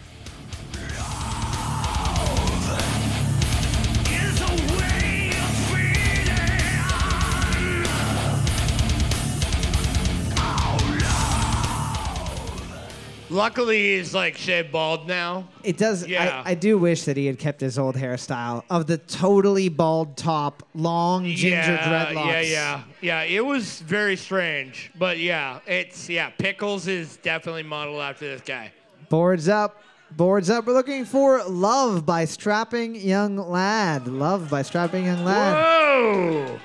Luckily, 13.31 13.95
he's 13.95 14.13
like 14.13 14.35
shaved 14.35 14.71
bald 14.71 15.07
now. 15.07 15.47
It 15.63 15.77
does. 15.77 16.05
Yeah. 16.05 16.43
I, 16.45 16.51
I 16.51 16.53
do 16.53 16.77
wish 16.77 17.05
that 17.05 17.15
he 17.15 17.25
had 17.25 17.39
kept 17.39 17.61
his 17.61 17.79
old 17.79 17.95
hairstyle 17.95 18.63
of 18.69 18.87
the 18.87 18.97
totally 18.97 19.69
bald 19.69 20.17
top, 20.17 20.63
long 20.75 21.23
ginger 21.23 21.49
yeah, 21.49 22.07
dreadlocks. 22.07 22.25
Yeah, 22.25 22.41
yeah, 22.41 22.83
yeah. 23.01 23.23
It 23.23 23.45
was 23.45 23.79
very 23.81 24.17
strange, 24.17 24.91
but 24.99 25.17
yeah, 25.17 25.59
it's 25.65 26.09
yeah. 26.09 26.29
Pickles 26.31 26.87
is 26.87 27.17
definitely 27.17 27.63
modeled 27.63 28.01
after 28.01 28.25
this 28.27 28.41
guy. 28.41 28.73
Boards 29.07 29.47
up. 29.47 29.81
Boards 30.11 30.49
up. 30.49 30.67
We're 30.67 30.73
looking 30.73 31.05
for 31.05 31.41
Love 31.45 32.05
by 32.05 32.25
Strapping 32.25 32.95
Young 32.95 33.37
Lad. 33.37 34.09
Love 34.09 34.49
by 34.49 34.61
Strapping 34.61 35.05
Young 35.05 35.23
Lad. 35.23 35.55
Whoa! 35.55 36.59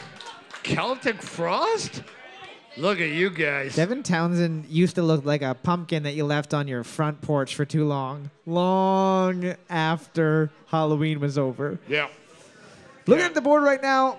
Celtic 0.65 1.23
Frost? 1.23 2.03
Look 2.79 3.01
at 3.01 3.09
you 3.09 3.31
guys. 3.31 3.75
Devin 3.75 4.03
Townsend 4.03 4.67
used 4.67 4.97
to 4.97 5.03
look 5.03 5.25
like 5.25 5.41
a 5.41 5.55
pumpkin 5.55 6.03
that 6.03 6.13
you 6.15 6.25
left 6.27 6.53
on 6.53 6.69
your 6.69 6.85
front 6.85 7.23
porch 7.23 7.55
for 7.55 7.65
too 7.65 7.87
long. 7.87 8.31
Long 8.45 9.55
after 9.71 10.51
Halloween 10.67 11.19
was 11.21 11.39
over. 11.39 11.79
Yeah. 11.89 12.09
Looking 13.07 13.21
Yeah. 13.21 13.27
at 13.27 13.35
the 13.35 13.41
board 13.41 13.63
right 13.63 13.81
now, 13.83 14.19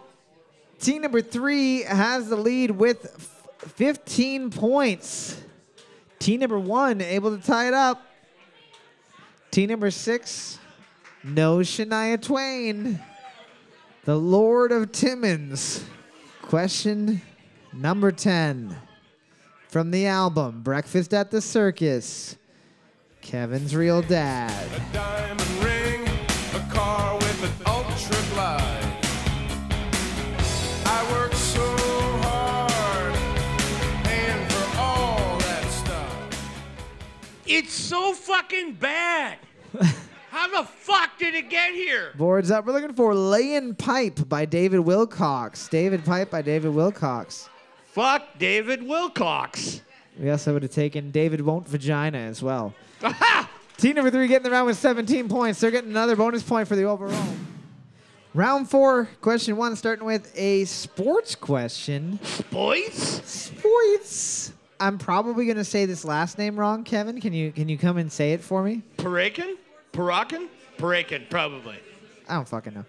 team 0.80 1.04
number 1.04 1.22
three 1.22 1.84
has 1.84 2.30
the 2.30 2.36
lead 2.36 2.72
with 2.72 3.06
f- 3.16 3.72
15 3.74 4.50
points. 4.50 5.38
Team 6.18 6.40
number 6.40 6.58
one 6.58 7.00
able 7.02 7.38
to 7.38 7.44
tie 7.46 7.68
it 7.68 7.74
up. 7.76 8.04
Team 9.52 9.70
number 9.70 9.92
six, 9.92 10.58
no 11.24 11.60
Shania 11.60 12.20
Twain. 12.20 13.00
The 14.06 14.16
Lord 14.16 14.72
of 14.72 14.92
Timmins. 14.92 15.84
Question 16.42 17.22
number 17.74 18.12
10 18.12 18.76
from 19.70 19.92
the 19.92 20.08
album 20.08 20.62
Breakfast 20.62 21.14
at 21.14 21.32
the 21.32 21.42
Circus. 21.42 22.38
Kevin's 23.22 23.76
real 23.76 24.02
dad. 24.02 24.68
diamond 24.94 25.64
ring, 25.64 26.08
a 26.56 26.74
car 26.74 27.16
with 27.16 27.44
an 27.44 27.66
ultra 27.66 28.18
glide. 28.34 28.84
I 30.86 31.12
work 31.12 31.34
so 31.34 31.76
hard, 32.24 33.14
paying 34.06 34.48
for 34.50 34.80
all 34.80 35.38
that 35.40 35.66
stuff. 35.70 36.64
It's 37.46 37.74
so 37.74 38.14
fucking 38.14 38.74
bad. 38.76 39.40
How 40.30 40.62
the 40.62 40.68
fuck 40.68 41.18
did 41.18 41.34
it 41.34 41.50
get 41.50 41.74
here? 41.74 42.14
Boards 42.16 42.52
up. 42.52 42.66
We're 42.66 42.74
looking 42.74 42.94
for 42.94 43.16
Laying 43.16 43.74
Pipe 43.76 44.30
by 44.30 44.46
David 44.46 44.82
Wilcox. 44.82 45.68
David 45.68 46.06
Pipe 46.06 46.30
by 46.30 46.42
David 46.44 46.74
Wilcox. 46.76 47.50
Fuck 47.98 48.38
David 48.38 48.84
Wilcox. 48.84 49.82
We 50.20 50.30
also 50.30 50.54
would 50.54 50.62
have 50.62 50.72
taken 50.72 51.10
David 51.10 51.42
Won't 51.42 51.68
Vagina 51.68 52.20
as 52.20 52.44
well. 52.44 52.76
Aha! 53.02 53.50
Team 53.78 53.96
number 53.96 54.12
three 54.12 54.28
getting 54.28 54.44
the 54.44 54.52
round 54.52 54.68
with 54.68 54.78
17 54.78 55.28
points. 55.28 55.60
They're 55.60 55.72
getting 55.72 55.90
another 55.90 56.16
bonus 56.16 56.44
point 56.44 56.68
for 56.68 56.76
the 56.76 56.84
overall. 56.84 57.28
Round 58.36 58.70
four, 58.70 59.10
question 59.20 59.58
one, 59.58 59.76
starting 59.76 60.06
with 60.06 60.32
a 60.38 60.66
sports 60.66 61.34
question. 61.34 62.20
Sports? 62.22 63.28
Sports. 63.28 64.54
I'm 64.80 65.00
probably 65.00 65.48
gonna 65.48 65.64
say 65.64 65.88
this 65.88 66.06
last 66.06 66.38
name 66.38 66.56
wrong, 66.60 66.84
Kevin. 66.84 67.20
Can 67.20 67.34
you 67.34 67.52
can 67.52 67.68
you 67.68 67.80
come 67.80 67.98
and 67.98 68.12
say 68.12 68.34
it 68.34 68.42
for 68.42 68.62
me? 68.62 68.84
Parakin? 68.98 69.56
Parakin? 69.92 70.50
Parakin, 70.78 71.28
probably. 71.32 71.78
I 72.30 72.36
don't 72.36 72.48
fucking 72.48 72.76
know. 72.76 72.86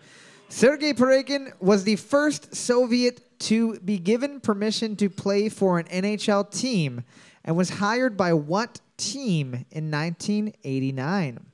Sergei 0.51 0.93
Parakin 0.93 1.53
was 1.61 1.85
the 1.85 1.97
first 1.97 2.55
Soviet 2.55 3.23
to 3.41 3.79
be 3.81 3.99
given 3.99 4.41
permission 4.41 4.97
to 4.97 5.09
play 5.09 5.49
for 5.49 5.79
an 5.79 5.87
NHL 5.87 6.51
team 6.51 7.05
and 7.45 7.57
was 7.57 7.71
hired 7.71 8.17
by 8.17 8.33
what 8.33 8.81
team 8.97 9.65
in 9.71 9.91
1989? 9.91 11.47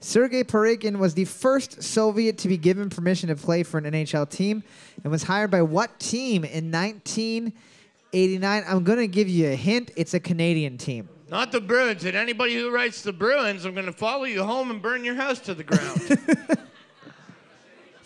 Sergei 0.00 0.44
Parakin 0.44 0.98
was 0.98 1.14
the 1.14 1.24
first 1.24 1.82
Soviet 1.82 2.36
to 2.38 2.48
be 2.48 2.58
given 2.58 2.90
permission 2.90 3.30
to 3.30 3.36
play 3.36 3.62
for 3.62 3.78
an 3.78 3.84
NHL 3.84 4.28
team 4.28 4.62
and 5.02 5.10
was 5.10 5.22
hired 5.22 5.50
by 5.50 5.62
what 5.62 5.98
team 5.98 6.44
in 6.44 6.70
1989? 6.70 8.64
I'm 8.66 8.84
going 8.84 8.98
to 8.98 9.08
give 9.08 9.30
you 9.30 9.48
a 9.48 9.56
hint. 9.56 9.92
It's 9.96 10.12
a 10.12 10.20
Canadian 10.20 10.76
team. 10.76 11.08
Not 11.30 11.52
the 11.52 11.60
Bruins. 11.60 12.04
And 12.04 12.14
anybody 12.16 12.54
who 12.54 12.70
writes 12.70 13.00
the 13.00 13.14
Bruins, 13.14 13.64
I'm 13.64 13.72
going 13.72 13.86
to 13.86 13.92
follow 13.92 14.24
you 14.24 14.44
home 14.44 14.70
and 14.70 14.82
burn 14.82 15.04
your 15.04 15.14
house 15.14 15.40
to 15.40 15.54
the 15.54 15.64
ground. 15.64 16.58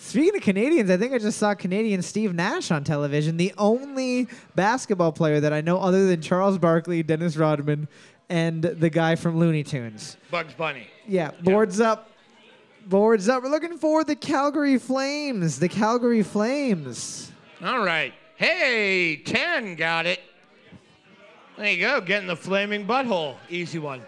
Speaking 0.01 0.37
of 0.37 0.43
Canadians, 0.43 0.91
I 0.91 0.97
think 0.97 1.13
I 1.13 1.19
just 1.19 1.39
saw 1.39 1.55
Canadian 1.55 2.03
Steve 2.03 2.33
Nash 2.33 2.71
on 2.71 2.85
television, 2.85 3.37
the 3.37 3.53
only 3.59 4.29
basketball 4.55 5.11
player 5.11 5.41
that 5.41 5.53
I 5.53 5.61
know 5.61 5.81
other 5.81 6.07
than 6.07 6.23
Charles 6.23 6.57
Barkley, 6.57 7.03
Dennis 7.03 7.37
Rodman, 7.37 7.89
and 8.29 8.63
the 8.63 8.91
guy 8.91 9.17
from 9.17 9.39
Looney 9.39 9.65
Tunes. 9.65 10.17
Bugs 10.31 10.55
Bunny. 10.55 10.87
Yeah, 11.09 11.33
boards 11.43 11.81
up. 11.81 12.11
Boards 12.87 13.29
up. 13.29 13.43
We're 13.43 13.51
looking 13.51 13.77
for 13.77 14.05
the 14.05 14.15
Calgary 14.15 14.79
Flames. 14.79 15.59
The 15.59 15.69
Calgary 15.69 16.23
Flames. 16.23 17.33
All 17.63 17.85
right. 17.85 18.15
Hey, 18.37 19.17
10 19.17 19.75
got 19.75 20.07
it. 20.07 20.21
There 21.57 21.73
you 21.73 21.81
go. 21.81 22.01
Getting 22.01 22.29
the 22.29 22.37
flaming 22.37 22.87
butthole. 22.87 23.35
Easy 23.51 23.81
one. 23.81 24.03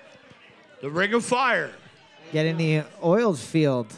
The 0.83 0.89
Ring 0.89 1.13
of 1.15 1.25
Fire. 1.25 1.73
Getting 2.33 2.57
the 2.57 2.85
oiled 3.03 3.41
field. 3.41 3.93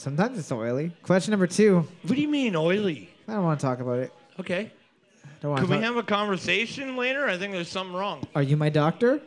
Sometimes 0.00 0.38
it's 0.38 0.50
oily. 0.50 0.92
Question 1.02 1.32
number 1.32 1.46
two. 1.46 1.86
What 2.04 2.14
do 2.14 2.20
you 2.22 2.26
mean, 2.28 2.56
oily? 2.56 3.10
I 3.28 3.34
don't 3.34 3.44
want 3.44 3.60
to 3.60 3.66
talk 3.66 3.80
about 3.80 3.98
it. 3.98 4.10
Okay. 4.40 4.72
Don't 5.42 5.50
want 5.50 5.60
Can 5.60 5.68
to 5.68 5.74
we 5.76 5.82
talk- 5.82 5.84
have 5.94 5.96
a 5.98 6.02
conversation 6.02 6.96
later? 6.96 7.26
I 7.28 7.36
think 7.36 7.52
there's 7.52 7.68
something 7.68 7.94
wrong. 7.94 8.26
Are 8.34 8.42
you 8.42 8.56
my 8.56 8.70
doctor? 8.70 9.20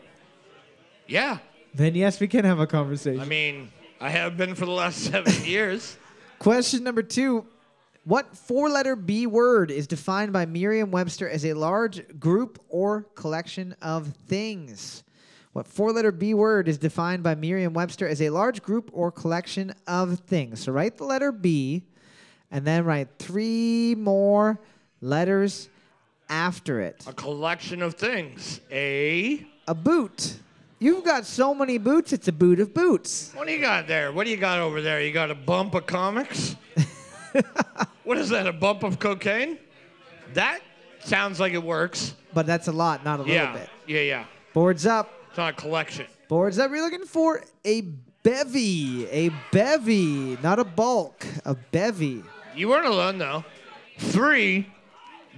Yeah. 1.08 1.38
Then 1.76 1.94
yes, 1.94 2.20
we 2.20 2.28
can 2.28 2.44
have 2.44 2.60
a 2.60 2.66
conversation. 2.66 3.22
I 3.22 3.26
mean, 3.26 3.72
I 4.02 4.10
have 4.10 4.36
been 4.36 4.56
for 4.56 4.66
the 4.66 4.72
last 4.72 4.98
seven 5.12 5.32
years. 5.46 5.96
Question 6.40 6.84
number 6.84 7.04
two. 7.04 7.46
What 8.06 8.36
four 8.36 8.68
letter 8.68 8.96
B 8.96 9.28
word 9.28 9.70
is 9.70 9.86
defined 9.86 10.34
by 10.34 10.48
Merriam 10.48 10.90
Webster 10.90 11.30
as 11.30 11.46
a 11.46 11.54
large 11.54 12.20
group 12.20 12.60
or 12.68 13.04
collection 13.14 13.76
of 13.80 14.08
things? 14.28 15.03
What 15.54 15.68
four 15.68 15.92
letter 15.92 16.12
B 16.12 16.34
word 16.34 16.68
is 16.68 16.78
defined 16.80 17.22
by 17.22 17.36
Merriam 17.36 17.74
Webster 17.74 18.08
as 18.08 18.22
a 18.22 18.30
large 18.32 18.64
group 18.64 18.90
or 18.92 19.12
collection 19.12 19.74
of 19.88 20.20
things? 20.22 20.64
So 20.64 20.72
write 20.72 20.98
the 20.98 21.04
letter 21.06 21.32
B 21.32 21.84
and 22.50 22.66
then 22.66 22.86
write 22.86 23.08
three 23.20 23.94
more 23.96 24.60
letters 25.00 25.70
after 26.28 26.82
it. 26.82 27.04
A 27.08 27.14
collection 27.14 27.84
of 27.84 27.94
things. 27.94 28.62
A. 28.72 29.46
A 29.68 29.76
boot. 29.76 30.40
You've 30.80 31.06
got 31.06 31.26
so 31.26 31.54
many 31.54 31.78
boots, 31.78 32.12
it's 32.12 32.28
a 32.28 32.32
boot 32.34 32.60
of 32.60 32.74
boots. 32.74 33.32
What 33.36 33.48
do 33.48 33.54
you 33.54 33.62
got 33.62 33.88
there? 33.88 34.12
What 34.12 34.26
do 34.26 34.32
you 34.32 34.38
got 34.38 34.60
over 34.60 34.82
there? 34.82 35.02
You 35.02 35.14
got 35.14 35.32
a 35.32 35.36
bump 35.36 35.76
of 35.76 35.86
comics? 35.86 36.56
what 38.04 38.18
is 38.18 38.30
that? 38.30 38.48
A 38.48 38.52
bump 38.54 38.84
of 38.84 39.00
cocaine? 39.00 39.60
That 40.34 40.60
sounds 41.00 41.40
like 41.40 41.54
it 41.54 41.64
works. 41.64 42.16
But 42.34 42.48
that's 42.48 42.68
a 42.68 42.72
lot, 42.72 43.06
not 43.06 43.20
a 43.20 43.24
little 43.24 43.36
Yeah. 43.36 43.54
bit. 43.54 43.70
Yeah, 43.88 44.00
yeah. 44.02 44.26
Boards 44.54 44.86
up. 44.86 45.10
It's 45.34 45.38
not 45.40 45.54
a 45.54 45.56
collection. 45.60 46.06
Boards 46.28 46.58
that 46.58 46.70
We're 46.70 46.84
looking 46.84 47.06
for 47.08 47.42
a 47.66 47.82
bevy. 48.22 49.08
A 49.10 49.32
bevy, 49.52 50.38
not 50.44 50.60
a 50.60 50.64
bulk. 50.64 51.26
A 51.44 51.56
bevy. 51.56 52.22
You 52.56 52.70
weren't 52.70 52.86
alone 52.86 53.18
though. 53.18 53.44
Three. 53.98 54.72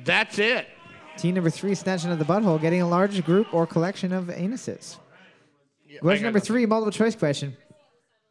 That's 0.03 0.37
it. 0.37 0.67
Team 1.17 1.35
number 1.35 1.49
three, 1.49 1.75
snatching 1.75 2.11
of 2.11 2.19
the 2.19 2.25
butthole, 2.25 2.59
getting 2.59 2.81
a 2.81 2.87
large 2.89 3.23
group 3.23 3.53
or 3.53 3.65
collection 3.65 4.11
of 4.11 4.25
anuses. 4.25 4.97
Yeah, 5.87 5.99
Question 5.99 6.25
number 6.25 6.39
nothing. 6.39 6.47
three, 6.53 6.65
multiple 6.65 6.91
choice 6.91 7.15
question. 7.15 7.55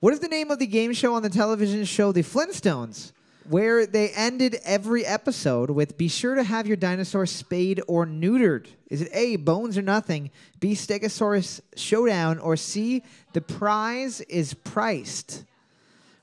What 0.00 0.12
is 0.12 0.20
the 0.20 0.28
name 0.28 0.50
of 0.50 0.58
the 0.58 0.66
game 0.66 0.92
show 0.92 1.14
on 1.14 1.22
the 1.22 1.30
television 1.30 1.82
show 1.86 2.12
The 2.12 2.20
Flintstones, 2.20 3.12
where 3.48 3.86
they 3.86 4.10
ended 4.10 4.58
every 4.64 5.04
episode 5.04 5.70
with 5.70 5.98
"Be 5.98 6.08
sure 6.08 6.34
to 6.34 6.42
have 6.42 6.66
your 6.66 6.76
dinosaur 6.76 7.26
spayed 7.26 7.82
or 7.86 8.06
neutered"? 8.06 8.66
Is 8.88 9.02
it 9.02 9.10
A. 9.12 9.36
Bones 9.36 9.76
or 9.76 9.82
nothing, 9.82 10.30
B. 10.60 10.74
Stegosaurus 10.74 11.60
showdown, 11.76 12.38
or 12.38 12.56
C. 12.56 13.02
The 13.32 13.40
prize 13.40 14.20
is 14.22 14.54
priced? 14.54 15.44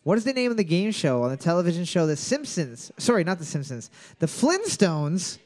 What 0.04 0.18
is 0.18 0.24
the 0.24 0.34
name 0.34 0.50
of 0.50 0.58
the 0.58 0.64
game 0.64 0.92
show 0.92 1.22
on 1.24 1.30
the 1.30 1.38
television 1.38 1.86
show 1.86 2.08
The 2.08 2.16
Simpsons? 2.16 2.92
Sorry, 2.98 3.24
not 3.24 3.38
The 3.38 3.46
Simpsons. 3.46 3.92
The 4.18 4.26
Flintstones, 4.26 5.38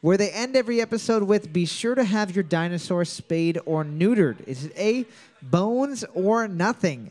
where 0.00 0.16
they 0.16 0.30
end 0.30 0.54
every 0.54 0.80
episode 0.80 1.24
with 1.24 1.52
"Be 1.52 1.66
sure 1.66 1.96
to 1.96 2.04
have 2.04 2.36
your 2.36 2.44
dinosaur 2.44 3.04
spayed 3.04 3.58
or 3.66 3.84
neutered." 3.84 4.46
Is 4.46 4.66
it 4.66 4.72
A. 4.76 5.06
Bones 5.42 6.04
or 6.14 6.46
nothing? 6.46 7.10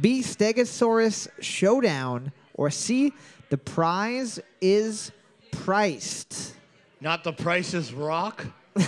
B. 0.00 0.20
Stegosaurus 0.20 1.26
showdown, 1.40 2.30
or 2.54 2.70
C. 2.70 3.12
The 3.48 3.58
prize 3.58 4.40
is 4.60 5.12
priced. 5.52 6.54
Not 7.00 7.24
the 7.24 7.32
price 7.32 7.74
is 7.74 7.92
rock. 7.92 8.44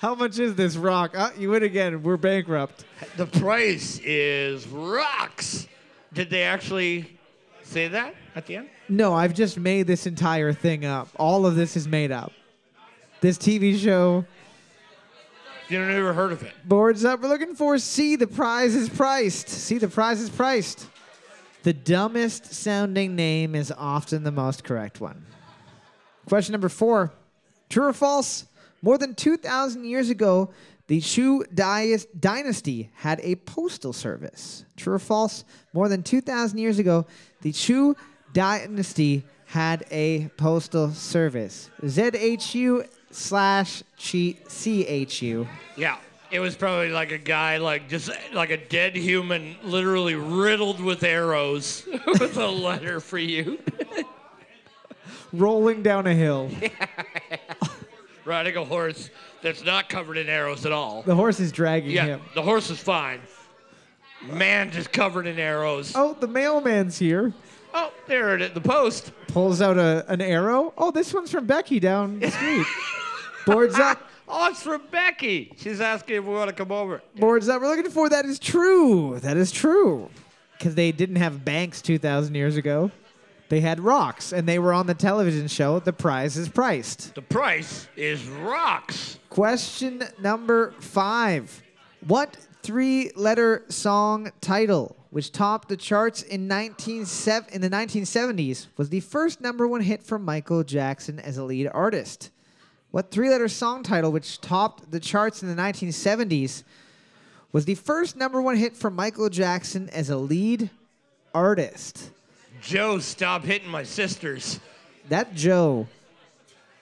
How 0.00 0.14
much 0.14 0.38
is 0.38 0.54
this 0.54 0.76
rock? 0.76 1.12
Uh, 1.16 1.30
you 1.38 1.50
win 1.50 1.62
again. 1.62 2.02
We're 2.02 2.16
bankrupt. 2.16 2.84
The 3.16 3.26
price 3.26 4.00
is 4.02 4.66
rocks. 4.68 5.66
Did 6.12 6.30
they 6.30 6.42
actually 6.42 7.18
say 7.62 7.88
that 7.88 8.14
at 8.34 8.46
the 8.46 8.56
end? 8.56 8.68
No, 8.88 9.14
I've 9.14 9.34
just 9.34 9.58
made 9.58 9.86
this 9.86 10.06
entire 10.06 10.52
thing 10.52 10.84
up. 10.84 11.08
All 11.16 11.46
of 11.46 11.54
this 11.56 11.76
is 11.76 11.86
made 11.86 12.10
up. 12.12 12.32
This 13.20 13.36
TV 13.36 13.78
show, 13.78 14.24
You 15.68 15.84
never 15.84 16.12
heard 16.14 16.32
of 16.32 16.42
it. 16.42 16.52
boards 16.64 17.04
up. 17.04 17.20
We're 17.20 17.28
looking 17.28 17.54
for 17.54 17.76
C. 17.78 18.16
The 18.16 18.26
prize 18.26 18.74
is 18.74 18.88
priced. 18.88 19.48
See 19.48 19.78
The 19.78 19.88
prize 19.88 20.20
is 20.20 20.30
priced. 20.30 20.86
The 21.62 21.72
dumbest 21.74 22.54
sounding 22.54 23.16
name 23.16 23.54
is 23.54 23.72
often 23.76 24.24
the 24.24 24.32
most 24.32 24.64
correct 24.64 25.00
one. 25.00 25.26
Question 26.26 26.52
number 26.52 26.68
four 26.70 27.12
True 27.68 27.86
or 27.86 27.92
false? 27.92 28.46
More 28.82 28.96
than 28.96 29.14
2,000 29.14 29.84
years 29.84 30.08
ago, 30.08 30.50
the 30.86 31.00
Shu 31.00 31.44
dynasty 31.54 32.90
had 32.94 33.20
a 33.22 33.36
postal 33.36 33.92
service. 33.92 34.64
True 34.76 34.94
or 34.94 34.98
false? 34.98 35.44
More 35.74 35.88
than 35.88 36.02
2,000 36.02 36.58
years 36.58 36.78
ago, 36.78 37.06
the 37.42 37.52
Shu 37.52 37.94
dynasty 38.32 39.24
had 39.44 39.84
a 39.90 40.28
postal 40.36 40.90
service. 40.92 41.70
ZHU 41.82 42.88
slash 43.10 43.82
CHU. 43.98 45.46
Yeah. 45.76 45.98
It 46.30 46.38
was 46.40 46.54
probably 46.54 46.90
like 46.90 47.10
a 47.10 47.18
guy, 47.18 47.56
like 47.56 47.88
just 47.88 48.10
like 48.32 48.50
a 48.50 48.56
dead 48.56 48.94
human, 48.94 49.56
literally 49.64 50.14
riddled 50.14 50.80
with 50.80 51.02
arrows, 51.02 51.84
with 52.06 52.36
a 52.36 52.46
letter 52.48 53.00
for 53.00 53.18
you. 53.18 53.58
Rolling 55.32 55.82
down 55.82 56.06
a 56.06 56.14
hill. 56.14 56.50
Riding 58.24 58.56
a 58.56 58.64
horse 58.64 59.10
that's 59.42 59.64
not 59.64 59.88
covered 59.88 60.16
in 60.18 60.28
arrows 60.28 60.66
at 60.66 60.72
all. 60.72 61.02
The 61.02 61.14
horse 61.14 61.40
is 61.40 61.50
dragging 61.50 61.90
Yeah, 61.90 62.06
him. 62.06 62.20
the 62.34 62.42
horse 62.42 62.70
is 62.70 62.78
fine. 62.78 63.20
Man 64.24 64.70
just 64.70 64.92
covered 64.92 65.26
in 65.26 65.38
arrows. 65.38 65.92
Oh, 65.96 66.14
the 66.20 66.28
mailman's 66.28 66.98
here. 66.98 67.32
Oh, 67.72 67.92
there 68.06 68.34
it 68.34 68.42
is. 68.42 68.52
The 68.52 68.60
post. 68.60 69.12
Pulls 69.28 69.62
out 69.62 69.78
a, 69.78 70.04
an 70.08 70.20
arrow. 70.20 70.74
Oh, 70.76 70.90
this 70.90 71.14
one's 71.14 71.30
from 71.30 71.46
Becky 71.46 71.80
down 71.80 72.18
the 72.20 72.30
street. 72.30 72.66
Boards 73.46 73.78
up. 73.78 74.09
Oh, 74.32 74.48
it's 74.48 74.62
from 74.62 74.82
Becky. 74.92 75.52
She's 75.56 75.80
asking 75.80 76.16
if 76.16 76.24
we 76.24 76.32
want 76.32 76.48
to 76.48 76.54
come 76.54 76.70
over. 76.70 77.02
Boards 77.16 77.46
that 77.46 77.60
We're 77.60 77.74
looking 77.74 77.90
for 77.90 78.08
that 78.08 78.24
is 78.24 78.38
true. 78.38 79.18
That 79.20 79.36
is 79.36 79.50
true. 79.50 80.08
Because 80.56 80.76
they 80.76 80.92
didn't 80.92 81.16
have 81.16 81.44
banks 81.44 81.82
2,000 81.82 82.34
years 82.36 82.56
ago. 82.56 82.92
They 83.48 83.60
had 83.60 83.80
rocks, 83.80 84.32
and 84.32 84.48
they 84.48 84.60
were 84.60 84.72
on 84.72 84.86
the 84.86 84.94
television 84.94 85.48
show 85.48 85.80
The 85.80 85.92
Prize 85.92 86.36
is 86.36 86.48
Priced. 86.48 87.16
The 87.16 87.22
price 87.22 87.88
is 87.96 88.24
rocks. 88.28 89.18
Question 89.28 90.04
number 90.20 90.70
five. 90.78 91.60
What 92.06 92.36
three-letter 92.62 93.64
song 93.68 94.30
title, 94.40 94.94
which 95.10 95.32
topped 95.32 95.68
the 95.68 95.76
charts 95.76 96.22
in 96.22 96.46
19 96.46 96.98
in 96.98 97.60
the 97.60 97.70
1970s, 97.70 98.68
was 98.76 98.90
the 98.90 99.00
first 99.00 99.40
number 99.40 99.66
one 99.66 99.80
hit 99.80 100.04
for 100.04 100.20
Michael 100.20 100.62
Jackson 100.62 101.18
as 101.18 101.36
a 101.36 101.42
lead 101.42 101.66
artist? 101.74 102.30
What 102.90 103.10
three-letter 103.10 103.48
song 103.48 103.82
title, 103.82 104.10
which 104.10 104.40
topped 104.40 104.90
the 104.90 104.98
charts 105.00 105.42
in 105.42 105.48
the 105.48 105.60
1970s, 105.60 106.64
was 107.52 107.64
the 107.64 107.74
first 107.76 108.16
number 108.16 108.42
one 108.42 108.56
hit 108.56 108.76
for 108.76 108.90
Michael 108.90 109.28
Jackson 109.28 109.88
as 109.90 110.10
a 110.10 110.16
lead 110.16 110.70
artist? 111.34 112.10
Joe, 112.60 112.98
stop 112.98 113.44
hitting 113.44 113.68
my 113.68 113.84
sisters. 113.84 114.58
That 115.08 115.34
Joe, 115.34 115.86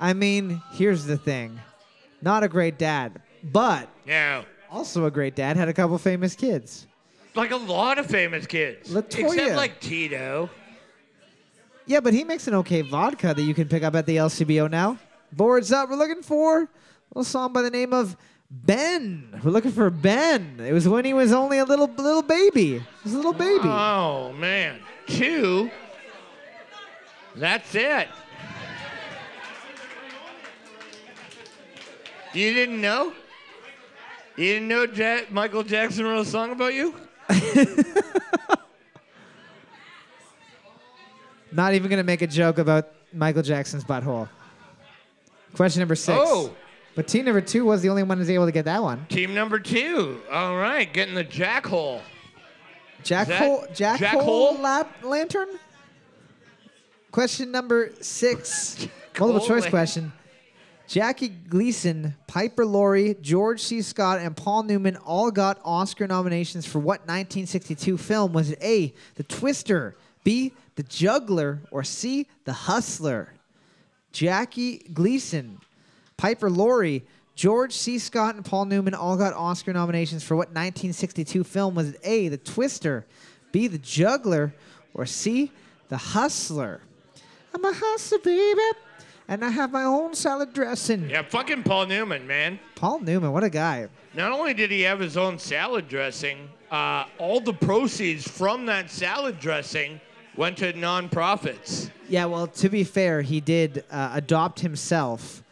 I 0.01 0.13
mean, 0.15 0.63
here's 0.73 1.05
the 1.05 1.17
thing. 1.19 1.59
Not 2.23 2.43
a 2.43 2.49
great 2.49 2.79
dad, 2.79 3.21
but 3.43 3.89
Yeah. 4.07 4.43
also 4.71 5.05
a 5.05 5.11
great 5.11 5.37
dad, 5.37 5.57
had 5.57 5.69
a 5.69 5.73
couple 5.75 5.97
famous 5.99 6.35
kids. 6.35 6.87
Like 7.35 7.51
a 7.53 7.57
lot 7.57 7.99
of 7.99 8.07
famous 8.07 8.47
kids. 8.47 8.91
Latoya. 8.91 9.33
Except 9.35 9.57
like 9.57 9.81
Tito. 9.81 10.51
Yeah, 11.87 12.01
but 12.01 12.13
he 12.13 12.25
makes 12.25 12.49
an 12.49 12.55
okay 12.55 12.81
vodka 12.83 13.33
that 13.35 13.43
you 13.43 13.55
can 13.55 13.69
pick 13.69 13.83
up 13.83 13.95
at 13.95 14.05
the 14.07 14.17
LCBO 14.17 14.69
now. 14.71 14.99
Boards 15.33 15.73
up. 15.73 15.89
We're 15.91 15.97
looking 15.97 16.23
for 16.23 16.63
a 16.63 16.69
little 17.15 17.25
song 17.25 17.53
by 17.53 17.63
the 17.63 17.71
name 17.71 17.93
of 17.93 18.17
Ben. 18.51 19.41
We're 19.45 19.51
looking 19.51 19.73
for 19.73 19.91
Ben. 19.91 20.59
It 20.61 20.73
was 20.73 20.89
when 20.89 21.05
he 21.05 21.13
was 21.15 21.33
only 21.33 21.59
a 21.59 21.65
little 21.65 21.87
little 21.87 22.23
baby. 22.23 22.79
He 22.79 22.85
was 23.05 23.13
a 23.13 23.17
little 23.17 23.33
baby. 23.33 23.61
Oh, 23.65 24.33
man. 24.35 24.81
Two. 25.07 25.71
That's 27.37 27.75
it. 27.75 28.09
You 32.35 32.53
didn't 32.55 32.81
know? 32.81 33.13
You 34.37 34.45
didn't 34.55 34.69
know 34.69 34.85
ja- 34.85 35.23
Michael 35.31 35.63
Jackson 35.63 36.05
wrote 36.05 36.21
a 36.21 36.25
song 36.25 36.53
about 36.53 36.75
you? 36.75 36.95
Not 41.51 41.75
even 41.75 41.91
gonna 41.91 42.05
make 42.05 42.23
a 42.23 42.27
joke 42.27 42.59
about 42.59 42.89
Michael 43.13 43.43
Jackson's 43.43 43.85
butthole. 43.85 44.29
Question 45.55 45.81
number 45.81 45.95
six. 45.95 46.19
Oh. 46.21 46.55
But 46.95 47.07
team 47.07 47.25
number 47.27 47.41
two 47.41 47.65
was 47.65 47.83
the 47.83 47.89
only 47.91 48.03
one 48.03 48.17
who 48.19 48.23
was 48.23 48.31
able 48.31 48.47
to 48.47 48.53
get 48.53 48.65
that 48.65 48.83
one. 48.83 49.07
Team 49.07 49.33
number 49.35 49.59
two. 49.59 50.21
All 50.33 50.57
right, 50.57 50.93
getting 50.93 51.15
the 51.15 51.25
jack 51.25 51.67
hole. 51.67 52.03
Jack 53.05 53.29
that 53.29 53.39
Hole, 53.41 53.65
Jack, 53.73 54.01
Jack 54.01 54.15
Hole, 54.15 54.23
Hole? 54.55 54.59
lap, 54.61 54.93
Lantern. 55.05 55.49
Question 57.13 57.51
number 57.53 57.93
six, 58.01 58.87
multiple 59.19 59.47
choice 59.47 59.67
question. 59.67 60.13
Jackie 60.89 61.29
Gleason, 61.29 62.17
Piper 62.27 62.65
Laurie, 62.65 63.15
George 63.21 63.61
C. 63.63 63.83
Scott, 63.83 64.19
and 64.21 64.37
Paul 64.37 64.63
Newman 64.63 64.97
all 64.97 65.31
got 65.31 65.61
Oscar 65.65 66.07
nominations 66.07 66.67
for 66.67 66.79
what 66.79 67.01
1962 67.03 67.97
film? 67.99 68.33
Was 68.33 68.51
it 68.51 68.59
A, 68.63 68.95
The 69.17 69.23
Twister, 69.23 69.97
B, 70.25 70.53
The 70.77 70.83
Juggler, 70.83 71.61
or 71.71 71.85
C, 71.85 72.27
The 72.45 72.53
Hustler? 72.53 73.35
Jackie 74.13 74.79
Gleason, 74.93 75.61
Piper 76.17 76.51
Laurie, 76.51 77.05
George 77.35 77.73
C. 77.73 77.99
Scott, 77.99 78.35
and 78.35 78.45
Paul 78.45 78.65
Newman 78.65 78.95
all 78.95 79.17
got 79.17 79.33
Oscar 79.35 79.73
nominations 79.73 80.25
for 80.25 80.35
what 80.35 80.49
1962 80.49 81.45
film? 81.45 81.75
Was 81.75 81.91
it 81.91 82.01
A, 82.03 82.29
The 82.29 82.37
Twister, 82.39 83.07
B, 83.53 83.69
The 83.69 83.79
Juggler, 83.79 84.55
or 84.95 85.07
C, 85.07 85.53
The 85.89 85.97
Hustler? 85.97 86.81
I'm 87.55 87.65
a 87.65 87.73
hustler, 87.73 88.19
baby, 88.19 88.61
and 89.29 89.45
I 89.45 89.51
have 89.51 89.73
my 89.73 89.85
own 89.85 90.15
salad 90.15 90.53
dressing. 90.53 91.09
Yeah, 91.09 91.23
fucking 91.23 91.63
Paul 91.63 91.87
Newman, 91.87 92.27
man. 92.27 92.59
Paul 92.75 93.01
Newman, 93.01 93.33
what 93.33 93.45
a 93.45 93.51
guy. 93.51 93.89
Not 94.15 94.33
only 94.33 94.53
did 94.53 94.71
he 94.71 94.83
have 94.83 95.01
his 95.01 95.17
own 95.17 95.39
salad 95.39 95.89
dressing, 95.89 96.49
uh, 96.71 97.05
all 97.19 97.41
the 97.41 97.53
proceeds 97.55 98.27
from 98.29 98.67
that 98.67 98.91
salad 98.91 99.39
dressing 99.41 100.01
went 100.39 100.57
to 100.59 100.73
nonprofits. 100.73 101.91
Yeah, 102.09 102.25
well, 102.27 102.47
to 102.47 102.69
be 102.71 102.85
fair, 102.85 103.21
he 103.21 103.41
did 103.41 103.85
uh, 103.91 104.13
adopt 104.15 104.61
himself 104.61 105.43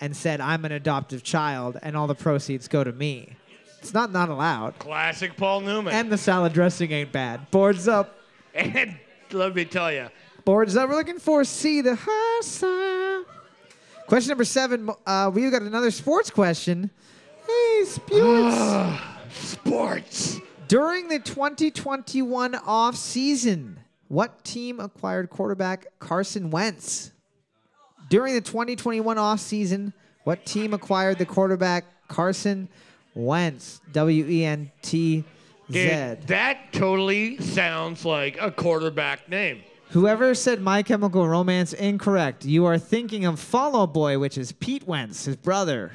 and 0.00 0.16
said, 0.16 0.40
I'm 0.40 0.64
an 0.64 0.72
adoptive 0.72 1.22
child, 1.22 1.78
and 1.82 1.96
all 1.96 2.06
the 2.06 2.14
proceeds 2.14 2.66
go 2.66 2.82
to 2.82 2.90
me. 2.90 3.36
It's 3.78 3.94
not 3.94 4.10
not 4.12 4.28
allowed. 4.28 4.78
Classic 4.78 5.36
Paul 5.36 5.60
Newman. 5.60 5.94
And 5.94 6.10
the 6.10 6.18
salad 6.18 6.52
dressing 6.52 6.90
ain't 6.90 7.12
bad. 7.12 7.50
Boards 7.50 7.86
up. 7.86 8.18
And 8.54 8.96
let 9.32 9.54
me 9.54 9.64
tell 9.64 9.92
you, 9.92 10.08
Boards 10.44 10.76
up. 10.76 10.88
We're 10.88 10.96
looking 10.96 11.18
for 11.18 11.44
C, 11.44 11.80
the 11.80 11.96
hustler. 12.00 13.24
Question 14.06 14.30
number 14.30 14.44
seven. 14.44 14.90
Uh, 15.06 15.30
we 15.32 15.48
got 15.50 15.62
another 15.62 15.90
sports 15.90 16.30
question. 16.30 16.90
Hey, 17.46 17.84
sports. 17.84 19.00
sports. 19.32 20.40
During 20.66 21.08
the 21.08 21.18
2021 21.18 22.54
off 22.54 22.96
season, 22.96 23.79
what 24.10 24.42
team 24.42 24.80
acquired 24.80 25.30
quarterback 25.30 25.86
Carson 26.00 26.50
Wentz? 26.50 27.12
During 28.08 28.34
the 28.34 28.40
2021 28.40 29.16
off 29.18 29.38
season, 29.38 29.92
what 30.24 30.44
team 30.44 30.74
acquired 30.74 31.18
the 31.18 31.24
quarterback 31.24 31.84
Carson 32.08 32.68
Wentz? 33.14 33.80
W 33.92 34.26
E 34.26 34.44
N 34.44 34.72
T 34.82 35.22
Z. 35.70 35.88
Dude, 35.88 36.26
that 36.26 36.72
totally 36.72 37.38
sounds 37.38 38.04
like 38.04 38.36
a 38.40 38.50
quarterback 38.50 39.28
name. 39.28 39.62
Whoever 39.90 40.34
said 40.34 40.60
My 40.60 40.82
Chemical 40.82 41.28
Romance 41.28 41.72
incorrect. 41.72 42.44
You 42.44 42.64
are 42.66 42.78
thinking 42.78 43.24
of 43.24 43.38
Fall 43.38 43.80
Out 43.80 43.94
Boy, 43.94 44.18
which 44.18 44.36
is 44.36 44.50
Pete 44.50 44.88
Wentz, 44.88 45.26
his 45.26 45.36
brother. 45.36 45.92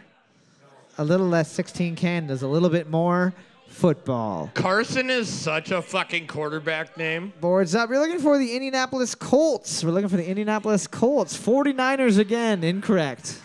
A 0.98 1.04
little 1.04 1.28
less 1.28 1.52
16 1.52 1.98
Candles, 1.98 2.42
a 2.44 2.48
little 2.48 2.70
bit 2.70 2.90
more 2.90 3.34
football. 3.76 4.50
Carson 4.54 5.10
is 5.10 5.28
such 5.28 5.70
a 5.72 5.82
fucking 5.82 6.28
quarterback 6.28 6.98
name. 6.98 7.34
Boards 7.42 7.76
up. 7.76 7.90
We're 7.90 8.00
looking 8.00 8.20
for 8.20 8.38
the 8.38 8.56
Indianapolis 8.56 9.14
Colts. 9.14 9.84
We're 9.84 9.92
looking 9.92 10.10
for 10.10 10.16
the 10.18 10.28
Indianapolis 10.28 10.88
Colts. 10.88 11.38
49ers 11.38 12.18
again, 12.18 12.64
incorrect. 12.64 13.42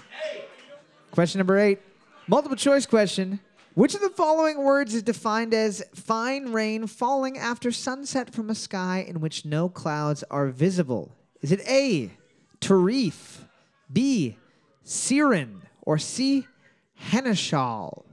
Question 1.11 1.41
number 1.41 1.59
eight. 1.59 1.81
Multiple 2.28 2.57
choice 2.57 2.87
question. 2.87 3.41
Which 3.74 3.95
of 3.95 4.01
the 4.01 4.11
following 4.11 4.62
words 4.62 4.95
is 4.95 5.03
defined 5.03 5.53
as 5.53 5.83
fine 5.95 6.53
rain 6.53 6.87
falling 6.87 7.37
after 7.37 7.72
sunset 7.72 8.33
from 8.33 8.51
a 8.51 8.55
sky 8.55 9.05
in 9.07 9.20
which 9.20 9.45
no 9.45 9.68
clouds 9.68 10.22
are 10.31 10.47
visible? 10.49 11.12
Is 11.41 11.51
it 11.51 11.61
A, 11.68 12.11
Tarif, 12.61 13.45
B, 13.93 14.37
Siren, 14.85 15.62
or 15.83 15.99
C, 15.99 16.47
Henishal? 17.11 18.05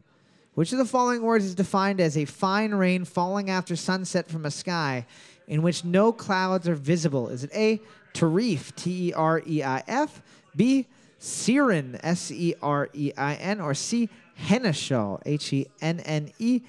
Which 0.57 0.71
of 0.71 0.79
the 0.79 0.85
following 0.85 1.21
words 1.21 1.45
is 1.45 1.53
defined 1.53 2.01
as 2.01 2.17
a 2.17 2.25
fine 2.25 2.73
rain 2.73 3.05
falling 3.05 3.51
after 3.51 3.75
sunset 3.75 4.27
from 4.27 4.43
a 4.43 4.49
sky 4.49 5.05
in 5.47 5.61
which 5.61 5.85
no 5.85 6.11
clouds 6.11 6.67
are 6.67 6.73
visible? 6.73 7.29
Is 7.29 7.43
it 7.43 7.51
A, 7.53 7.79
Tarif, 8.15 8.75
T 8.75 9.09
E 9.09 9.13
R 9.13 9.43
E 9.45 9.61
I 9.61 9.83
F, 9.87 10.19
B, 10.55 10.87
Siren, 11.19 11.99
S 12.01 12.31
E 12.31 12.55
R 12.59 12.89
E 12.91 13.11
I 13.15 13.35
N, 13.35 13.61
or 13.61 13.75
C, 13.75 14.09
Henishal, 14.35 15.21
H 15.27 15.53
E 15.53 15.67
N 15.79 15.99
N 15.99 16.31
E 16.39 16.61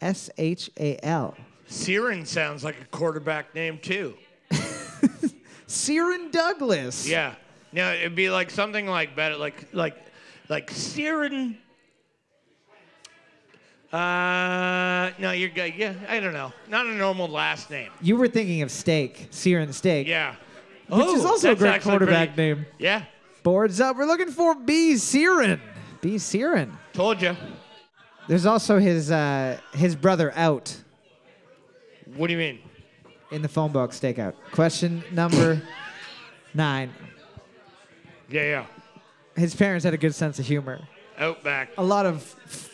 S 0.00 0.30
H 0.38 0.70
A 0.80 0.98
L? 1.04 1.36
Siren 1.66 2.24
sounds 2.24 2.64
like 2.64 2.80
a 2.80 2.86
quarterback 2.86 3.54
name 3.54 3.76
too. 3.76 4.14
Siren 5.66 6.30
Douglas. 6.30 7.06
Yeah. 7.06 7.34
No, 7.72 7.92
it'd 7.92 8.14
be 8.14 8.30
like 8.30 8.50
something 8.50 8.86
like 8.86 9.14
better, 9.14 9.36
like 9.36 9.68
like 9.74 9.98
like 10.48 10.70
Siren. 10.70 11.58
Uh, 13.94 15.12
no, 15.20 15.30
you're 15.30 15.50
good. 15.50 15.74
Yeah, 15.76 15.94
I 16.08 16.18
don't 16.18 16.32
know. 16.32 16.52
Not 16.68 16.86
a 16.86 16.90
normal 16.94 17.28
last 17.28 17.70
name. 17.70 17.90
You 18.02 18.16
were 18.16 18.26
thinking 18.26 18.62
of 18.62 18.70
Steak, 18.72 19.28
Siren 19.30 19.72
Steak. 19.72 20.08
Yeah. 20.08 20.34
Which 20.88 21.06
is 21.06 21.24
Oh, 21.24 21.28
also 21.28 21.48
a 21.48 21.50
that's 21.50 21.60
great 21.60 21.70
actually 21.70 21.90
quarterback 21.92 22.34
pretty- 22.34 22.54
name. 22.54 22.66
Yeah. 22.78 23.04
Boards 23.44 23.80
up. 23.80 23.96
We're 23.96 24.06
looking 24.06 24.30
for 24.30 24.54
B. 24.56 24.96
Siren. 24.96 25.60
B. 26.00 26.18
Siren. 26.18 26.76
Told 26.92 27.22
you. 27.22 27.36
There's 28.26 28.46
also 28.46 28.78
his 28.78 29.10
uh, 29.10 29.58
his 29.74 29.94
brother 29.94 30.32
out 30.34 30.74
What 32.16 32.26
do 32.26 32.32
you 32.32 32.38
mean? 32.38 32.58
in 33.30 33.42
the 33.42 33.48
phone 33.48 33.70
book 33.70 33.92
stakeout. 33.92 34.34
Question 34.50 35.04
number 35.12 35.62
nine. 36.54 36.92
Yeah, 38.28 38.42
yeah. 38.42 38.66
His 39.36 39.54
parents 39.54 39.84
had 39.84 39.94
a 39.94 39.98
good 39.98 40.14
sense 40.14 40.38
of 40.38 40.46
humor. 40.46 40.80
Outback. 41.18 41.70
A 41.78 41.84
lot 41.84 42.06
of 42.06 42.16
f- 42.16 42.73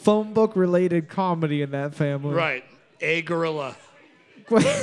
phone 0.00 0.32
book 0.32 0.56
related 0.56 1.08
comedy 1.08 1.60
in 1.62 1.70
that 1.72 1.94
family. 1.94 2.34
Right. 2.34 2.64
A 3.00 3.22
gorilla. 3.22 3.76
question, 4.46 4.80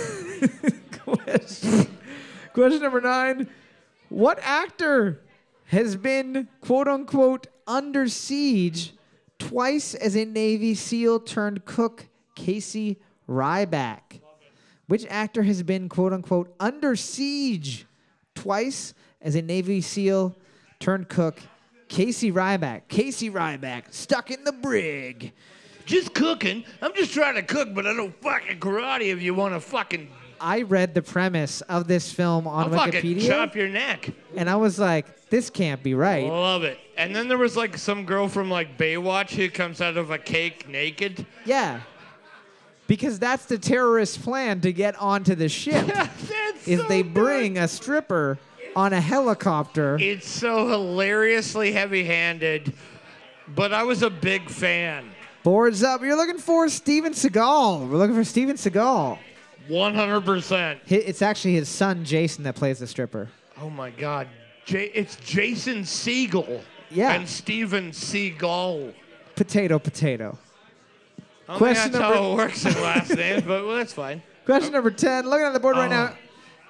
question 2.54 2.82
number 2.82 3.02
nine. 3.02 3.50
What 4.10 4.40
actor 4.42 5.20
has 5.66 5.96
been 5.96 6.48
quote 6.62 6.88
unquote 6.88 7.48
under 7.66 8.08
siege 8.08 8.94
twice 9.40 9.94
as 9.96 10.16
a 10.16 10.24
Navy 10.24 10.74
SEAL 10.76 11.22
turned 11.22 11.66
cook 11.66 12.06
Casey 12.36 12.98
Ryback? 13.28 14.22
Which 14.88 15.06
actor 15.10 15.44
has 15.44 15.64
been 15.64 15.90
quote 15.90 16.14
unquote 16.14 16.54
under 16.60 16.96
siege 16.96 17.86
twice 18.36 18.94
as 19.22 19.36
a 19.36 19.42
Navy 19.42 19.82
SEAL 19.82 20.36
turned 20.80 21.10
cook 21.10 21.42
Casey 21.88 22.32
Ryback? 22.32 22.84
Casey 22.88 23.30
Ryback 23.30 23.94
stuck 23.94 24.32
in 24.32 24.44
the 24.44 24.52
brig. 24.52 25.32
just 25.86 26.14
cooking. 26.14 26.64
I'm 26.82 26.94
just 26.96 27.14
trying 27.14 27.36
to 27.36 27.44
cook, 27.44 27.74
but 27.74 27.86
I 27.88 27.94
don't 27.96 28.16
fucking 28.22 28.60
karate 28.60 29.12
if 29.14 29.22
you 29.22 29.34
want 29.34 29.54
to 29.54 29.60
fucking, 29.60 30.10
I 30.40 30.62
read 30.64 30.94
the 30.94 31.02
premise 31.02 31.62
of 31.62 31.88
this 31.88 32.12
film 32.12 32.46
on 32.48 32.70
Wikipedia. 32.70 32.74
I'll 32.78 32.86
fucking 32.86 33.02
Wikipedia, 33.16 33.28
chop 33.28 33.56
your 33.56 33.70
neck. 33.70 34.10
and 34.36 34.50
I 34.50 34.56
was 34.56 34.78
like, 34.80 35.30
this 35.30 35.50
can't 35.50 35.82
be 35.82 35.94
right. 35.96 36.26
Love 36.28 36.64
it. 36.64 36.78
And 36.98 37.16
then 37.16 37.28
there 37.28 37.38
was 37.38 37.56
like 37.58 37.78
some 37.78 38.06
girl 38.06 38.28
from 38.28 38.50
like 38.50 38.78
Baywatch 38.78 39.32
who 39.32 39.50
comes 39.50 39.82
out 39.82 39.98
of 39.98 40.12
a 40.12 40.18
cake 40.18 40.68
naked. 40.70 41.26
Yeah. 41.46 41.82
Because 42.88 43.20
that's 43.20 43.46
the 43.46 43.58
terrorist 43.58 44.22
plan 44.22 44.62
to 44.62 44.72
get 44.72 44.96
onto 45.02 45.36
the 45.36 45.50
ship. 45.50 45.86
That's 45.88 46.68
is 46.68 46.80
so 46.80 46.88
they 46.88 47.04
good. 47.04 47.14
bring 47.14 47.58
a 47.58 47.68
stripper 47.68 48.38
on 48.78 48.94
a 48.94 49.02
helicopter. 49.02 49.98
It's 50.00 50.30
so 50.30 50.68
hilariously 50.70 51.72
heavy-handed, 51.72 52.74
but 53.56 53.74
I 53.74 53.82
was 53.82 54.04
a 54.04 54.10
big 54.12 54.48
fan. 54.52 55.10
Boards 55.42 55.82
up. 55.82 56.02
You're 56.04 56.16
looking 56.16 56.38
for 56.38 56.70
Steven 56.70 57.14
Seagal. 57.14 57.90
We're 57.90 57.98
looking 57.98 58.16
for 58.16 58.24
Steven 58.24 58.56
Seagal. 58.56 59.18
100%. 59.68 60.52
Hi- 60.88 60.96
It's 60.96 61.24
actually 61.24 61.54
his 61.56 61.68
son 61.68 62.06
Jason 62.06 62.44
that 62.44 62.56
plays 62.56 62.78
the 62.78 62.86
stripper. 62.88 63.30
Oh 63.60 63.70
my 63.72 63.90
God. 63.90 64.28
J- 64.66 64.92
it's 64.94 65.16
Jason 65.18 65.80
Segel. 65.82 66.62
Yeah. 66.92 67.14
And 67.14 67.28
Steven 67.28 67.90
Seagal. 67.92 68.94
Potato, 69.36 69.80
potato. 69.80 70.38
I 71.18 71.54
don't 71.54 71.58
Question 71.58 71.76
think 71.84 71.94
that's 71.94 72.02
number- 72.04 72.18
how 72.18 72.32
it 72.32 72.36
works 72.36 72.66
in 72.66 72.74
last 72.76 73.10
names, 73.16 73.42
but 73.44 73.66
well, 73.66 73.76
that's 73.78 73.94
fine. 73.94 74.22
Question 74.46 74.74
number 74.74 74.92
10. 74.92 75.28
Looking 75.28 75.48
at 75.48 75.54
the 75.54 75.60
board 75.60 75.78
right 75.78 75.88
Oh. 75.88 75.90
now. 75.90 76.14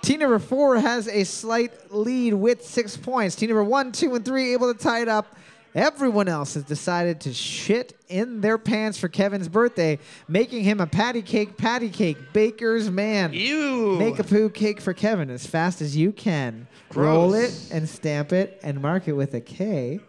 Team 0.07 0.21
number 0.21 0.39
four 0.39 0.79
has 0.79 1.09
a 1.09 1.25
slight 1.25 1.93
lead 1.93 2.33
with 2.33 2.63
six 2.65 2.95
points. 2.95 3.35
Team 3.35 3.49
number 3.49 3.65
one, 3.65 3.91
two, 3.91 4.15
and 4.15 4.23
three 4.23 4.53
able 4.53 4.73
to 4.73 4.79
tie 4.79 5.01
it 5.01 5.09
up. 5.09 5.35
Everyone 5.75 6.29
else 6.29 6.53
has 6.53 6.63
decided 6.63 7.19
to 7.19 7.33
shit 7.33 7.93
in 8.07 8.39
their 8.39 8.57
pants 8.57 8.97
for 8.97 9.09
Kevin's 9.09 9.49
birthday, 9.49 9.99
making 10.29 10.63
him 10.63 10.79
a 10.79 10.87
patty 10.87 11.21
cake, 11.21 11.57
patty 11.57 11.89
cake, 11.89 12.31
baker's 12.31 12.89
man. 12.89 13.33
You. 13.33 13.97
Make 13.99 14.17
a 14.17 14.23
poo 14.23 14.49
cake 14.49 14.79
for 14.79 14.93
Kevin 14.93 15.29
as 15.29 15.45
fast 15.45 15.81
as 15.81 15.97
you 15.97 16.13
can. 16.13 16.69
Roll 16.95 17.33
it 17.33 17.67
and 17.69 17.89
stamp 17.89 18.31
it 18.31 18.61
and 18.63 18.81
mark 18.81 19.09
it 19.09 19.13
with 19.13 19.33
a 19.33 19.41
K. 19.41 19.99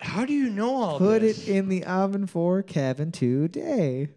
How 0.00 0.24
do 0.24 0.32
you 0.32 0.48
know 0.48 0.74
all 0.74 0.96
Put 0.96 1.20
this? 1.20 1.38
Put 1.38 1.48
it 1.48 1.54
in 1.54 1.68
the 1.68 1.84
oven 1.84 2.26
for 2.26 2.62
Kevin 2.62 3.12
today. 3.12 4.08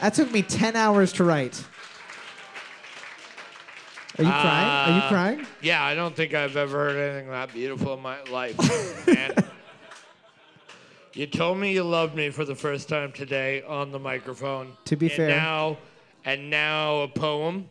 That 0.00 0.14
took 0.14 0.30
me 0.32 0.42
10 0.42 0.76
hours 0.76 1.12
to 1.14 1.24
write. 1.24 1.64
Are 4.18 4.24
you 4.24 4.30
crying? 4.30 4.92
Are 4.92 4.96
you 4.96 5.02
Uh, 5.04 5.08
crying? 5.08 5.46
Yeah, 5.60 5.82
I 5.82 5.94
don't 5.94 6.14
think 6.16 6.32
I've 6.34 6.56
ever 6.56 6.76
heard 6.90 6.96
anything 6.96 7.30
that 7.30 7.52
beautiful 7.52 7.94
in 7.94 8.00
my 8.00 8.22
life. 8.24 8.56
man. 9.06 9.34
You 11.12 11.26
told 11.26 11.58
me 11.58 11.72
you 11.72 11.82
loved 11.82 12.14
me 12.14 12.30
for 12.30 12.44
the 12.44 12.54
first 12.54 12.88
time 12.88 13.12
today 13.12 13.62
on 13.66 13.90
the 13.90 13.98
microphone. 13.98 14.72
To 14.86 14.96
be 14.96 15.06
and 15.06 15.14
fair. 15.14 15.28
Now, 15.28 15.78
and 16.24 16.50
now 16.50 17.00
a 17.00 17.08
poem. 17.08 17.68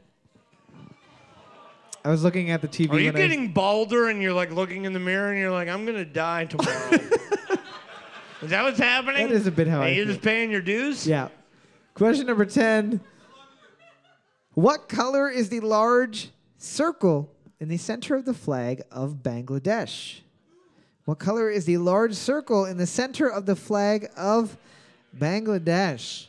I 2.03 2.09
was 2.09 2.23
looking 2.23 2.51
at 2.51 2.61
the 2.61 2.67
TV. 2.67 2.91
Are 2.91 2.99
you 2.99 3.05
when 3.11 3.15
I- 3.15 3.19
getting 3.27 3.51
balder 3.51 4.09
and 4.09 4.21
you're 4.21 4.33
like 4.33 4.51
looking 4.51 4.85
in 4.85 4.93
the 4.93 4.99
mirror 4.99 5.29
and 5.31 5.39
you're 5.39 5.51
like, 5.51 5.67
I'm 5.67 5.85
gonna 5.85 6.05
die 6.05 6.45
tomorrow? 6.45 6.89
is 8.41 8.49
that 8.51 8.63
what's 8.63 8.77
happening? 8.79 9.27
That 9.27 9.35
is 9.35 9.47
a 9.47 9.51
bit 9.51 9.67
how 9.67 9.79
Are 9.79 9.83
I 9.85 9.89
you 9.89 10.03
feel. 10.05 10.13
just 10.13 10.23
paying 10.23 10.51
your 10.51 10.61
dues? 10.61 11.07
Yeah. 11.07 11.29
Question 11.95 12.27
number 12.27 12.45
10. 12.45 12.99
What 14.53 14.89
color 14.89 15.29
is 15.29 15.47
the 15.47 15.61
large 15.61 16.29
circle 16.57 17.31
in 17.61 17.69
the 17.69 17.77
center 17.77 18.15
of 18.15 18.25
the 18.25 18.33
flag 18.33 18.81
of 18.91 19.23
Bangladesh? 19.23 20.19
What 21.05 21.19
color 21.19 21.49
is 21.49 21.63
the 21.63 21.77
large 21.77 22.13
circle 22.13 22.65
in 22.65 22.75
the 22.75 22.85
center 22.85 23.31
of 23.31 23.45
the 23.45 23.55
flag 23.55 24.09
of 24.17 24.57
Bangladesh? 25.17 26.27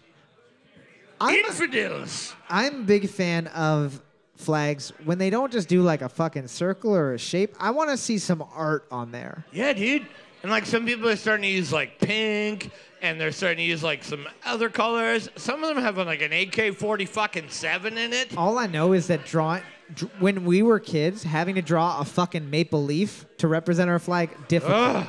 I'm 1.20 1.34
a, 1.34 1.48
Infidels. 1.48 2.36
I'm 2.48 2.82
a 2.82 2.84
big 2.84 3.08
fan 3.08 3.48
of 3.48 4.00
flags 4.36 4.92
when 5.04 5.18
they 5.18 5.30
don't 5.30 5.50
just 5.50 5.68
do 5.68 5.82
like 5.82 6.00
a 6.00 6.08
fucking 6.08 6.46
circle 6.46 6.94
or 6.94 7.14
a 7.14 7.18
shape. 7.18 7.56
I 7.58 7.72
want 7.72 7.90
to 7.90 7.96
see 7.96 8.18
some 8.18 8.44
art 8.54 8.86
on 8.92 9.10
there. 9.10 9.44
Yeah, 9.50 9.72
dude. 9.72 10.06
And 10.44 10.52
like 10.52 10.64
some 10.64 10.86
people 10.86 11.08
are 11.08 11.16
starting 11.16 11.42
to 11.42 11.48
use 11.48 11.72
like 11.72 11.98
pink, 11.98 12.70
and 13.02 13.20
they're 13.20 13.32
starting 13.32 13.58
to 13.58 13.62
use 13.64 13.82
like 13.82 14.02
some 14.04 14.26
other 14.44 14.68
colors. 14.68 15.28
Some 15.36 15.62
of 15.62 15.74
them 15.74 15.82
have 15.82 15.96
like 15.98 16.22
an 16.22 16.32
AK-40 16.32 17.08
fucking 17.08 17.48
seven 17.50 17.98
in 17.98 18.12
it. 18.12 18.36
All 18.36 18.58
I 18.58 18.66
know 18.66 18.92
is 18.92 19.06
that 19.08 19.24
drawing 19.24 19.62
dr- 19.94 20.10
when 20.20 20.44
we 20.44 20.62
were 20.62 20.80
kids, 20.80 21.22
having 21.22 21.54
to 21.56 21.62
draw 21.62 22.00
a 22.00 22.04
fucking 22.04 22.48
maple 22.48 22.82
leaf 22.84 23.24
to 23.38 23.48
represent 23.48 23.90
our 23.90 23.98
flag 23.98 24.30
difficult. 24.48 24.78
Ugh. 24.96 25.06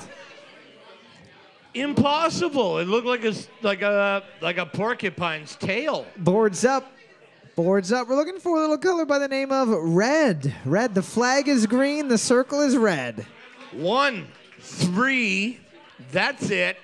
Impossible. 1.74 2.80
It 2.80 2.86
looked 2.88 3.06
like 3.08 3.24
a 3.24 3.30
s- 3.30 3.48
like 3.62 3.82
a 3.82 4.24
like 4.42 4.58
a 4.58 4.66
porcupine's 4.66 5.56
tail. 5.56 6.06
Boards 6.18 6.66
up. 6.66 6.92
Boards 7.56 7.92
up. 7.92 8.08
We're 8.08 8.16
looking 8.16 8.40
for 8.40 8.58
a 8.58 8.62
little 8.62 8.78
color 8.78 9.06
by 9.06 9.20
the 9.20 9.28
name 9.28 9.52
of 9.52 9.68
red. 9.70 10.54
Red. 10.66 10.96
The 10.96 11.02
flag 11.04 11.48
is 11.48 11.66
green. 11.68 12.08
The 12.08 12.18
circle 12.18 12.62
is 12.62 12.76
red. 12.78 13.26
One, 13.72 14.28
three. 14.60 15.60
That's 16.12 16.50
it. 16.50 16.78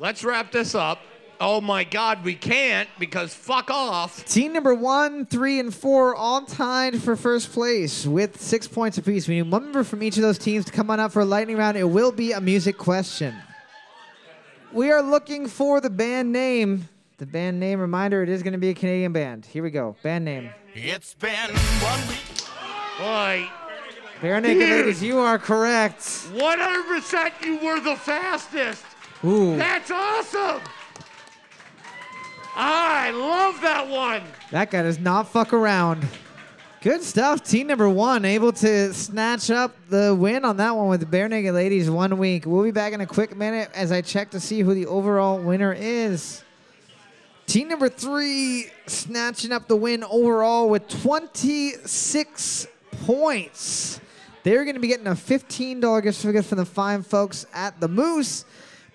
Let's 0.00 0.22
wrap 0.22 0.52
this 0.52 0.76
up. 0.76 1.00
Oh 1.40 1.60
my 1.60 1.82
God, 1.82 2.24
we 2.24 2.34
can't 2.34 2.88
because 2.98 3.34
fuck 3.34 3.70
off. 3.70 4.24
Team 4.24 4.52
number 4.52 4.74
one, 4.74 5.26
three, 5.26 5.58
and 5.58 5.74
four 5.74 6.14
all 6.14 6.42
tied 6.42 7.00
for 7.02 7.16
first 7.16 7.52
place 7.52 8.06
with 8.06 8.40
six 8.40 8.68
points 8.68 8.98
apiece. 8.98 9.26
We 9.26 9.36
need 9.36 9.50
one 9.50 9.64
member 9.64 9.82
from 9.82 10.02
each 10.02 10.16
of 10.16 10.22
those 10.22 10.38
teams 10.38 10.64
to 10.66 10.72
come 10.72 10.90
on 10.90 11.00
up 11.00 11.12
for 11.12 11.20
a 11.20 11.24
lightning 11.24 11.56
round. 11.56 11.76
It 11.76 11.84
will 11.84 12.12
be 12.12 12.32
a 12.32 12.40
music 12.40 12.78
question. 12.78 13.34
We 14.72 14.90
are 14.90 15.02
looking 15.02 15.48
for 15.48 15.80
the 15.80 15.90
band 15.90 16.32
name. 16.32 16.88
The 17.18 17.26
band 17.26 17.58
name 17.58 17.80
reminder, 17.80 18.22
it 18.22 18.28
is 18.28 18.44
going 18.44 18.52
to 18.52 18.58
be 18.58 18.70
a 18.70 18.74
Canadian 18.74 19.12
band. 19.12 19.46
Here 19.46 19.62
we 19.62 19.70
go. 19.70 19.96
Band 20.02 20.24
name. 20.24 20.50
It's 20.74 21.14
been 21.14 21.50
one 21.50 22.08
week. 22.08 22.18
Boy, 22.98 23.48
Barenaked 24.20 24.58
Ladies, 24.58 25.02
you 25.02 25.18
are 25.18 25.38
correct. 25.38 25.98
100% 25.98 27.44
you 27.44 27.58
were 27.58 27.80
the 27.80 27.96
fastest. 27.96 28.84
Ooh. 29.24 29.56
That's 29.56 29.90
awesome. 29.90 30.62
I 32.54 33.10
love 33.10 33.60
that 33.62 33.88
one. 33.88 34.22
That 34.50 34.70
guy 34.70 34.82
does 34.82 34.98
not 34.98 35.28
fuck 35.28 35.52
around. 35.52 36.06
Good 36.80 37.02
stuff. 37.02 37.42
Team 37.42 37.66
number 37.66 37.88
one 37.88 38.24
able 38.24 38.52
to 38.52 38.94
snatch 38.94 39.50
up 39.50 39.74
the 39.88 40.14
win 40.14 40.44
on 40.44 40.56
that 40.58 40.76
one 40.76 40.88
with 40.88 41.00
the 41.00 41.06
Barenaked 41.06 41.52
Ladies 41.52 41.90
one 41.90 42.16
week. 42.18 42.46
We'll 42.46 42.62
be 42.62 42.70
back 42.70 42.92
in 42.92 43.00
a 43.00 43.06
quick 43.06 43.36
minute 43.36 43.70
as 43.74 43.90
I 43.90 44.00
check 44.00 44.30
to 44.30 44.40
see 44.40 44.60
who 44.60 44.74
the 44.74 44.86
overall 44.86 45.40
winner 45.40 45.72
is. 45.72 46.44
Team 47.46 47.68
number 47.68 47.88
three 47.88 48.66
snatching 48.86 49.50
up 49.50 49.66
the 49.66 49.74
win 49.74 50.04
overall 50.04 50.68
with 50.68 50.86
26 50.86 52.66
points. 53.04 54.00
They're 54.44 54.64
going 54.64 54.74
to 54.74 54.80
be 54.80 54.88
getting 54.88 55.06
a 55.06 55.12
$15 55.12 56.02
gift 56.02 56.18
certificate 56.18 56.44
from 56.44 56.58
the 56.58 56.64
fine 56.64 57.02
folks 57.02 57.46
at 57.52 57.80
the 57.80 57.88
Moose. 57.88 58.44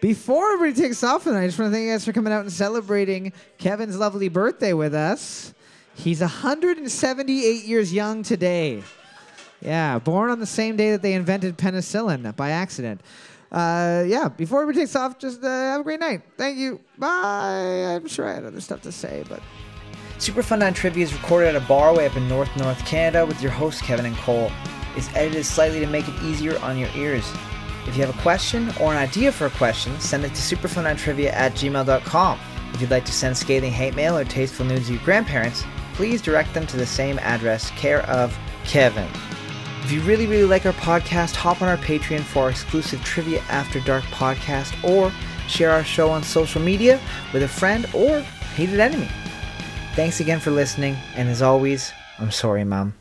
Before 0.04 0.51
everybody 0.51 0.82
takes 0.82 1.01
off 1.01 1.24
tonight, 1.24 1.43
I 1.43 1.45
just 1.45 1.58
want 1.58 1.72
to 1.72 1.78
thank 1.78 1.86
you 1.86 1.93
guys 1.93 2.04
for 2.04 2.12
coming 2.12 2.34
out 2.34 2.41
and 2.41 2.51
celebrating 2.51 3.32
Kevin's 3.58 3.97
lovely 3.97 4.28
birthday 4.28 4.74
with 4.74 4.93
us. 4.93 5.54
He's 5.95 6.20
178 6.20 7.64
years 7.64 7.93
young 7.93 8.22
today. 8.22 8.84
Yeah, 9.62 9.99
born 9.99 10.30
on 10.30 10.41
the 10.41 10.45
same 10.45 10.76
day 10.76 10.91
that 10.91 11.04
they 11.04 11.14
invented 11.14 11.58
penicillin 11.58 12.36
by 12.36 12.49
accident. 12.49 12.99
Uh, 13.49 14.04
yeah, 14.06 14.28
before 14.28 14.64
everybody 14.64 14.84
takes 14.84 14.97
off, 14.97 15.20
just 15.20 15.41
uh, 15.41 15.47
have 15.47 15.80
a 15.80 15.84
great 15.86 16.01
night. 16.01 16.22
Thank 16.38 16.58
you. 16.58 16.82
Bye. 16.97 17.95
I'm 17.95 18.06
sure 18.10 18.28
I 18.28 18.34
had 18.34 18.43
other 18.43 18.60
stuff 18.60 18.82
to 18.82 18.91
say, 18.91 19.24
but. 19.30 19.41
Super 20.18 20.43
Fun 20.43 20.60
9 20.60 20.74
Trivia 20.74 21.06
is 21.06 21.14
recorded 21.14 21.56
at 21.56 21.56
a 21.56 21.66
bar 21.66 21.95
way 21.95 22.08
up 22.08 22.18
in 22.18 22.28
North 22.28 22.54
North 22.58 22.86
Canada 22.86 23.26
with 23.26 23.41
your 23.41 23.51
hosts 23.51 23.82
Kevin 23.82 24.06
and 24.06 24.18
Cole. 24.18 24.51
It's 24.97 25.08
edited 25.16 25.45
slightly 25.45 25.80
to 25.80 25.88
make 25.88 26.10
it 26.10 26.24
easier 26.24 26.60
on 26.60 26.78
your 26.78 26.89
ears. 26.93 27.26
If 27.88 27.98
you 27.98 28.06
have 28.06 28.18
a 28.18 28.22
question 28.22 28.70
or 28.80 28.92
an 28.92 28.98
idea 28.98 29.32
for 29.32 29.46
a 29.46 29.52
question, 29.52 30.00
send 30.00 30.24
it 30.24 30.30
to 30.30 30.56
superfun9trivia 30.56 31.32
at 31.34 31.54
gmail.com. 31.54 32.40
If 32.74 32.82
you'd 32.82 32.92
like 32.92 33.06
to 33.06 33.12
send 33.12 33.38
scathing 33.38 33.72
hate 33.72 33.96
mail 33.96 34.18
or 34.18 34.26
tasteful 34.26 34.66
news 34.66 34.88
to 34.88 34.94
your 34.94 35.04
grandparents, 35.04 35.64
please 35.94 36.22
direct 36.22 36.54
them 36.54 36.66
to 36.68 36.78
the 36.78 36.86
same 36.86 37.20
address, 37.20 37.70
care 37.72 38.02
of 38.10 38.38
Kevin. 38.66 39.10
If 39.84 39.92
you 39.92 40.02
really, 40.02 40.28
really 40.28 40.46
like 40.46 40.66
our 40.66 40.74
podcast, 40.74 41.36
hop 41.36 41.62
on 41.62 41.68
our 41.68 41.78
Patreon 41.78 42.22
for 42.22 42.44
our 42.44 42.50
exclusive 42.50 43.04
Trivia 43.04 43.42
After 43.50 43.80
Dark 43.82 44.06
podcast 44.06 44.82
or 44.90 45.12
share 45.48 45.72
our 45.72 45.84
show 45.84 46.10
on 46.10 46.24
social 46.24 46.62
media 46.62 47.00
with 47.34 47.44
a 47.44 47.48
friend 47.48 47.86
or 47.94 48.22
hated 48.56 48.80
enemy. 48.80 49.10
Thanks 49.94 50.22
again 50.22 50.40
for 50.40 50.52
listening, 50.52 50.96
and 51.16 51.30
as 51.30 51.42
always, 51.42 51.92
I'm 52.18 52.32
sorry, 52.32 52.64
Mom. 52.64 52.94